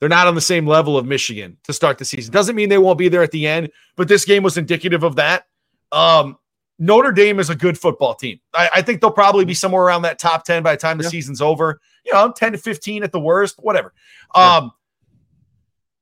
They're 0.00 0.08
not 0.08 0.26
on 0.26 0.34
the 0.34 0.40
same 0.40 0.66
level 0.66 0.96
of 0.96 1.06
Michigan 1.06 1.56
to 1.64 1.72
start 1.72 1.98
the 1.98 2.04
season. 2.04 2.32
Doesn't 2.32 2.54
mean 2.54 2.68
they 2.68 2.78
won't 2.78 2.98
be 2.98 3.08
there 3.08 3.22
at 3.22 3.32
the 3.32 3.46
end, 3.46 3.70
but 3.96 4.08
this 4.08 4.24
game 4.24 4.42
was 4.42 4.56
indicative 4.56 5.02
of 5.02 5.16
that. 5.16 5.46
Um, 5.90 6.38
Notre 6.78 7.10
Dame 7.10 7.40
is 7.40 7.50
a 7.50 7.56
good 7.56 7.76
football 7.76 8.14
team. 8.14 8.38
I, 8.54 8.70
I, 8.76 8.82
think 8.82 9.00
they'll 9.00 9.10
probably 9.10 9.44
be 9.44 9.54
somewhere 9.54 9.82
around 9.82 10.02
that 10.02 10.18
top 10.18 10.44
10 10.44 10.62
by 10.62 10.72
the 10.72 10.80
time 10.80 10.98
the 10.98 11.04
yeah. 11.04 11.10
season's 11.10 11.40
over. 11.40 11.80
You 12.04 12.12
know, 12.12 12.30
10 12.30 12.52
to 12.52 12.58
15 12.58 13.02
at 13.02 13.10
the 13.10 13.18
worst, 13.18 13.56
whatever. 13.58 13.92
Yeah. 14.36 14.56
Um, 14.56 14.72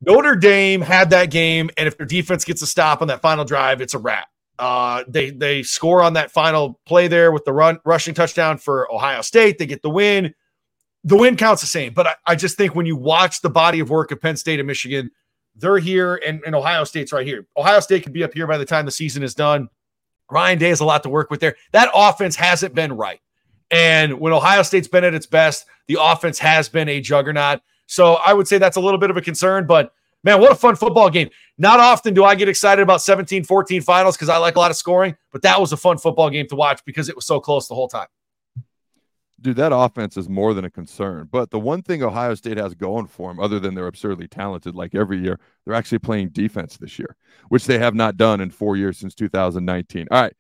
Notre 0.03 0.37
Dame 0.37 0.83
had 0.83 1.11
that 1.11 1.31
game, 1.31 1.71
and 1.79 1.89
if 1.89 1.97
their 1.97 2.07
defense 2.07 2.45
gets 2.45 2.61
a 2.61 2.67
stop 2.67 3.01
on 3.01 3.09
that 3.09 3.23
final 3.23 3.45
drive, 3.45 3.81
it's 3.81 3.95
a 3.95 3.99
wrap. 3.99 4.29
Uh, 4.59 5.05
they 5.09 5.31
they 5.31 5.63
score 5.63 6.03
on 6.03 6.15
that 6.15 6.31
final 6.31 6.81
play 6.87 7.09
there 7.09 7.33
with 7.33 7.45
the 7.45 7.53
run 7.53 7.79
rushing 7.85 8.15
touchdown 8.15 8.59
for 8.59 8.91
Ohio 8.93 9.21
State. 9.23 9.59
They 9.59 9.67
get 9.67 9.83
the 9.83 9.91
win. 9.91 10.35
The 11.07 11.17
win 11.17 11.37
counts 11.37 11.63
the 11.63 11.69
same, 11.69 11.95
but 11.95 12.09
I, 12.09 12.15
I 12.27 12.35
just 12.35 12.57
think 12.57 12.75
when 12.75 12.85
you 12.85 12.97
watch 12.97 13.41
the 13.41 13.49
body 13.49 13.79
of 13.79 13.91
work 13.91 14.11
of 14.11 14.21
Penn 14.21 14.37
State 14.37 14.59
and 14.59 14.67
Michigan, 14.67 15.09
they're 15.55 15.79
here, 15.79 16.17
and, 16.17 16.43
and 16.45 16.53
Ohio 16.53 16.83
State's 16.83 17.13
right 17.13 17.25
here. 17.25 17.47
Ohio 17.57 17.79
State 17.79 18.03
could 18.03 18.13
be 18.13 18.25
up 18.25 18.35
here 18.35 18.49
by 18.49 18.59
the 18.59 18.65
time 18.65 18.85
the 18.85 18.91
season 18.91 19.23
is 19.23 19.33
done. 19.33 19.69
Ryan 20.33 20.59
Day 20.59 20.69
has 20.71 20.81
a 20.81 20.85
lot 20.85 21.05
to 21.05 21.09
work 21.09 21.31
with 21.31 21.39
there. 21.39 21.55
That 21.71 21.91
offense 21.95 22.35
hasn't 22.35 22.75
been 22.75 22.93
right. 22.93 23.21
And 23.71 24.19
when 24.19 24.33
Ohio 24.33 24.63
State's 24.63 24.89
been 24.89 25.05
at 25.05 25.15
its 25.15 25.27
best, 25.27 25.67
the 25.87 25.97
offense 26.01 26.41
has 26.41 26.69
been 26.69 26.89
a 26.89 27.01
juggernaut. 27.01 27.61
So 27.87 28.15
I 28.15 28.33
would 28.33 28.49
say 28.49 28.59
that's 28.59 28.77
a 28.77 28.81
little 28.81 28.99
bit 28.99 29.11
of 29.11 29.17
a 29.17 29.23
concern, 29.23 29.65
but 29.65 29.93
man, 30.25 30.41
what 30.41 30.51
a 30.51 30.57
fun 30.57 30.75
football 30.75 31.09
game. 31.09 31.31
Not 31.57 31.79
often 31.79 32.15
do 32.15 32.25
I 32.25 32.35
get 32.35 32.49
excited 32.49 32.83
about 32.83 33.01
17 33.01 33.45
14 33.45 33.81
finals 33.81 34.17
because 34.17 34.29
I 34.29 34.39
like 34.39 34.57
a 34.57 34.59
lot 34.59 34.73
of 34.73 34.77
scoring, 34.77 35.17
but 35.31 35.43
that 35.43 35.61
was 35.61 35.71
a 35.73 35.77
fun 35.77 35.99
football 35.99 36.31
game 36.31 36.49
to 36.49 36.57
watch 36.57 36.85
because 36.85 37.09
it 37.09 37.15
was 37.15 37.27
so 37.27 37.39
close 37.39 37.69
the 37.69 37.77
whole 37.77 37.87
time 37.87 38.09
dude, 39.47 39.57
that 39.57 39.73
offense 39.73 40.17
is 40.17 40.29
more 40.29 40.55
than 40.55 40.65
a 40.65 40.71
concern. 40.71 41.29
But 41.31 41.53
the 41.53 41.61
one 41.61 41.81
thing 41.81 42.03
Ohio 42.03 42.35
State 42.35 42.59
has 42.59 42.75
going 42.75 43.07
for 43.07 43.31
them, 43.31 43.39
other 43.39 43.61
than 43.61 43.77
they're 43.77 43.87
absurdly 43.87 44.27
talented 44.27 44.75
like 44.75 44.93
every 44.93 45.19
year, 45.19 45.39
they're 45.65 45.75
actually 45.75 46.01
playing 46.01 46.31
defense 46.31 46.77
this 46.77 46.99
year, 46.99 47.15
which 47.49 47.65
they 47.67 47.79
have 47.79 47.95
not 47.95 48.17
done 48.17 48.41
in 48.41 48.51
four 48.51 48.77
years 48.77 48.99
since 48.99 49.15
2019. 49.15 50.09
All 50.11 50.21
right. 50.21 50.35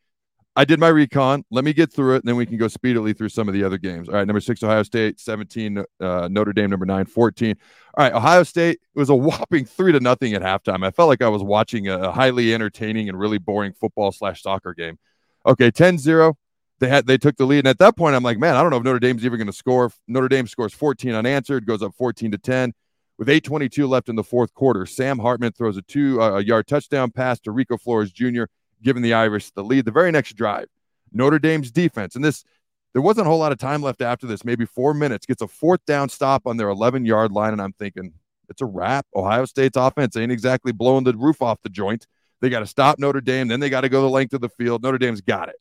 I 0.58 0.64
did 0.64 0.80
my 0.80 0.88
recon. 0.88 1.44
Let 1.52 1.64
me 1.64 1.72
get 1.72 1.92
through 1.92 2.14
it, 2.14 2.24
and 2.24 2.24
then 2.24 2.34
we 2.34 2.46
can 2.46 2.56
go 2.56 2.66
speedily 2.66 3.12
through 3.12 3.28
some 3.28 3.46
of 3.46 3.54
the 3.54 3.62
other 3.62 3.78
games. 3.78 4.08
All 4.08 4.14
right, 4.14 4.26
number 4.26 4.40
six, 4.40 4.62
Ohio 4.62 4.82
State, 4.82 5.20
17, 5.20 5.84
uh, 6.00 6.28
Notre 6.32 6.54
Dame, 6.54 6.70
number 6.70 6.86
nine, 6.86 7.04
14. 7.04 7.54
All 7.96 8.04
right, 8.04 8.12
Ohio 8.12 8.42
State, 8.42 8.80
it 8.94 8.98
was 8.98 9.10
a 9.10 9.14
whopping 9.14 9.66
three 9.66 9.92
to 9.92 10.00
nothing 10.00 10.32
at 10.32 10.42
halftime. 10.42 10.84
I 10.84 10.90
felt 10.90 11.08
like 11.08 11.20
I 11.20 11.28
was 11.28 11.42
watching 11.42 11.88
a 11.88 12.10
highly 12.10 12.54
entertaining 12.54 13.08
and 13.08 13.20
really 13.20 13.38
boring 13.38 13.74
football 13.74 14.10
slash 14.12 14.42
soccer 14.42 14.72
game. 14.72 14.98
Okay, 15.44 15.70
10 15.70 15.98
0 15.98 16.38
they 16.78 16.88
had 16.88 17.06
they 17.06 17.18
took 17.18 17.36
the 17.36 17.46
lead. 17.46 17.60
And 17.60 17.68
at 17.68 17.78
that 17.78 17.96
point, 17.96 18.14
I'm 18.14 18.22
like, 18.22 18.38
man, 18.38 18.56
I 18.56 18.62
don't 18.62 18.70
know 18.70 18.76
if 18.76 18.84
Notre 18.84 18.98
Dame's 18.98 19.24
even 19.24 19.38
going 19.38 19.46
to 19.46 19.52
score. 19.52 19.90
Notre 20.06 20.28
Dame 20.28 20.46
scores 20.46 20.74
14 20.74 21.14
unanswered, 21.14 21.66
goes 21.66 21.82
up 21.82 21.94
14 21.94 22.32
to 22.32 22.38
10 22.38 22.74
with 23.18 23.28
8:22 23.28 23.88
left 23.88 24.08
in 24.08 24.16
the 24.16 24.24
fourth 24.24 24.52
quarter. 24.54 24.86
Sam 24.86 25.18
Hartman 25.18 25.52
throws 25.52 25.76
a 25.76 25.82
two 25.82 26.20
uh, 26.20 26.38
yard 26.38 26.66
touchdown 26.66 27.10
pass 27.10 27.40
to 27.40 27.50
Rico 27.50 27.76
Flores 27.76 28.12
Jr., 28.12 28.44
giving 28.82 29.02
the 29.02 29.14
Irish 29.14 29.50
the 29.50 29.64
lead. 29.64 29.84
The 29.84 29.90
very 29.90 30.12
next 30.12 30.34
drive, 30.34 30.68
Notre 31.12 31.38
Dame's 31.38 31.70
defense, 31.70 32.16
and 32.16 32.24
this 32.24 32.44
there 32.92 33.02
wasn't 33.02 33.26
a 33.26 33.30
whole 33.30 33.38
lot 33.38 33.52
of 33.52 33.58
time 33.58 33.82
left 33.82 34.00
after 34.00 34.26
this, 34.26 34.42
maybe 34.44 34.64
four 34.64 34.94
minutes, 34.94 35.26
gets 35.26 35.42
a 35.42 35.48
fourth 35.48 35.84
down 35.86 36.08
stop 36.08 36.46
on 36.46 36.56
their 36.56 36.70
11 36.70 37.04
yard 37.04 37.30
line, 37.30 37.52
and 37.52 37.60
I'm 37.60 37.74
thinking 37.74 38.14
it's 38.48 38.62
a 38.62 38.66
wrap. 38.66 39.06
Ohio 39.14 39.44
State's 39.44 39.76
offense 39.76 40.16
ain't 40.16 40.32
exactly 40.32 40.72
blowing 40.72 41.04
the 41.04 41.12
roof 41.14 41.42
off 41.42 41.58
the 41.62 41.68
joint. 41.68 42.06
They 42.40 42.48
got 42.48 42.60
to 42.60 42.66
stop 42.66 42.98
Notre 42.98 43.20
Dame, 43.20 43.48
then 43.48 43.60
they 43.60 43.70
got 43.70 43.82
to 43.82 43.88
go 43.88 44.02
the 44.02 44.08
length 44.08 44.34
of 44.34 44.40
the 44.40 44.48
field. 44.48 44.82
Notre 44.82 44.98
Dame's 44.98 45.20
got 45.20 45.48
it. 45.48 45.56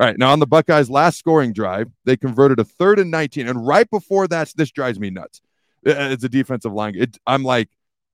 All 0.00 0.06
right. 0.06 0.18
Now, 0.18 0.32
on 0.32 0.38
the 0.38 0.46
Buckeyes' 0.46 0.88
last 0.88 1.18
scoring 1.18 1.52
drive, 1.52 1.90
they 2.06 2.16
converted 2.16 2.58
a 2.58 2.64
third 2.64 2.98
and 2.98 3.10
19. 3.10 3.46
And 3.46 3.66
right 3.66 3.88
before 3.90 4.26
that, 4.28 4.50
this 4.56 4.70
drives 4.70 4.98
me 4.98 5.10
nuts. 5.10 5.42
Uh, 5.86 5.90
uh, 5.90 6.08
it's 6.10 6.24
a 6.24 6.28
defensive 6.28 6.72
line. 6.72 6.94
It, 6.96 7.18
I'm 7.26 7.44
like, 7.44 7.68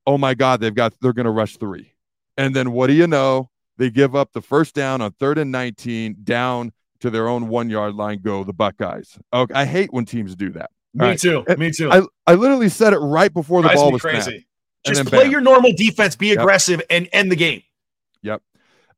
oh 0.05 0.19
my 0.19 0.35
God, 0.35 0.61
they've 0.61 0.75
got, 0.75 0.95
they're 1.01 1.13
going 1.13 1.27
to 1.27 1.31
rush 1.31 1.59
three. 1.59 1.93
And 2.37 2.57
then 2.57 2.73
what 2.73 2.89
do 2.89 2.93
you 2.93 3.07
know? 3.07 3.51
They 3.79 3.91
give 3.91 4.17
up 4.17 4.33
the 4.33 4.41
first 4.41 4.75
down 4.75 5.01
on 5.01 5.13
third 5.13 5.39
and 5.39 5.53
19 5.53 6.17
down 6.25 6.73
to 7.01 7.11
their 7.11 7.29
own 7.29 7.47
one 7.47 7.71
yard 7.71 7.95
line. 7.95 8.21
Go 8.21 8.43
the 8.43 8.53
Buckeyes. 8.53 9.17
Okay. 9.33 9.55
I 9.55 9.65
hate 9.65 9.93
when 9.93 10.07
teams 10.07 10.35
do 10.35 10.51
that. 10.51 10.71
Me 10.93 11.07
right. 11.07 11.19
too. 11.19 11.45
Uh, 11.49 11.55
me 11.57 11.71
too. 11.71 11.93
I, 11.93 12.03
I 12.27 12.35
literally 12.35 12.69
said 12.69 12.95
it 12.95 12.99
right 12.99 13.33
before 13.33 13.63
the 13.63 13.69
ball 13.69 13.93
was 13.93 14.03
crazy. 14.03 14.23
Snapped. 14.23 14.45
Just 14.87 15.07
play 15.07 15.25
bam. 15.25 15.31
your 15.31 15.41
normal 15.41 15.73
defense, 15.73 16.17
be 16.17 16.33
aggressive, 16.33 16.79
yep. 16.79 16.87
and 16.91 17.09
end 17.13 17.31
the 17.31 17.37
game. 17.37 17.63
Yep. 18.23 18.43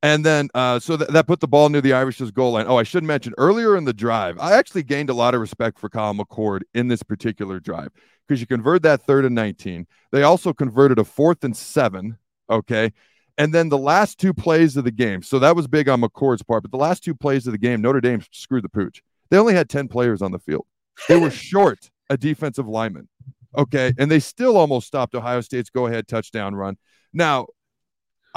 And 0.02 0.24
then, 0.24 0.48
uh, 0.54 0.78
so 0.78 0.96
th- 0.96 1.10
that 1.10 1.26
put 1.26 1.40
the 1.40 1.48
ball 1.48 1.68
near 1.68 1.80
the 1.80 1.92
Irish's 1.92 2.30
goal 2.30 2.52
line. 2.52 2.66
Oh, 2.68 2.76
I 2.76 2.84
should 2.84 3.02
mention 3.02 3.34
earlier 3.36 3.76
in 3.76 3.84
the 3.84 3.92
drive, 3.92 4.38
I 4.38 4.56
actually 4.56 4.84
gained 4.84 5.10
a 5.10 5.14
lot 5.14 5.34
of 5.34 5.40
respect 5.40 5.78
for 5.78 5.88
Kyle 5.88 6.14
McCord 6.14 6.62
in 6.72 6.86
this 6.86 7.02
particular 7.02 7.58
drive 7.58 7.90
because 8.26 8.40
you 8.40 8.46
convert 8.46 8.82
that 8.82 9.02
third 9.02 9.24
and 9.24 9.34
19. 9.34 9.86
They 10.12 10.22
also 10.22 10.52
converted 10.52 10.98
a 10.98 11.04
fourth 11.04 11.42
and 11.42 11.56
seven. 11.56 12.18
Okay. 12.48 12.92
And 13.36 13.52
then 13.52 13.68
the 13.68 13.78
last 13.78 14.18
two 14.18 14.32
plays 14.32 14.76
of 14.76 14.84
the 14.84 14.90
game. 14.90 15.22
So 15.22 15.38
that 15.40 15.56
was 15.56 15.66
big 15.66 15.88
on 15.88 16.00
McCord's 16.00 16.42
part, 16.42 16.62
but 16.62 16.70
the 16.70 16.76
last 16.76 17.02
two 17.02 17.14
plays 17.14 17.46
of 17.46 17.52
the 17.52 17.58
game, 17.58 17.80
Notre 17.80 18.00
Dame 18.00 18.22
screwed 18.32 18.64
the 18.64 18.68
pooch. 18.68 19.02
They 19.30 19.38
only 19.38 19.54
had 19.54 19.68
10 19.68 19.88
players 19.88 20.22
on 20.22 20.32
the 20.32 20.38
field. 20.38 20.66
They 21.08 21.16
were 21.16 21.30
short 21.30 21.90
a 22.08 22.16
defensive 22.16 22.68
lineman. 22.68 23.08
Okay. 23.56 23.92
And 23.98 24.10
they 24.10 24.20
still 24.20 24.56
almost 24.56 24.86
stopped 24.86 25.14
Ohio 25.14 25.40
State's 25.40 25.70
go 25.70 25.86
ahead 25.86 26.06
touchdown 26.06 26.54
run. 26.54 26.76
Now, 27.12 27.46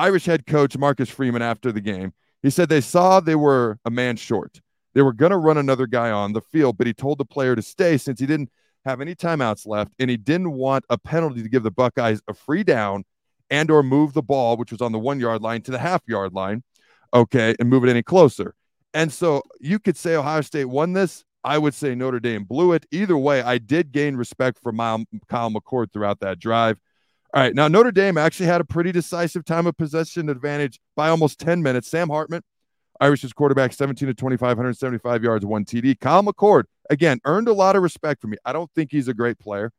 Irish 0.02 0.26
head 0.26 0.48
coach 0.48 0.76
Marcus 0.76 1.12
Freeman 1.12 1.44
after 1.44 1.72
the 1.72 1.80
game. 1.80 2.14
He 2.42 2.50
said 2.50 2.70
they 2.70 2.82
saw 2.82 3.20
they 3.20 3.36
were 3.36 3.78
a 3.86 3.92
man 3.92 4.16
short. 4.16 4.60
They 4.96 5.04
were 5.04 5.14
going 5.14 5.30
to 5.30 5.38
run 5.38 5.60
another 5.60 5.86
guy 5.86 6.10
on 6.10 6.34
the 6.34 6.42
field, 6.42 6.80
but 6.80 6.88
he 6.88 6.94
told 6.94 7.20
the 7.20 7.26
player 7.26 7.56
to 7.56 7.62
stay 7.62 8.00
since 8.00 8.20
he 8.20 8.26
didn't 8.26 8.50
have 8.84 9.00
any 9.00 9.14
timeouts 9.14 9.68
left 9.68 9.92
and 10.00 10.10
he 10.10 10.18
didn't 10.18 10.54
want 10.54 10.86
a 10.90 10.98
penalty 10.98 11.44
to 11.44 11.50
give 11.50 11.62
the 11.62 11.70
Buckeyes 11.70 12.20
a 12.28 12.34
free 12.34 12.64
down 12.64 13.04
and 13.52 13.70
or 13.70 13.84
move 13.84 14.14
the 14.14 14.24
ball 14.24 14.58
which 14.58 14.72
was 14.72 14.82
on 14.82 14.92
the 14.92 14.98
1 14.98 15.20
yard 15.20 15.44
line 15.44 15.62
to 15.62 15.72
the 15.72 15.78
half 15.78 16.02
yard 16.08 16.34
line, 16.34 16.64
okay, 17.14 17.54
and 17.60 17.70
move 17.70 17.84
it 17.84 17.90
any 17.92 18.02
closer. 18.02 18.56
And 18.96 19.14
so 19.14 19.44
you 19.60 19.78
could 19.78 19.98
say 19.98 20.16
Ohio 20.16 20.42
State 20.42 20.66
won 20.66 20.94
this. 20.94 21.24
I 21.44 21.60
would 21.60 21.76
say 21.76 21.94
Notre 21.94 22.20
Dame 22.20 22.44
blew 22.44 22.74
it. 22.74 22.88
Either 22.92 23.18
way, 23.18 23.44
I 23.44 23.60
did 23.60 23.92
gain 23.92 24.16
respect 24.16 24.58
for 24.64 24.72
Kyle 24.74 25.52
McCord 25.52 25.94
throughout 25.94 26.22
that 26.22 26.40
drive. 26.40 26.80
All 27.34 27.42
right, 27.42 27.56
now 27.56 27.70
Notre 27.70 27.94
Dame 27.94 28.18
actually 28.18 28.48
had 28.48 28.60
a 28.60 28.66
pretty 28.66 28.92
decisive 28.92 29.46
time 29.46 29.66
of 29.66 29.78
possession 29.78 30.28
advantage 30.28 30.82
by 30.98 31.08
almost 31.08 31.40
10 31.40 31.64
minutes. 31.64 31.88
Sam 31.88 32.10
Hartman, 32.10 32.44
Irish's 33.00 33.32
quarterback, 33.32 33.72
17 33.72 34.06
to 34.10 34.14
25, 34.14 34.58
175 34.58 35.24
yards, 35.24 35.46
one 35.46 35.64
TD. 35.64 35.98
Kyle 35.98 36.24
McCord, 36.24 36.66
again, 36.90 37.22
earned 37.24 37.48
a 37.48 37.54
lot 37.54 37.78
of 37.78 37.84
respect 37.84 38.20
from 38.20 38.32
me. 38.32 38.38
I 38.44 38.52
don't 38.52 38.70
think 38.76 38.92
he's 38.92 39.08
a 39.08 39.14
great 39.14 39.40
player, 39.40 39.72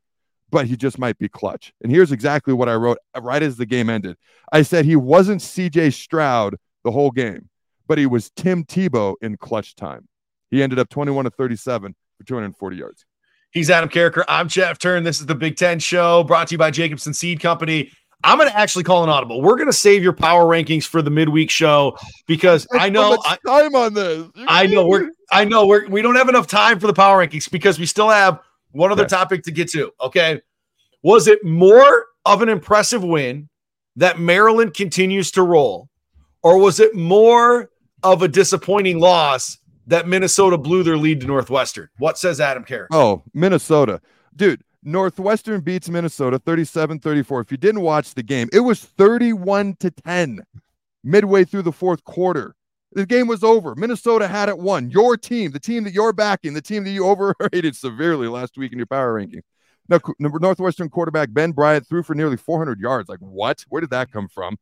but 0.51 0.67
he 0.67 0.79
just 0.79 0.99
might 0.99 1.19
be 1.19 1.29
clutch. 1.29 1.75
And 1.83 1.93
here's 1.93 2.11
exactly 2.11 2.55
what 2.55 2.71
I 2.71 2.75
wrote 2.75 2.97
right 3.21 3.43
as 3.43 3.59
the 3.59 3.67
game 3.67 3.91
ended. 3.91 4.17
I 4.51 4.63
said 4.63 4.87
he 4.87 4.97
wasn't 4.97 5.43
CJ 5.43 5.93
Stroud 5.93 6.57
the 6.85 6.91
whole 6.91 7.11
game, 7.11 7.51
but 7.87 7.99
he 7.99 8.07
was 8.07 8.31
Tim 8.31 8.65
Tebow 8.65 9.17
in 9.21 9.37
clutch 9.37 9.77
time. 9.77 10.09
He 10.51 10.63
ended 10.63 10.79
up 10.79 10.89
21 10.89 11.27
to 11.27 11.31
37 11.31 11.95
for 12.17 12.25
240 12.25 12.77
yards. 12.77 13.05
He's 13.53 13.69
Adam 13.69 13.91
Carriker. 13.91 14.25
I'm 14.29 14.49
Jeff 14.49 14.79
Turn. 14.79 15.05
This 15.05 15.21
is 15.21 15.27
the 15.27 15.35
Big 15.35 15.57
Ten 15.57 15.79
Show 15.79 16.25
brought 16.25 16.49
to 16.49 16.55
you 16.55 16.59
by 16.59 16.71
Jacobsen 16.71 17.13
Seed 17.13 17.39
Company. 17.39 17.93
I'm 18.25 18.39
going 18.39 18.49
to 18.49 18.57
actually 18.57 18.85
call 18.85 19.05
an 19.05 19.11
audible. 19.11 19.43
We're 19.43 19.57
going 19.57 19.69
to 19.69 19.75
save 19.75 20.03
your 20.03 20.15
power 20.15 20.45
rankings 20.45 20.85
for 20.85 21.03
the 21.03 21.11
midweek 21.11 21.51
show 21.51 21.99
because 22.27 22.67
I 22.73 22.89
know 22.89 23.19
I, 23.27 23.37
time 23.47 23.75
on 23.75 23.93
this. 23.93 24.27
You're 24.35 24.47
I 24.49 24.67
know 24.67 24.87
we're 24.87 25.11
I 25.31 25.45
know 25.45 25.67
we're 25.67 25.87
we 25.89 26.01
don't 26.01 26.15
have 26.15 26.31
enough 26.31 26.47
time 26.47 26.81
for 26.81 26.87
the 26.87 26.95
power 26.95 27.25
rankings 27.25 27.51
because 27.51 27.79
we 27.79 27.85
still 27.85 28.09
have 28.09 28.41
one 28.71 28.91
other 28.91 29.03
yes. 29.03 29.11
topic 29.11 29.43
to 29.43 29.51
get 29.51 29.69
to. 29.73 29.93
Okay, 30.01 30.41
was 31.03 31.27
it 31.27 31.45
more 31.45 32.07
of 32.25 32.41
an 32.41 32.49
impressive 32.49 33.05
win 33.05 33.51
that 33.97 34.19
Maryland 34.19 34.73
continues 34.73 35.31
to 35.33 35.43
roll, 35.43 35.91
or 36.43 36.57
was 36.57 36.81
it 36.81 36.95
more 36.95 37.69
of 38.03 38.23
a 38.23 38.29
disappointing 38.29 38.99
loss 38.99 39.59
that 39.87 40.07
Minnesota 40.07 40.59
blew 40.59 40.83
their 40.83 40.97
lead 40.97 41.21
to 41.21 41.27
Northwestern. 41.27 41.89
What 41.99 42.19
says 42.19 42.41
Adam 42.41 42.65
Carey? 42.65 42.89
Oh, 42.91 43.23
Minnesota. 43.35 44.01
Dude, 44.35 44.63
Northwestern 44.83 45.61
beats 45.61 45.89
Minnesota 45.89 46.39
37 46.39 47.01
34. 47.01 47.41
If 47.41 47.51
you 47.51 47.57
didn't 47.57 47.83
watch 47.83 48.15
the 48.15 48.23
game, 48.23 48.49
it 48.53 48.61
was 48.61 48.81
31 48.81 49.77
to 49.81 49.91
10 49.91 50.41
midway 51.05 51.45
through 51.45 51.63
the 51.63 51.73
fourth 51.73 52.05
quarter. 52.05 52.55
The 52.95 53.07
game 53.07 53.27
was 53.27 53.43
over. 53.43 53.75
Minnesota 53.75 54.29
had 54.29 54.49
it 54.49 54.59
won. 54.59 54.91
Your 54.91 55.17
team, 55.17 55.53
the 55.53 55.61
team 55.61 55.85
that 55.85 55.95
you're 55.95 56.13
backing, 56.13 56.53
the 56.53 56.61
team 56.61 56.85
that 56.85 56.91
you 56.91 57.07
overrated 57.09 57.75
severely 57.77 58.29
last 58.29 58.57
week 58.57 58.73
in 58.73 58.79
your 58.79 58.87
power 58.87 59.15
ranking. 59.15 59.43
Now, 59.89 59.99
Northwestern 60.19 60.89
quarterback 60.89 61.33
Ben 61.33 61.53
Bryant 61.53 61.87
threw 61.87 62.03
for 62.03 62.15
nearly 62.15 62.37
400 62.37 62.81
yards. 62.81 63.09
Like, 63.09 63.19
what? 63.19 63.65
Where 63.69 63.81
did 63.81 63.91
that 63.91 64.13
come 64.13 64.29
from? 64.29 64.59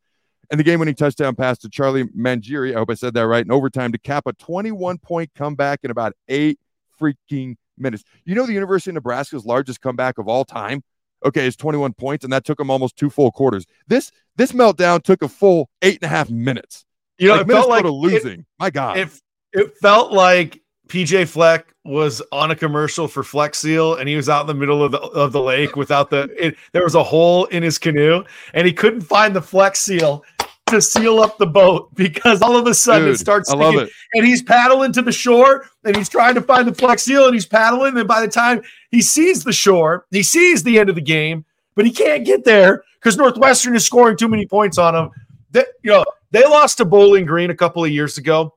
And 0.51 0.59
the 0.59 0.65
game 0.65 0.81
winning 0.81 0.95
touchdown 0.95 1.35
pass 1.35 1.59
to 1.59 1.69
Charlie 1.69 2.05
Mangieri. 2.05 2.73
I 2.75 2.79
hope 2.79 2.91
I 2.91 2.95
said 2.95 3.15
that 3.15 3.27
right. 3.27 3.45
In 3.45 3.53
overtime 3.53 3.93
to 3.93 3.99
cap 3.99 4.27
a 4.27 4.33
21 4.35 4.99
point 4.99 5.31
comeback 5.35 5.81
in 5.83 5.91
about 5.91 6.13
eight 6.29 6.59
freaking 7.01 7.57
minutes. 7.79 8.05
You 8.25 8.35
know, 8.35 8.47
the 8.47 8.53
University 8.53 8.91
of 8.91 8.95
Nebraska's 8.95 9.45
largest 9.45 9.81
comeback 9.81 10.19
of 10.19 10.29
all 10.29 10.45
time. 10.45 10.83
Okay, 11.25 11.47
it's 11.47 11.57
21 11.57 11.93
points, 11.93 12.25
and 12.25 12.33
that 12.33 12.45
took 12.45 12.59
them 12.59 12.71
almost 12.71 12.97
two 12.97 13.11
full 13.11 13.31
quarters. 13.31 13.67
This 13.87 14.11
this 14.37 14.53
meltdown 14.53 15.03
took 15.03 15.23
a 15.23 15.29
full 15.29 15.69
eight 15.83 15.99
and 16.03 16.05
a 16.05 16.09
half 16.09 16.31
minutes. 16.31 16.85
You 17.19 17.29
know, 17.29 17.35
like 17.35 17.43
it 17.43 17.49
Minnesota 17.49 17.73
felt 17.73 17.85
like 17.85 18.13
losing. 18.13 18.41
It, 18.41 18.47
My 18.59 18.71
God, 18.71 18.97
it, 18.97 19.09
it 19.53 19.77
felt 19.79 20.13
like 20.13 20.63
PJ 20.89 21.29
Fleck 21.29 21.73
was 21.85 22.21
on 22.33 22.51
a 22.51 22.57
commercial 22.57 23.07
for 23.07 23.23
Flex 23.23 23.59
Seal 23.59 23.95
and 23.95 24.09
he 24.09 24.17
was 24.17 24.29
out 24.29 24.43
in 24.43 24.47
the 24.49 24.55
middle 24.55 24.83
of 24.85 24.93
the, 24.93 24.99
of 24.99 25.33
the 25.33 25.41
lake 25.41 25.77
without 25.77 26.11
the 26.11 26.29
it, 26.37 26.57
there 26.73 26.85
was 26.85 26.95
a 26.95 27.03
hole 27.03 27.47
in 27.47 27.63
his 27.63 27.79
canoe 27.79 28.23
and 28.53 28.67
he 28.67 28.73
couldn't 28.73 29.01
find 29.01 29.35
the 29.35 29.41
Flex 29.41 29.81
Seal 29.81 30.23
to 30.71 30.81
seal 30.81 31.21
up 31.21 31.39
the 31.39 31.47
boat 31.47 31.95
because 31.95 32.43
all 32.43 32.57
of 32.57 32.67
a 32.67 32.75
sudden 32.75 33.07
Dude, 33.07 33.15
it 33.15 33.19
starts 33.19 33.51
sticking, 33.51 33.81
it. 33.81 33.91
and 34.15 34.27
he's 34.27 34.43
paddling 34.43 34.93
to 34.93 35.03
the 35.03 35.13
shore 35.13 35.67
and 35.85 35.97
he's 35.97 36.09
trying 36.09 36.35
to 36.35 36.43
find 36.43 36.67
the 36.67 36.75
Fleck's 36.75 37.03
Seal 37.03 37.27
and 37.27 37.35
he's 37.35 37.47
paddling 37.47 37.97
and 37.99 38.09
by 38.09 38.21
the 38.21 38.29
time 38.29 38.63
he 38.91 39.03
sees 39.03 39.45
the 39.45 39.53
shore 39.53 40.07
he 40.11 40.23
sees 40.23 40.63
the 40.63 40.79
end 40.79 40.89
of 40.89 40.95
the 40.95 41.01
game 41.01 41.45
but 41.75 41.85
he 41.85 41.91
can't 41.91 42.25
get 42.25 42.45
there 42.45 42.85
because 42.99 43.17
Northwestern 43.17 43.75
is 43.75 43.85
scoring 43.85 44.17
too 44.17 44.29
many 44.29 44.47
points 44.47 44.79
on 44.79 44.95
him 44.95 45.11
that 45.53 45.67
you 45.83 45.91
know 45.91 46.05
they 46.31 46.45
lost 46.45 46.79
to 46.79 46.85
Bowling 46.85 47.27
Green 47.27 47.51
a 47.51 47.57
couple 47.57 47.85
of 47.85 47.91
years 47.91 48.19
ago 48.19 48.55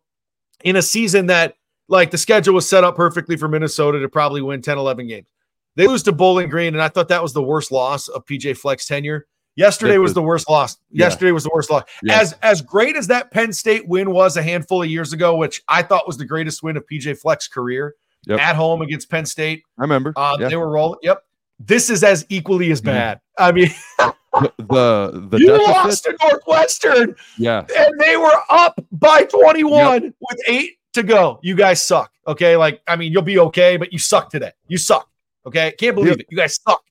in 0.63 0.75
a 0.75 0.81
season 0.81 1.27
that 1.27 1.55
like 1.87 2.11
the 2.11 2.17
schedule 2.17 2.53
was 2.53 2.67
set 2.67 2.83
up 2.83 2.95
perfectly 2.95 3.35
for 3.35 3.47
Minnesota 3.47 3.99
to 3.99 4.09
probably 4.09 4.41
win 4.41 4.61
10, 4.61 4.77
11 4.77 5.07
games. 5.07 5.27
They 5.75 5.87
lose 5.87 6.03
to 6.03 6.11
Bowling 6.11 6.49
Green, 6.49 6.73
and 6.73 6.81
I 6.81 6.87
thought 6.87 7.07
that 7.09 7.21
was 7.21 7.33
the 7.33 7.41
worst 7.41 7.71
loss 7.71 8.07
of 8.07 8.25
PJ 8.25 8.57
Flex 8.57 8.85
tenure. 8.85 9.27
Yesterday 9.55 9.97
was, 9.97 10.13
the 10.13 10.21
worst 10.21 10.49
loss. 10.49 10.77
Yeah. 10.91 11.05
Yesterday 11.05 11.31
was 11.31 11.43
the 11.43 11.51
worst 11.53 11.69
loss. 11.69 11.83
Yeah. 12.01 12.19
As 12.19 12.33
as 12.41 12.61
great 12.61 12.95
as 12.95 13.07
that 13.07 13.31
Penn 13.31 13.53
State 13.53 13.87
win 13.87 14.11
was 14.11 14.35
a 14.37 14.43
handful 14.43 14.81
of 14.81 14.89
years 14.89 15.13
ago, 15.13 15.35
which 15.35 15.61
I 15.67 15.83
thought 15.83 16.07
was 16.07 16.17
the 16.17 16.25
greatest 16.25 16.63
win 16.63 16.75
of 16.77 16.85
PJ 16.91 17.19
Fleck's 17.19 17.47
career 17.47 17.95
yep. 18.25 18.39
at 18.39 18.55
home 18.55 18.81
against 18.81 19.09
Penn 19.09 19.25
State. 19.25 19.63
I 19.77 19.81
remember. 19.81 20.13
Uh, 20.15 20.37
yeah. 20.39 20.49
They 20.49 20.55
were 20.55 20.69
rolling. 20.69 20.99
Yep. 21.03 21.23
This 21.59 21.89
is 21.89 22.03
as 22.03 22.25
equally 22.29 22.71
as 22.71 22.81
bad. 22.81 23.21
I 23.37 23.51
mean, 23.51 23.69
the 23.99 24.13
the, 24.57 25.27
the 25.29 25.39
you 25.39 25.47
deficit, 25.47 25.67
lost 25.67 26.03
to 26.05 26.17
Northwestern. 26.21 27.15
Yeah, 27.37 27.65
and 27.77 27.99
they 27.99 28.17
were 28.17 28.41
up 28.49 28.83
by 28.91 29.23
21 29.23 30.03
yep. 30.03 30.13
with 30.19 30.39
eight 30.47 30.77
to 30.93 31.03
go. 31.03 31.39
You 31.43 31.55
guys 31.55 31.83
suck. 31.83 32.11
Okay. 32.27 32.55
Like, 32.55 32.81
I 32.87 32.95
mean, 32.95 33.11
you'll 33.11 33.21
be 33.21 33.39
okay, 33.39 33.77
but 33.77 33.91
you 33.91 33.99
suck 33.99 34.29
today. 34.29 34.51
You 34.67 34.77
suck. 34.77 35.09
Okay. 35.45 35.73
Can't 35.77 35.95
believe 35.95 36.19
it. 36.19 36.27
You 36.29 36.37
guys 36.37 36.59
suck. 36.67 36.83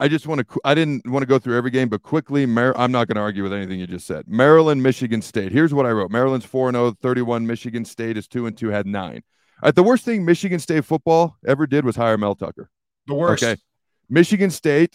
I 0.00 0.06
just 0.06 0.26
want 0.26 0.46
to, 0.48 0.60
I 0.64 0.74
didn't 0.74 1.08
want 1.08 1.22
to 1.22 1.26
go 1.26 1.38
through 1.38 1.56
every 1.56 1.70
game, 1.70 1.88
but 1.88 2.02
quickly, 2.02 2.46
Mar- 2.46 2.76
I'm 2.78 2.92
not 2.92 3.08
going 3.08 3.16
to 3.16 3.20
argue 3.20 3.42
with 3.42 3.52
anything 3.52 3.80
you 3.80 3.86
just 3.86 4.06
said. 4.06 4.24
Maryland, 4.28 4.82
Michigan 4.82 5.20
State. 5.22 5.50
Here's 5.50 5.74
what 5.74 5.86
I 5.86 5.90
wrote 5.90 6.10
Maryland's 6.10 6.46
4 6.46 6.70
0, 6.70 6.92
31. 7.02 7.46
Michigan 7.46 7.84
State 7.84 8.16
is 8.16 8.28
2 8.28 8.46
and 8.46 8.56
2, 8.56 8.68
had 8.68 8.86
nine. 8.86 9.22
All 9.60 9.66
right. 9.66 9.74
The 9.74 9.82
worst 9.82 10.04
thing 10.04 10.24
Michigan 10.24 10.60
State 10.60 10.84
football 10.84 11.36
ever 11.46 11.66
did 11.66 11.84
was 11.84 11.96
hire 11.96 12.16
Mel 12.16 12.36
Tucker. 12.36 12.70
The 13.08 13.14
worst. 13.14 13.42
Okay. 13.42 13.60
Michigan 14.08 14.50
State 14.50 14.94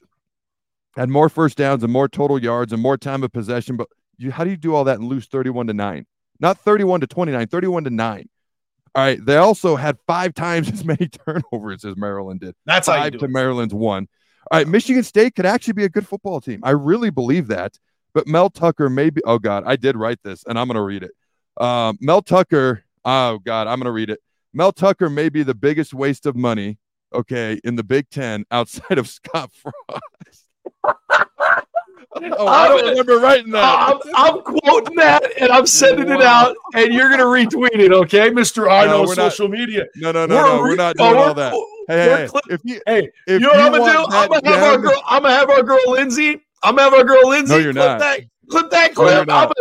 had 0.95 1.09
more 1.09 1.27
first 1.27 1.57
downs 1.57 1.83
and 1.83 1.91
more 1.91 2.07
total 2.07 2.41
yards 2.41 2.71
and 2.71 2.81
more 2.81 2.97
time 2.97 3.23
of 3.23 3.33
possession, 3.33 3.75
but 3.75 3.87
you, 4.17 4.31
how 4.31 4.45
do 4.45 4.51
you 4.51 4.57
do 4.57 4.73
all 4.73 4.85
that 4.85 4.99
and 4.99 5.09
lose 5.09 5.25
31 5.25 5.67
to 5.67 5.73
9? 5.73 6.05
Not 6.39 6.59
31 6.59 7.01
to 7.01 7.07
29, 7.07 7.47
31 7.47 7.83
to 7.83 7.89
9. 7.89 8.29
All 8.95 9.03
right. 9.03 9.25
They 9.25 9.35
also 9.35 9.75
had 9.75 9.97
five 10.07 10.33
times 10.33 10.69
as 10.71 10.85
many 10.85 11.09
turnovers 11.09 11.83
as 11.83 11.97
Maryland 11.97 12.39
did. 12.39 12.55
That's 12.65 12.87
five 12.87 13.17
to 13.17 13.27
Maryland's 13.27 13.73
one. 13.73 14.07
All 14.51 14.60
right. 14.60 14.67
Michigan 14.67 15.03
State 15.03 15.36
could 15.36 15.45
actually 15.45 15.73
be 15.73 15.86
a 15.86 15.89
good 15.89 16.08
football 16.08 16.41
team. 16.41 16.60
I 16.63 16.71
really 16.71 17.10
believe 17.10 17.47
that. 17.47 17.77
But 18.13 18.27
Mel 18.27 18.49
Tucker 18.49 18.89
maybe. 18.89 19.21
Oh 19.25 19.39
God, 19.39 19.63
I 19.65 19.75
did 19.75 19.97
write 19.97 20.21
this, 20.23 20.43
and 20.47 20.58
I'm 20.60 20.67
going 20.67 20.75
to 20.75 20.82
read 20.82 21.03
it. 21.03 21.12
Uh, 21.58 21.93
Mel 21.99 22.21
Tucker. 22.21 22.84
Oh 23.03 23.39
God, 23.39 23.67
I'm 23.67 23.79
going 23.79 23.86
to 23.86 23.91
read 23.91 24.10
it. 24.10 24.19
Mel 24.53 24.71
Tucker 24.71 25.10
may 25.10 25.29
be 25.29 25.43
the 25.43 25.56
biggest 25.56 25.93
waste 25.93 26.25
of 26.25 26.36
money. 26.36 26.77
Okay, 27.13 27.60
in 27.63 27.75
the 27.75 27.84
Big 27.84 28.10
Ten 28.10 28.45
outside 28.51 28.97
of 28.97 29.08
Scott 29.08 29.51
Frost. 29.53 30.45
Oh, 32.15 32.47
I 32.47 32.67
don't 32.67 32.89
remember 32.89 33.17
writing 33.17 33.51
that. 33.53 33.63
I'm, 33.63 33.99
I'm, 34.15 34.41
quoting 34.43 34.95
that 34.97 35.23
and 35.41 35.51
I'm 35.51 35.65
sending 35.65 36.10
wow. 36.10 36.15
it 36.15 36.21
out, 36.21 36.56
and 36.75 36.93
you're 36.93 37.10
gonna 37.10 37.23
retweet 37.23 37.79
it, 37.79 37.91
okay, 37.91 38.29
Mister 38.29 38.69
I 38.69 38.86
know 38.86 39.03
no, 39.03 39.13
social 39.13 39.47
not, 39.47 39.58
media. 39.58 39.86
No, 39.95 40.12
no, 40.12 40.27
no, 40.27 40.36
we're, 40.36 40.41
no, 40.43 40.62
we're 40.62 40.75
not 40.75 40.95
doing 40.95 41.15
all 41.15 41.34
that. 41.34 41.53
Hey, 41.88 42.28
hey, 42.32 42.39
if 42.50 42.62
you, 42.63 42.82
hey, 42.86 43.10
if 43.28 43.41
you 43.41 43.48
know 43.48 43.50
what 43.50 43.60
I'm 43.60 43.72
gonna 43.72 43.93
do? 43.93 44.06
I'm 44.10 44.30
gonna 44.30 44.58
have 44.58 44.63
our 44.63 44.78
girl. 44.78 45.02
I'm 45.06 45.24
gonna 45.24 45.36
have 45.36 45.50
our 45.50 45.63
girl 45.63 45.80
Lindsay. 45.88 46.41
I'm 46.63 46.76
gonna 46.76 46.84
have 46.84 46.93
our 46.93 47.04
girl 47.04 47.30
Lindsay. 47.30 47.54
No, 47.54 47.60
you're 47.60 47.74
clip 47.74 47.86
not. 47.86 48.00
That, 48.00 48.22
clip 48.50 48.69
that 48.72 48.96
clip. 48.96 49.28
No, 49.28 49.52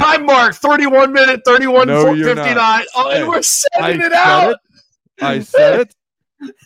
time 0.00 0.26
mark 0.26 0.54
31 0.54 1.12
minute 1.12 1.42
31 1.44 1.86
no, 1.86 2.14
59. 2.14 2.84
Oh, 2.94 3.10
and 3.10 3.28
we're 3.28 3.42
sending 3.42 4.02
I 4.02 4.06
it 4.06 4.12
out. 4.12 4.50
It. 4.50 4.58
I 5.22 5.40
said 5.40 5.80
it. 5.80 5.94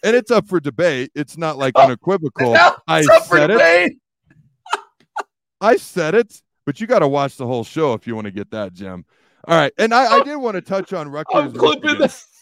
And 0.05 0.15
it's 0.15 0.31
up 0.31 0.47
for 0.49 0.61
debate. 0.61 1.11
It's 1.15 1.39
not 1.39 1.57
like 1.57 1.73
oh, 1.77 1.85
unequivocal. 1.85 2.57
I 2.87 3.03
said 3.03 3.51
it. 3.51 3.93
I 5.61 5.77
said 5.77 6.15
it, 6.15 6.43
but 6.67 6.81
you 6.81 6.87
got 6.87 6.99
to 6.99 7.09
watch 7.09 7.37
the 7.37 7.47
whole 7.47 7.65
show 7.65 7.95
if 7.95 8.07
you 8.07 8.15
want 8.15 8.27
to 8.27 8.33
get 8.33 8.51
that, 8.51 8.75
Jim. 8.75 9.05
All 9.47 9.57
right, 9.57 9.73
and 9.79 9.95
I, 9.95 10.19
I 10.19 10.23
did 10.23 10.37
want 10.37 10.57
to 10.57 10.61
touch 10.61 10.93
on 10.93 11.09
Rutgers. 11.09 11.35
I'm 11.35 11.53
clipping 11.53 11.99
this. 11.99 12.27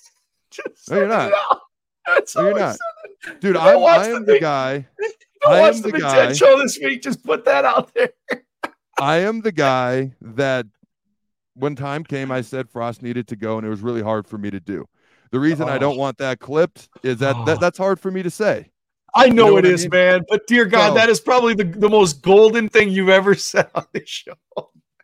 No, 0.91 0.97
you're 0.97 1.07
not. 1.07 1.33
No, 2.37 2.43
you're 2.43 2.59
not, 2.59 2.77
dude. 3.41 3.57
I'm, 3.57 3.79
I 3.85 4.09
am 4.09 4.25
the, 4.25 4.35
the 4.35 4.41
guy. 4.41 4.87
I 5.47 5.61
am 5.61 5.81
the, 5.81 5.91
the 5.91 5.99
guy. 5.99 6.33
Show 6.33 6.59
this 6.59 6.79
week. 6.83 7.03
Just 7.03 7.25
put 7.25 7.45
that 7.45 7.65
out 7.65 7.93
there. 7.95 8.11
I 8.99 9.19
am 9.19 9.41
the 9.41 9.53
guy 9.53 10.13
that 10.21 10.67
when 11.55 11.77
time 11.77 12.05
came, 12.05 12.31
I 12.31 12.41
said 12.41 12.69
Frost 12.71 13.03
needed 13.03 13.29
to 13.29 13.37
go, 13.37 13.59
and 13.59 13.67
it 13.67 13.71
was 13.71 13.81
really 13.81 14.03
hard 14.03 14.27
for 14.27 14.39
me 14.39 14.51
to 14.51 14.61
do. 14.61 14.87
The 15.31 15.41
reason 15.41 15.69
oh. 15.69 15.73
I 15.73 15.79
don't 15.79 15.97
oh. 15.97 15.99
want 16.01 16.19
that 16.19 16.41
clipped 16.41 16.89
is 17.03 17.19
that, 17.19 17.37
oh. 17.37 17.45
that 17.45 17.61
that's 17.61 17.79
hard 17.79 18.01
for 18.01 18.11
me 18.11 18.23
to 18.23 18.31
say. 18.31 18.71
I 19.15 19.29
know, 19.29 19.47
you 19.47 19.53
know 19.53 19.57
it 19.59 19.65
is, 19.65 19.83
I 19.83 19.85
mean? 19.85 19.91
man. 19.91 20.25
But 20.29 20.47
dear 20.47 20.65
God, 20.67 20.97
that 20.97 21.09
is 21.09 21.21
probably 21.21 21.55
the, 21.55 21.65
the 21.65 21.89
most 21.89 22.23
golden 22.23 22.69
thing 22.69 22.91
you've 22.91 23.09
ever 23.09 23.35
said 23.37 23.69
on 23.75 23.87
this 23.93 24.09
show. 24.09 24.35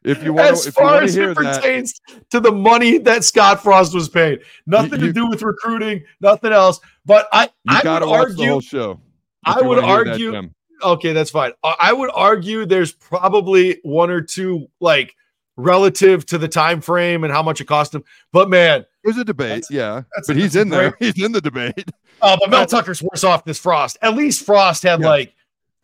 If 0.07 0.23
you 0.23 0.33
want, 0.33 0.53
as 0.53 0.69
far 0.69 1.03
as 1.03 1.17
it 1.17 1.35
pertains 1.35 2.01
that, 2.07 2.31
to 2.31 2.41
the 2.41 2.53
money 2.53 2.99
that 2.99 3.25
Scott 3.25 3.61
Frost 3.61 3.93
was 3.93 4.09
paid, 4.09 4.41
nothing 4.65 5.01
you, 5.01 5.09
to 5.09 5.13
do 5.13 5.29
with 5.29 5.43
recruiting, 5.43 6.05
nothing 6.21 6.53
else. 6.53 6.79
But 7.05 7.29
I, 7.33 7.51
I 7.69 7.79
would 7.79 8.03
argue, 8.05 8.37
the 8.37 8.47
whole 8.47 8.61
show. 8.61 9.01
I 9.45 9.61
would 9.61 9.83
argue. 9.83 10.31
That, 10.31 10.51
okay, 10.83 11.13
that's 11.13 11.31
fine. 11.31 11.53
I 11.65 11.93
would 11.93 12.11
argue 12.15 12.67
there's 12.67 12.93
probably 12.93 13.81
one 13.83 14.11
or 14.11 14.21
two 14.21 14.69
like 14.81 15.15
relative 15.57 16.25
to 16.27 16.39
the 16.39 16.49
time 16.49 16.81
frame 16.81 17.25
and 17.25 17.33
how 17.33 17.43
much 17.43 17.61
it 17.61 17.65
cost 17.65 17.95
him. 17.95 18.05
But 18.33 18.49
man, 18.49 18.87
there's 19.03 19.19
a 19.19 19.25
debate, 19.25 19.49
that's, 19.49 19.71
yeah. 19.71 20.03
That's, 20.15 20.29
but 20.29 20.37
he's 20.37 20.55
in 20.55 20.69
great. 20.69 20.79
there. 20.79 20.97
He's 21.13 21.25
in 21.25 21.33
the 21.33 21.41
debate. 21.41 21.91
Uh, 22.23 22.37
but 22.41 22.51
Mel 22.51 22.67
Tucker's 22.67 23.03
worse 23.03 23.25
off 23.25 23.45
than 23.45 23.55
Frost. 23.55 23.99
At 24.03 24.15
least 24.15 24.45
Frost 24.45 24.83
had 24.83 25.01
like 25.01 25.35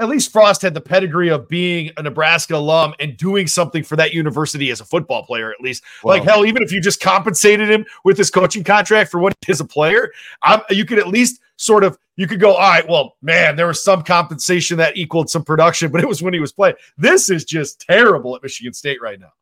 at 0.03 0.09
least 0.09 0.33
Frost 0.33 0.63
had 0.63 0.75
the 0.75 0.81
pedigree 0.81 1.31
of 1.31 1.49
being 1.49 1.91
a 1.97 2.03
Nebraska 2.03 2.57
alum 2.57 2.95
and 2.99 3.17
doing 3.17 3.47
something 3.47 3.85
for 3.85 3.97
that 3.97 4.13
university 4.13 4.71
as 4.71 4.81
a 4.81 4.85
football 4.85 5.25
player, 5.25 5.53
at 5.53 5.61
least. 5.61 5.85
Like, 6.03 6.25
hell, 6.25 6.45
even 6.45 6.63
if 6.63 6.73
you 6.73 6.81
just 6.81 7.01
compensated 7.01 7.71
him 7.71 7.87
with 8.05 8.19
his 8.19 8.31
coaching 8.31 8.65
contract 8.65 9.11
for 9.11 9.21
what 9.21 9.35
he 9.47 9.53
is 9.53 9.61
a 9.61 9.65
player, 9.65 10.11
I'm, 10.43 10.61
you 10.71 10.85
could 10.85 10.99
at 10.99 11.09
least 11.09 11.41
sort 11.57 11.85
of, 11.85 11.97
you 12.17 12.27
could 12.27 12.41
go, 12.41 12.55
all 12.55 12.69
right, 12.69 12.89
well, 12.89 13.17
man, 13.23 13.57
there 13.57 13.69
was 13.69 13.83
some 13.83 14.03
compensation 14.03 14.77
that 14.79 14.97
equaled 14.97 15.31
some 15.31 15.45
production, 15.45 15.91
but 15.93 16.03
it 16.03 16.09
was 16.09 16.23
when 16.23 16.35
he 16.35 16.41
was 16.41 16.53
playing. 16.53 16.75
This 16.99 17.31
is 17.31 17.45
just 17.45 17.81
terrible 17.81 18.35
at 18.35 18.43
Michigan 18.43 18.73
State 18.73 19.01
right 19.01 19.21
now. 19.21 19.33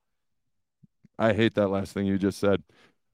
I 1.19 1.33
hate 1.33 1.55
that 1.55 1.69
last 1.69 1.93
thing 1.93 2.07
you 2.07 2.19
just 2.19 2.39
said. 2.39 2.63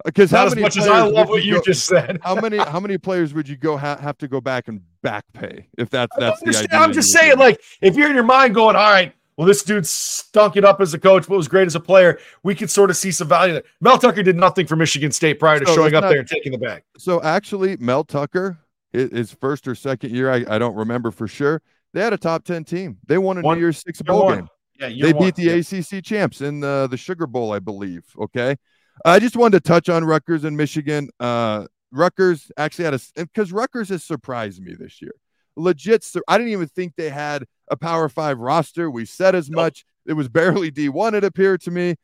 Because 0.05 0.31
not 0.31 0.47
as 0.49 0.57
much 0.57 0.77
as 0.77 0.87
I 0.87 1.03
love 1.03 1.29
what 1.29 1.43
you, 1.43 1.55
go, 1.55 1.63
just 1.63 1.87
said. 1.87 2.19
how 2.23 2.35
many 2.35 2.59
how 2.59 2.79
many 2.79 2.99
players 2.99 3.33
would 3.35 3.49
you 3.49 3.57
go 3.57 3.77
ha- 3.77 3.97
have 3.97 4.19
to 4.19 4.29
go 4.29 4.41
back 4.41 4.69
and 4.69 4.83
back 5.03 5.25
pay 5.33 5.67
if 5.79 5.91
that's 5.91 6.15
that's 6.17 6.41
the 6.41 6.57
idea? 6.57 6.79
I'm 6.79 6.93
just 6.93 7.11
saying, 7.11 7.39
like, 7.39 7.61
if 7.81 7.97
you're 7.97 8.09
in 8.09 8.15
your 8.15 8.25
mind 8.25 8.55
going, 8.55 8.77
all 8.77 8.91
right, 8.91 9.15
well, 9.37 9.47
this 9.47 9.63
dude 9.63 9.87
stunk 9.87 10.57
it 10.57 10.65
up 10.65 10.81
as 10.81 10.95
a 10.95 10.99
coach, 10.99 11.27
but 11.29 11.37
was 11.37 11.49
great 11.49 11.67
as 11.67 11.75
a 11.75 11.81
player. 11.81 12.19
We 12.43 12.55
could 12.55 12.71
sort 12.71 12.91
of 12.91 12.97
see 12.97 13.11
some 13.11 13.29
value 13.29 13.55
there. 13.55 13.65
Mel 13.81 13.99
Tucker 13.99 14.23
did 14.23 14.37
nothing 14.37 14.67
for 14.67 14.77
Michigan 14.77 15.13
State 15.13 15.39
prior 15.39 15.61
to 15.61 15.67
so 15.67 15.75
showing 15.75 15.95
up 15.95 16.03
not, 16.03 16.09
there 16.09 16.21
and 16.21 16.29
taking 16.29 16.53
the 16.53 16.59
bag. 16.59 16.83
So 16.97 17.23
actually, 17.23 17.77
Mel 17.77 18.05
Tucker, 18.05 18.59
his 18.93 19.33
first 19.33 19.69
or 19.69 19.75
second 19.75 20.13
year, 20.13 20.31
I, 20.31 20.45
I 20.49 20.59
don't 20.59 20.75
remember 20.75 21.11
for 21.11 21.29
sure. 21.29 21.61
They 21.93 22.01
had 22.01 22.13
a 22.13 22.19
top 22.19 22.45
ten 22.45 22.65
team. 22.65 22.99
They 23.07 23.19
won 23.19 23.39
a 23.39 23.41
one, 23.43 23.57
New 23.57 23.65
Year's 23.65 23.79
Six 23.79 24.01
bowl 24.03 24.31
game. 24.31 24.49
Yeah, 24.79 24.89
they 24.89 25.13
one. 25.13 25.25
beat 25.25 25.35
the 25.35 25.45
yeah. 25.45 25.79
ACC 25.81 26.05
champs 26.05 26.41
in 26.41 26.61
the 26.61 26.89
the 26.91 26.97
Sugar 26.97 27.27
Bowl, 27.27 27.53
I 27.53 27.59
believe. 27.59 28.05
Okay, 28.19 28.57
I 29.05 29.19
just 29.19 29.37
wanted 29.37 29.63
to 29.63 29.69
touch 29.69 29.89
on 29.89 30.05
Rutgers 30.05 30.45
and 30.45 30.57
Michigan. 30.57 31.11
Uh, 31.21 31.67
Rutgers 31.93 32.51
actually 32.57 32.87
had 32.87 32.95
a 32.95 33.01
because 33.17 33.53
Rutgers 33.53 33.89
has 33.91 34.03
surprised 34.03 34.63
me 34.63 34.75
this 34.75 35.01
year. 35.03 35.13
Legit, 35.57 36.07
I 36.29 36.39
didn't 36.39 36.53
even 36.53 36.69
think 36.69 36.95
they 36.97 37.11
had 37.11 37.45
a 37.71 37.77
Power 37.77 38.09
Five 38.09 38.39
roster. 38.39 38.91
We 38.91 39.05
said 39.05 39.35
as 39.35 39.49
nope. 39.49 39.57
much. 39.57 39.85
It 40.07 40.13
was 40.15 40.29
barely 40.29 40.71
D1, 40.71 41.15
it 41.15 41.25
appeared 41.25 41.61
to 41.63 41.71
me. 41.71 41.97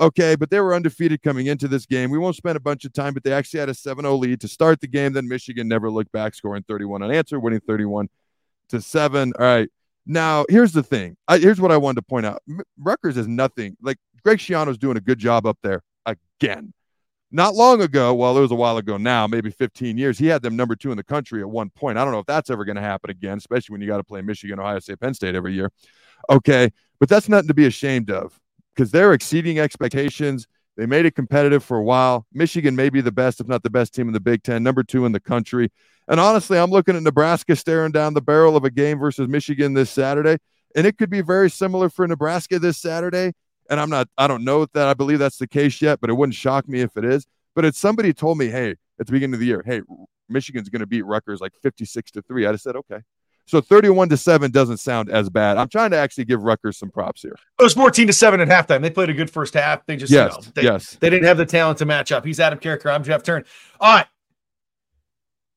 Okay, 0.00 0.34
but 0.34 0.50
they 0.50 0.58
were 0.58 0.74
undefeated 0.74 1.22
coming 1.22 1.46
into 1.46 1.68
this 1.68 1.86
game. 1.86 2.10
We 2.10 2.18
won't 2.18 2.34
spend 2.34 2.56
a 2.56 2.60
bunch 2.60 2.84
of 2.84 2.92
time, 2.92 3.14
but 3.14 3.22
they 3.22 3.32
actually 3.32 3.60
had 3.60 3.68
a 3.68 3.74
7 3.74 4.02
0 4.02 4.16
lead 4.16 4.40
to 4.40 4.48
start 4.48 4.80
the 4.80 4.88
game. 4.88 5.12
Then 5.12 5.28
Michigan 5.28 5.68
never 5.68 5.88
looked 5.88 6.10
back, 6.10 6.34
scoring 6.34 6.64
31 6.66 7.04
unanswered, 7.04 7.40
winning 7.40 7.60
31 7.60 8.08
to 8.70 8.80
7. 8.80 9.32
All 9.38 9.44
right. 9.44 9.68
Now, 10.04 10.44
here's 10.48 10.72
the 10.72 10.82
thing. 10.82 11.16
I, 11.28 11.38
here's 11.38 11.60
what 11.60 11.70
I 11.70 11.76
wanted 11.76 11.96
to 11.96 12.02
point 12.02 12.26
out. 12.26 12.42
Rutgers 12.76 13.16
is 13.16 13.28
nothing. 13.28 13.76
Like 13.80 13.98
Greg 14.24 14.38
Schiano's 14.38 14.78
doing 14.78 14.96
a 14.96 15.00
good 15.00 15.18
job 15.18 15.46
up 15.46 15.58
there 15.62 15.80
again. 16.06 16.72
Not 17.30 17.54
long 17.54 17.82
ago, 17.82 18.14
well, 18.14 18.38
it 18.38 18.40
was 18.40 18.52
a 18.52 18.56
while 18.56 18.76
ago 18.76 18.96
now, 18.96 19.26
maybe 19.26 19.50
15 19.50 19.98
years, 19.98 20.18
he 20.18 20.26
had 20.26 20.40
them 20.42 20.54
number 20.54 20.76
two 20.76 20.92
in 20.92 20.96
the 20.96 21.02
country 21.02 21.40
at 21.40 21.50
one 21.50 21.68
point. 21.70 21.98
I 21.98 22.04
don't 22.04 22.12
know 22.12 22.20
if 22.20 22.26
that's 22.26 22.48
ever 22.48 22.64
going 22.64 22.76
to 22.76 22.82
happen 22.82 23.10
again, 23.10 23.38
especially 23.38 23.74
when 23.74 23.80
you 23.80 23.88
got 23.88 23.96
to 23.96 24.04
play 24.04 24.22
Michigan, 24.22 24.60
Ohio 24.60 24.78
State, 24.78 25.00
Penn 25.00 25.14
State 25.14 25.34
every 25.34 25.52
year. 25.52 25.72
Okay. 26.30 26.70
But 27.00 27.08
that's 27.08 27.28
nothing 27.28 27.48
to 27.48 27.54
be 27.54 27.66
ashamed 27.66 28.10
of 28.10 28.38
because 28.74 28.90
they're 28.90 29.12
exceeding 29.12 29.58
expectations. 29.58 30.46
They 30.76 30.86
made 30.86 31.06
it 31.06 31.14
competitive 31.14 31.62
for 31.62 31.76
a 31.76 31.82
while. 31.82 32.26
Michigan 32.32 32.74
may 32.74 32.88
be 32.88 33.00
the 33.00 33.12
best, 33.12 33.40
if 33.40 33.46
not 33.46 33.62
the 33.62 33.70
best 33.70 33.94
team 33.94 34.08
in 34.08 34.14
the 34.14 34.20
Big 34.20 34.42
Ten, 34.42 34.62
number 34.62 34.82
two 34.82 35.06
in 35.06 35.12
the 35.12 35.20
country. 35.20 35.70
And 36.08 36.20
honestly, 36.20 36.58
I'm 36.58 36.70
looking 36.70 36.96
at 36.96 37.02
Nebraska 37.02 37.56
staring 37.56 37.92
down 37.92 38.14
the 38.14 38.20
barrel 38.20 38.56
of 38.56 38.64
a 38.64 38.70
game 38.70 38.98
versus 38.98 39.28
Michigan 39.28 39.74
this 39.74 39.90
Saturday. 39.90 40.38
And 40.76 40.86
it 40.86 40.98
could 40.98 41.10
be 41.10 41.20
very 41.20 41.50
similar 41.50 41.88
for 41.88 42.06
Nebraska 42.06 42.58
this 42.58 42.78
Saturday 42.78 43.32
and 43.70 43.80
I'm 43.80 43.90
not, 43.90 44.08
I 44.18 44.26
don't 44.26 44.44
know 44.44 44.66
that 44.74 44.88
I 44.88 44.94
believe 44.94 45.18
that's 45.18 45.38
the 45.38 45.46
case 45.46 45.80
yet, 45.80 46.00
but 46.00 46.10
it 46.10 46.14
wouldn't 46.14 46.34
shock 46.34 46.68
me 46.68 46.80
if 46.80 46.96
it 46.96 47.04
is. 47.04 47.26
But 47.54 47.64
if 47.64 47.76
somebody 47.76 48.12
told 48.12 48.38
me, 48.38 48.48
hey, 48.48 48.70
at 49.00 49.06
the 49.06 49.12
beginning 49.12 49.34
of 49.34 49.40
the 49.40 49.46
year, 49.46 49.62
hey, 49.64 49.82
Michigan's 50.28 50.68
going 50.68 50.80
to 50.80 50.86
beat 50.86 51.04
Rutgers 51.04 51.40
like 51.40 51.52
56 51.62 52.10
to 52.12 52.22
three, 52.22 52.46
I'd 52.46 52.50
have 52.50 52.60
said, 52.60 52.76
okay. 52.76 53.00
So 53.46 53.60
31 53.60 54.08
to 54.08 54.16
7 54.16 54.50
doesn't 54.50 54.78
sound 54.78 55.10
as 55.10 55.28
bad. 55.28 55.58
I'm 55.58 55.68
trying 55.68 55.90
to 55.90 55.98
actually 55.98 56.24
give 56.24 56.42
Rutgers 56.42 56.78
some 56.78 56.90
props 56.90 57.22
here. 57.22 57.36
It 57.58 57.62
was 57.62 57.74
14 57.74 58.06
to 58.06 58.12
7 58.12 58.40
at 58.40 58.48
halftime. 58.48 58.80
They 58.80 58.90
played 58.90 59.10
a 59.10 59.14
good 59.14 59.30
first 59.30 59.52
half. 59.54 59.84
They 59.84 59.96
just, 59.96 60.10
yes, 60.10 60.32
you 60.32 60.42
know, 60.42 60.52
they, 60.54 60.62
yes. 60.62 60.96
they 60.98 61.10
didn't 61.10 61.26
have 61.26 61.36
the 61.36 61.44
talent 61.44 61.78
to 61.78 61.86
match 61.86 62.10
up. 62.10 62.24
He's 62.24 62.40
Adam 62.40 62.58
Carriker. 62.58 62.92
I'm 62.92 63.04
Jeff 63.04 63.22
Turn. 63.22 63.44
All 63.80 63.96
right. 63.96 64.06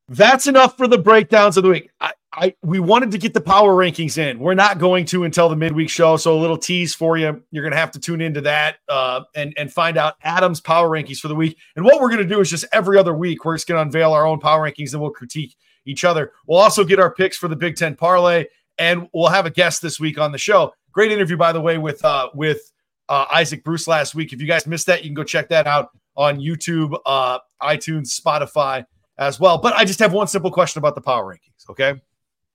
That's 0.10 0.48
enough 0.48 0.76
for 0.78 0.88
the 0.88 0.98
breakdowns 0.98 1.58
of 1.58 1.64
the 1.64 1.70
week. 1.70 1.90
I, 2.00 2.12
I 2.38 2.54
we 2.62 2.80
wanted 2.80 3.10
to 3.12 3.18
get 3.18 3.34
the 3.34 3.42
power 3.42 3.74
rankings 3.74 4.20
in. 4.20 4.38
We're 4.38 4.54
not 4.54 4.78
going 4.78 5.06
to 5.06 5.24
until 5.24 5.50
the 5.50 5.56
midweek 5.56 5.90
show. 5.90 6.18
So 6.18 6.38
a 6.38 6.40
little 6.40 6.58
tease 6.58 6.94
for 6.94 7.18
you. 7.18 7.42
You're 7.50 7.64
going 7.64 7.72
to 7.72 7.80
have 7.80 7.92
to 7.92 8.00
tune 8.00 8.22
into 8.22 8.42
that 8.42 8.78
uh, 8.88 9.22
and 9.36 9.56
and 9.58 9.74
find 9.74 9.98
out 9.98 10.16
Adam's 10.22 10.62
power 10.62 10.88
rankings 10.88 11.18
for 11.18 11.30
the 11.30 11.36
week. 11.36 11.58
And 11.76 11.84
what 11.84 12.00
we're 12.00 12.10
going 12.10 12.22
to 12.22 12.28
do 12.28 12.40
is 12.40 12.50
just 12.50 12.66
every 12.72 13.00
other 13.00 13.16
week 13.16 13.44
we're 13.44 13.56
just 13.56 13.68
going 13.68 13.78
to 13.78 13.82
unveil 13.82 14.14
our 14.14 14.28
own 14.28 14.40
power 14.40 14.70
rankings 14.70 14.94
and 14.94 15.02
we'll 15.02 15.10
critique 15.10 15.56
each 15.86 16.04
other. 16.04 16.34
We'll 16.46 16.60
also 16.60 16.84
get 16.84 17.00
our 17.00 17.12
picks 17.12 17.38
for 17.38 17.48
the 17.48 17.56
Big 17.56 17.76
Ten 17.76 17.96
parlay, 17.96 18.46
and 18.78 19.10
we'll 19.14 19.30
have 19.30 19.48
a 19.48 19.52
guest 19.52 19.82
this 19.82 20.00
week 20.00 20.20
on 20.20 20.32
the 20.32 20.38
show. 20.38 20.74
Great 20.92 21.12
interview, 21.12 21.38
by 21.38 21.52
the 21.52 21.62
way, 21.62 21.80
with 21.80 22.06
uh, 22.06 22.30
with 22.36 22.72
uh, 23.10 23.26
Isaac 23.34 23.64
Bruce 23.64 23.88
last 23.88 24.14
week. 24.14 24.32
If 24.32 24.42
you 24.42 24.48
guys 24.48 24.68
missed 24.68 24.86
that, 24.86 25.04
you 25.04 25.10
can 25.10 25.16
go 25.16 25.24
check 25.24 25.50
that 25.50 25.66
out 25.66 25.90
on 26.16 26.40
YouTube, 26.40 27.00
uh, 27.04 27.40
iTunes, 27.64 28.20
Spotify 28.20 28.86
as 29.18 29.40
well. 29.40 29.58
But 29.58 29.74
I 29.74 29.86
just 29.86 30.00
have 30.00 30.14
one 30.14 30.28
simple 30.28 30.52
question 30.52 30.78
about 30.78 30.94
the 30.94 31.02
power 31.02 31.26
rankings. 31.26 31.70
Okay. 31.72 32.00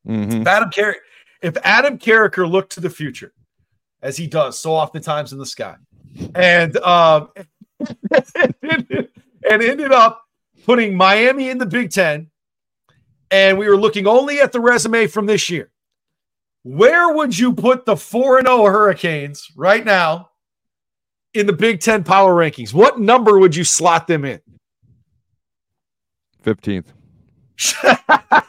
Mm-hmm. 0.06 0.42
If 0.42 0.46
Adam 0.46 0.70
Car- 0.70 0.96
if 1.42 1.56
Adam 1.64 1.98
Carriker 1.98 2.50
looked 2.50 2.72
to 2.72 2.80
the 2.80 2.90
future, 2.90 3.32
as 4.02 4.16
he 4.16 4.26
does 4.26 4.58
so 4.58 4.72
oftentimes 4.72 5.32
in 5.32 5.38
the 5.38 5.46
sky, 5.46 5.76
and 6.34 6.76
um, 6.78 7.28
and 8.60 9.08
ended 9.42 9.92
up 9.92 10.24
putting 10.64 10.96
Miami 10.96 11.50
in 11.50 11.58
the 11.58 11.66
Big 11.66 11.90
Ten, 11.90 12.30
and 13.30 13.58
we 13.58 13.68
were 13.68 13.76
looking 13.76 14.06
only 14.06 14.40
at 14.40 14.52
the 14.52 14.60
resume 14.60 15.06
from 15.06 15.26
this 15.26 15.50
year. 15.50 15.70
Where 16.64 17.12
would 17.12 17.36
you 17.36 17.52
put 17.54 17.86
the 17.86 17.96
4 17.96 18.38
and 18.38 18.46
0 18.46 18.66
Hurricanes 18.66 19.48
right 19.56 19.84
now 19.84 20.30
in 21.34 21.46
the 21.46 21.52
Big 21.52 21.80
Ten 21.80 22.04
power 22.04 22.34
rankings? 22.34 22.72
What 22.72 23.00
number 23.00 23.38
would 23.38 23.56
you 23.56 23.64
slot 23.64 24.06
them 24.06 24.24
in? 24.24 24.40
15th. 26.44 26.86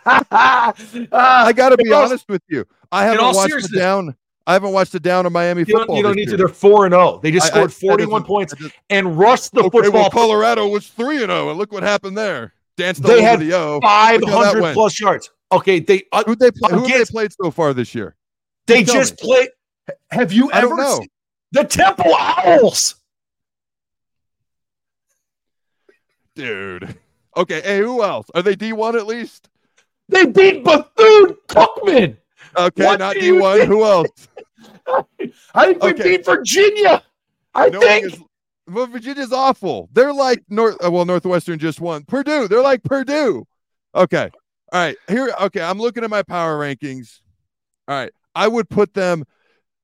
I 0.06 1.54
got 1.56 1.70
to 1.70 1.78
be 1.78 1.92
honest 1.92 2.28
with 2.28 2.42
you. 2.48 2.66
I 2.92 3.06
haven't 3.06 3.36
watched 3.36 3.72
the 3.72 3.78
down. 3.78 4.16
I 4.46 4.54
haven't 4.54 4.74
watched 4.74 4.92
the 4.92 5.00
down 5.00 5.26
of 5.26 5.32
Miami 5.32 5.62
you 5.62 5.66
football. 5.66 5.86
Don't, 5.88 5.98
you 5.98 6.04
don't 6.04 6.16
need 6.16 6.28
year. 6.28 6.38
to. 6.38 6.38
They're 6.38 6.48
four 6.48 6.86
and 6.86 6.94
zero. 6.94 7.16
Oh. 7.16 7.20
They 7.22 7.32
just 7.32 7.48
scored 7.48 7.74
forty 7.74 8.06
one 8.06 8.24
points 8.24 8.54
just, 8.56 8.76
and 8.90 9.18
rushed 9.18 9.54
the 9.54 9.62
okay, 9.62 9.84
football. 9.84 10.02
Well, 10.02 10.10
Colorado 10.10 10.68
was 10.68 10.88
three 10.88 11.18
and 11.18 11.28
zero, 11.28 11.50
and 11.50 11.58
look 11.58 11.72
what 11.72 11.84
happened 11.84 12.18
there. 12.18 12.54
Danced 12.76 13.04
they 13.04 13.22
had 13.22 13.40
the 13.40 13.80
Five 13.82 14.24
hundred 14.24 14.74
plus 14.74 15.00
yards. 15.00 15.30
Okay, 15.52 15.80
they 15.80 16.04
uh, 16.12 16.24
who 16.26 16.36
they 16.36 16.52
play, 16.52 16.72
who 16.72 16.88
they 16.88 17.06
played 17.06 17.32
so 17.34 17.52
far 17.52 17.74
this 17.74 17.94
year? 17.94 18.16
They 18.66 18.84
just 18.84 19.18
played. 19.18 19.50
Have 20.12 20.34
you 20.34 20.52
ever 20.52 20.84
seen 20.86 21.08
the 21.52 21.64
Temple 21.64 22.14
Owls? 22.18 22.96
Dude. 26.36 26.98
Okay, 27.36 27.62
hey, 27.62 27.80
who 27.80 28.04
else? 28.04 28.28
Are 28.36 28.42
they 28.42 28.56
D1 28.56 28.96
at 28.96 29.08
least? 29.08 29.50
They 30.10 30.26
beat 30.26 30.64
Bethune 30.64 31.36
Cookman. 31.48 32.18
Okay, 32.56 32.86
what 32.86 33.00
not 33.00 33.16
D1. 33.16 33.66
Who 33.66 33.84
else? 33.84 34.28
I 35.56 35.66
think 35.66 35.84
okay. 35.84 36.04
we 36.04 36.18
beat 36.18 36.26
Virginia. 36.26 37.02
I 37.56 37.70
no 37.70 37.80
think. 37.80 38.06
Is, 38.06 38.20
well, 38.68 38.88
Virginia's 38.88 39.34
awful. 39.34 39.90
They're 39.94 40.14
like 40.14 40.44
North. 40.50 40.78
Uh, 40.84 40.92
well, 40.92 41.06
Northwestern 41.06 41.60
just 41.60 41.82
won. 41.82 42.04
Purdue. 42.04 42.48
They're 42.48 42.62
like 42.62 42.84
Purdue. 42.84 43.46
Okay. 43.96 44.30
All 44.72 44.80
right. 44.80 44.98
Here. 45.08 45.34
Okay. 45.42 45.62
I'm 45.62 45.80
looking 45.80 46.04
at 46.04 46.10
my 46.10 46.24
power 46.24 46.58
rankings. 46.58 47.20
All 47.88 47.96
right. 47.96 48.12
I 48.36 48.48
would 48.48 48.70
put 48.70 48.94
them. 48.94 49.26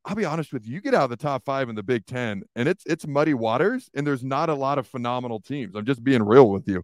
I'll 0.05 0.15
be 0.15 0.25
honest 0.25 0.53
with 0.53 0.65
you. 0.65 0.75
You 0.75 0.81
get 0.81 0.93
out 0.93 1.03
of 1.03 1.09
the 1.09 1.17
top 1.17 1.43
five 1.43 1.69
in 1.69 1.75
the 1.75 1.83
Big 1.83 2.05
Ten, 2.05 2.43
and 2.55 2.69
it's 2.69 2.83
it's 2.85 3.05
muddy 3.05 3.33
waters, 3.33 3.89
and 3.93 4.07
there's 4.07 4.23
not 4.23 4.49
a 4.49 4.55
lot 4.55 4.77
of 4.77 4.87
phenomenal 4.87 5.39
teams. 5.39 5.75
I'm 5.75 5.85
just 5.85 6.03
being 6.03 6.23
real 6.23 6.49
with 6.49 6.67
you. 6.67 6.83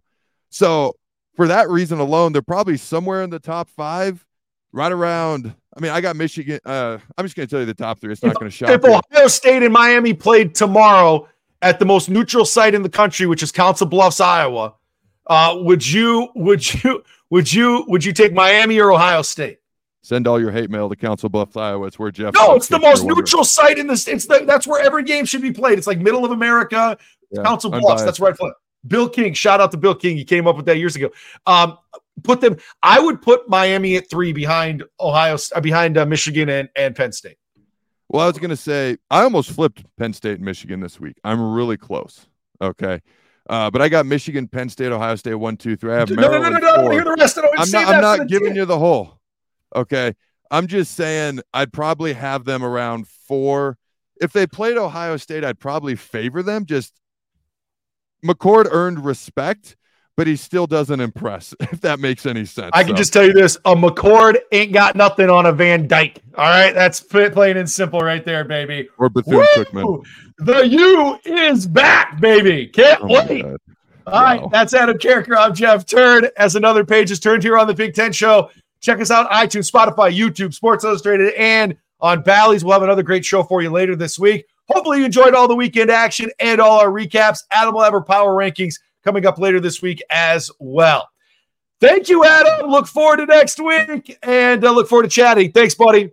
So 0.56 0.96
for 1.34 1.48
that 1.48 1.68
reason 1.68 1.98
alone, 1.98 2.32
they're 2.32 2.40
probably 2.40 2.78
somewhere 2.78 3.22
in 3.22 3.28
the 3.28 3.38
top 3.38 3.68
five, 3.68 4.24
right 4.72 4.90
around. 4.90 5.54
I 5.76 5.80
mean, 5.80 5.92
I 5.92 6.00
got 6.00 6.16
Michigan. 6.16 6.58
Uh, 6.64 6.96
I'm 7.18 7.26
just 7.26 7.36
going 7.36 7.46
to 7.46 7.50
tell 7.50 7.60
you 7.60 7.66
the 7.66 7.74
top 7.74 8.00
three. 8.00 8.10
It's 8.10 8.22
not 8.22 8.36
going 8.36 8.50
to 8.50 8.56
shock. 8.56 8.70
If 8.70 8.82
you. 8.82 8.98
Ohio 9.12 9.28
State 9.28 9.62
and 9.62 9.70
Miami 9.70 10.14
played 10.14 10.54
tomorrow 10.54 11.28
at 11.60 11.78
the 11.78 11.84
most 11.84 12.08
neutral 12.08 12.46
site 12.46 12.74
in 12.74 12.82
the 12.82 12.88
country, 12.88 13.26
which 13.26 13.42
is 13.42 13.52
Council 13.52 13.86
Bluffs, 13.86 14.18
Iowa, 14.18 14.72
uh, 15.26 15.56
would 15.58 15.86
you 15.86 16.28
would 16.34 16.72
you 16.72 17.04
would 17.28 17.52
you 17.52 17.84
would 17.88 18.02
you 18.02 18.14
take 18.14 18.32
Miami 18.32 18.80
or 18.80 18.92
Ohio 18.92 19.20
State? 19.20 19.58
Send 20.00 20.26
all 20.26 20.40
your 20.40 20.52
hate 20.52 20.70
mail 20.70 20.88
to 20.88 20.96
Council 20.96 21.28
Bluffs, 21.28 21.54
Iowa. 21.56 21.86
It's 21.86 21.98
where 21.98 22.10
Jeff. 22.10 22.32
No, 22.32 22.54
it's 22.54 22.68
the 22.68 22.78
most 22.78 23.04
neutral 23.04 23.44
site 23.44 23.76
in 23.76 23.88
this. 23.88 24.08
It's 24.08 24.24
the 24.24 24.44
that's 24.46 24.66
where 24.66 24.82
every 24.82 25.02
game 25.02 25.26
should 25.26 25.42
be 25.42 25.52
played. 25.52 25.76
It's 25.76 25.86
like 25.86 25.98
middle 25.98 26.24
of 26.24 26.30
America, 26.30 26.96
yeah, 27.30 27.42
Council 27.42 27.68
Bluffs. 27.70 27.84
Unbiased. 27.84 28.06
That's 28.06 28.20
right. 28.20 28.34
Bill 28.86 29.08
King, 29.08 29.34
shout 29.34 29.60
out 29.60 29.70
to 29.72 29.76
Bill 29.76 29.94
King. 29.94 30.16
He 30.16 30.24
came 30.24 30.46
up 30.46 30.56
with 30.56 30.66
that 30.66 30.78
years 30.78 30.96
ago. 30.96 31.10
Um, 31.46 31.78
put 32.22 32.40
them. 32.40 32.56
I 32.82 33.00
would 33.00 33.22
put 33.22 33.48
Miami 33.48 33.96
at 33.96 34.08
three 34.10 34.32
behind 34.32 34.84
Ohio, 35.00 35.36
uh, 35.54 35.60
behind 35.60 35.98
uh, 35.98 36.06
Michigan 36.06 36.48
and, 36.48 36.68
and 36.76 36.94
Penn 36.94 37.12
State. 37.12 37.38
Well, 38.08 38.22
I 38.22 38.26
was 38.26 38.38
going 38.38 38.50
to 38.50 38.56
say 38.56 38.98
I 39.10 39.22
almost 39.22 39.50
flipped 39.50 39.84
Penn 39.96 40.12
State 40.12 40.36
and 40.36 40.44
Michigan 40.44 40.80
this 40.80 41.00
week. 41.00 41.18
I'm 41.24 41.54
really 41.54 41.76
close. 41.76 42.26
Okay. 42.60 43.00
Uh, 43.48 43.70
but 43.70 43.80
I 43.80 43.88
got 43.88 44.06
Michigan, 44.06 44.48
Penn 44.48 44.68
State, 44.68 44.90
Ohio 44.92 45.14
State, 45.16 45.34
one, 45.34 45.56
two, 45.56 45.76
three. 45.76 45.92
I 45.92 45.98
have 45.98 46.10
no, 46.10 46.30
no, 46.30 46.38
no, 46.38 46.48
no, 46.48 46.58
no. 46.58 46.90
Hear 46.90 47.04
the 47.04 47.14
rest. 47.18 47.38
I'm 47.38 47.70
not, 47.70 47.94
I'm 47.94 48.00
not 48.00 48.28
giving 48.28 48.56
you 48.56 48.64
the 48.64 48.78
whole. 48.78 49.20
Okay. 49.74 50.14
I'm 50.50 50.66
just 50.66 50.94
saying 50.94 51.40
I'd 51.52 51.72
probably 51.72 52.12
have 52.12 52.44
them 52.44 52.64
around 52.64 53.08
four. 53.08 53.78
If 54.20 54.32
they 54.32 54.46
played 54.46 54.76
Ohio 54.76 55.16
State, 55.16 55.44
I'd 55.44 55.58
probably 55.58 55.96
favor 55.96 56.42
them. 56.42 56.66
Just 56.66 56.92
McCord 58.26 58.68
earned 58.70 59.04
respect, 59.04 59.76
but 60.16 60.26
he 60.26 60.36
still 60.36 60.66
doesn't 60.66 61.00
impress, 61.00 61.54
if 61.60 61.80
that 61.82 62.00
makes 62.00 62.26
any 62.26 62.44
sense. 62.44 62.70
I 62.72 62.82
can 62.82 62.92
so. 62.92 62.96
just 62.96 63.12
tell 63.12 63.24
you 63.24 63.32
this 63.32 63.56
a 63.64 63.74
McCord 63.74 64.38
ain't 64.52 64.72
got 64.72 64.96
nothing 64.96 65.30
on 65.30 65.46
a 65.46 65.52
Van 65.52 65.86
Dyke. 65.86 66.22
All 66.36 66.44
right. 66.44 66.72
That's 66.72 67.00
plain 67.00 67.56
and 67.56 67.68
simple 67.68 68.00
right 68.00 68.24
there, 68.24 68.44
baby. 68.44 68.88
Or 68.98 69.08
Bethune 69.08 69.46
Cookman. 69.56 70.04
The 70.38 70.66
U 70.66 71.18
is 71.24 71.66
back, 71.66 72.20
baby. 72.20 72.66
Can't 72.66 73.00
oh 73.02 73.06
wait. 73.06 73.44
All 73.44 74.12
wow. 74.12 74.22
right, 74.22 74.50
that's 74.52 74.72
Adam 74.72 74.98
Carriker. 74.98 75.36
I'm 75.36 75.52
Jeff 75.52 75.84
Turn. 75.84 76.28
As 76.36 76.54
another 76.54 76.84
page 76.84 77.10
is 77.10 77.18
turned 77.18 77.42
here 77.42 77.58
on 77.58 77.66
the 77.66 77.74
Big 77.74 77.92
Ten 77.92 78.12
Show, 78.12 78.50
check 78.80 79.00
us 79.00 79.10
out 79.10 79.28
iTunes, 79.30 79.68
Spotify, 79.68 80.16
YouTube, 80.16 80.54
Sports 80.54 80.84
Illustrated, 80.84 81.34
and 81.34 81.76
on 82.00 82.22
Bally's. 82.22 82.64
We'll 82.64 82.74
have 82.74 82.84
another 82.84 83.02
great 83.02 83.24
show 83.24 83.42
for 83.42 83.62
you 83.62 83.70
later 83.70 83.96
this 83.96 84.16
week. 84.16 84.46
Hopefully, 84.68 84.98
you 84.98 85.04
enjoyed 85.04 85.34
all 85.34 85.46
the 85.48 85.54
weekend 85.54 85.90
action 85.90 86.30
and 86.40 86.60
all 86.60 86.80
our 86.80 86.90
recaps. 86.90 87.40
Adam 87.50 87.74
will 87.74 87.82
have 87.82 87.94
our 87.94 88.02
power 88.02 88.34
rankings 88.34 88.74
coming 89.04 89.26
up 89.26 89.38
later 89.38 89.60
this 89.60 89.80
week 89.80 90.02
as 90.10 90.50
well. 90.58 91.08
Thank 91.80 92.08
you, 92.08 92.24
Adam. 92.24 92.68
Look 92.68 92.86
forward 92.86 93.18
to 93.18 93.26
next 93.26 93.60
week 93.60 94.18
and 94.22 94.64
uh, 94.64 94.72
look 94.72 94.88
forward 94.88 95.04
to 95.04 95.08
chatting. 95.08 95.52
Thanks, 95.52 95.74
buddy. 95.74 96.10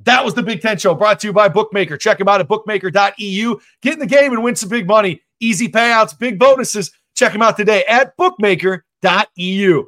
That 0.00 0.24
was 0.24 0.34
the 0.34 0.42
Big 0.42 0.60
Ten 0.60 0.78
Show 0.78 0.94
brought 0.94 1.18
to 1.20 1.26
you 1.26 1.32
by 1.32 1.48
Bookmaker. 1.48 1.96
Check 1.96 2.18
them 2.18 2.28
out 2.28 2.40
at 2.40 2.46
bookmaker.eu. 2.46 3.56
Get 3.82 3.92
in 3.92 3.98
the 3.98 4.06
game 4.06 4.32
and 4.32 4.44
win 4.44 4.54
some 4.54 4.68
big 4.68 4.86
money. 4.86 5.22
Easy 5.40 5.68
payouts, 5.68 6.16
big 6.16 6.38
bonuses. 6.38 6.92
Check 7.16 7.32
them 7.32 7.42
out 7.42 7.56
today 7.56 7.84
at 7.88 8.16
bookmaker.eu. 8.16 9.84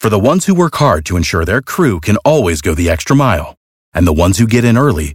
For 0.00 0.10
the 0.10 0.18
ones 0.18 0.46
who 0.46 0.54
work 0.54 0.74
hard 0.76 1.06
to 1.06 1.16
ensure 1.16 1.44
their 1.44 1.62
crew 1.62 2.00
can 2.00 2.16
always 2.18 2.60
go 2.60 2.74
the 2.74 2.90
extra 2.90 3.14
mile, 3.14 3.56
and 3.92 4.06
the 4.06 4.12
ones 4.12 4.38
who 4.38 4.46
get 4.46 4.64
in 4.64 4.76
early 4.76 5.14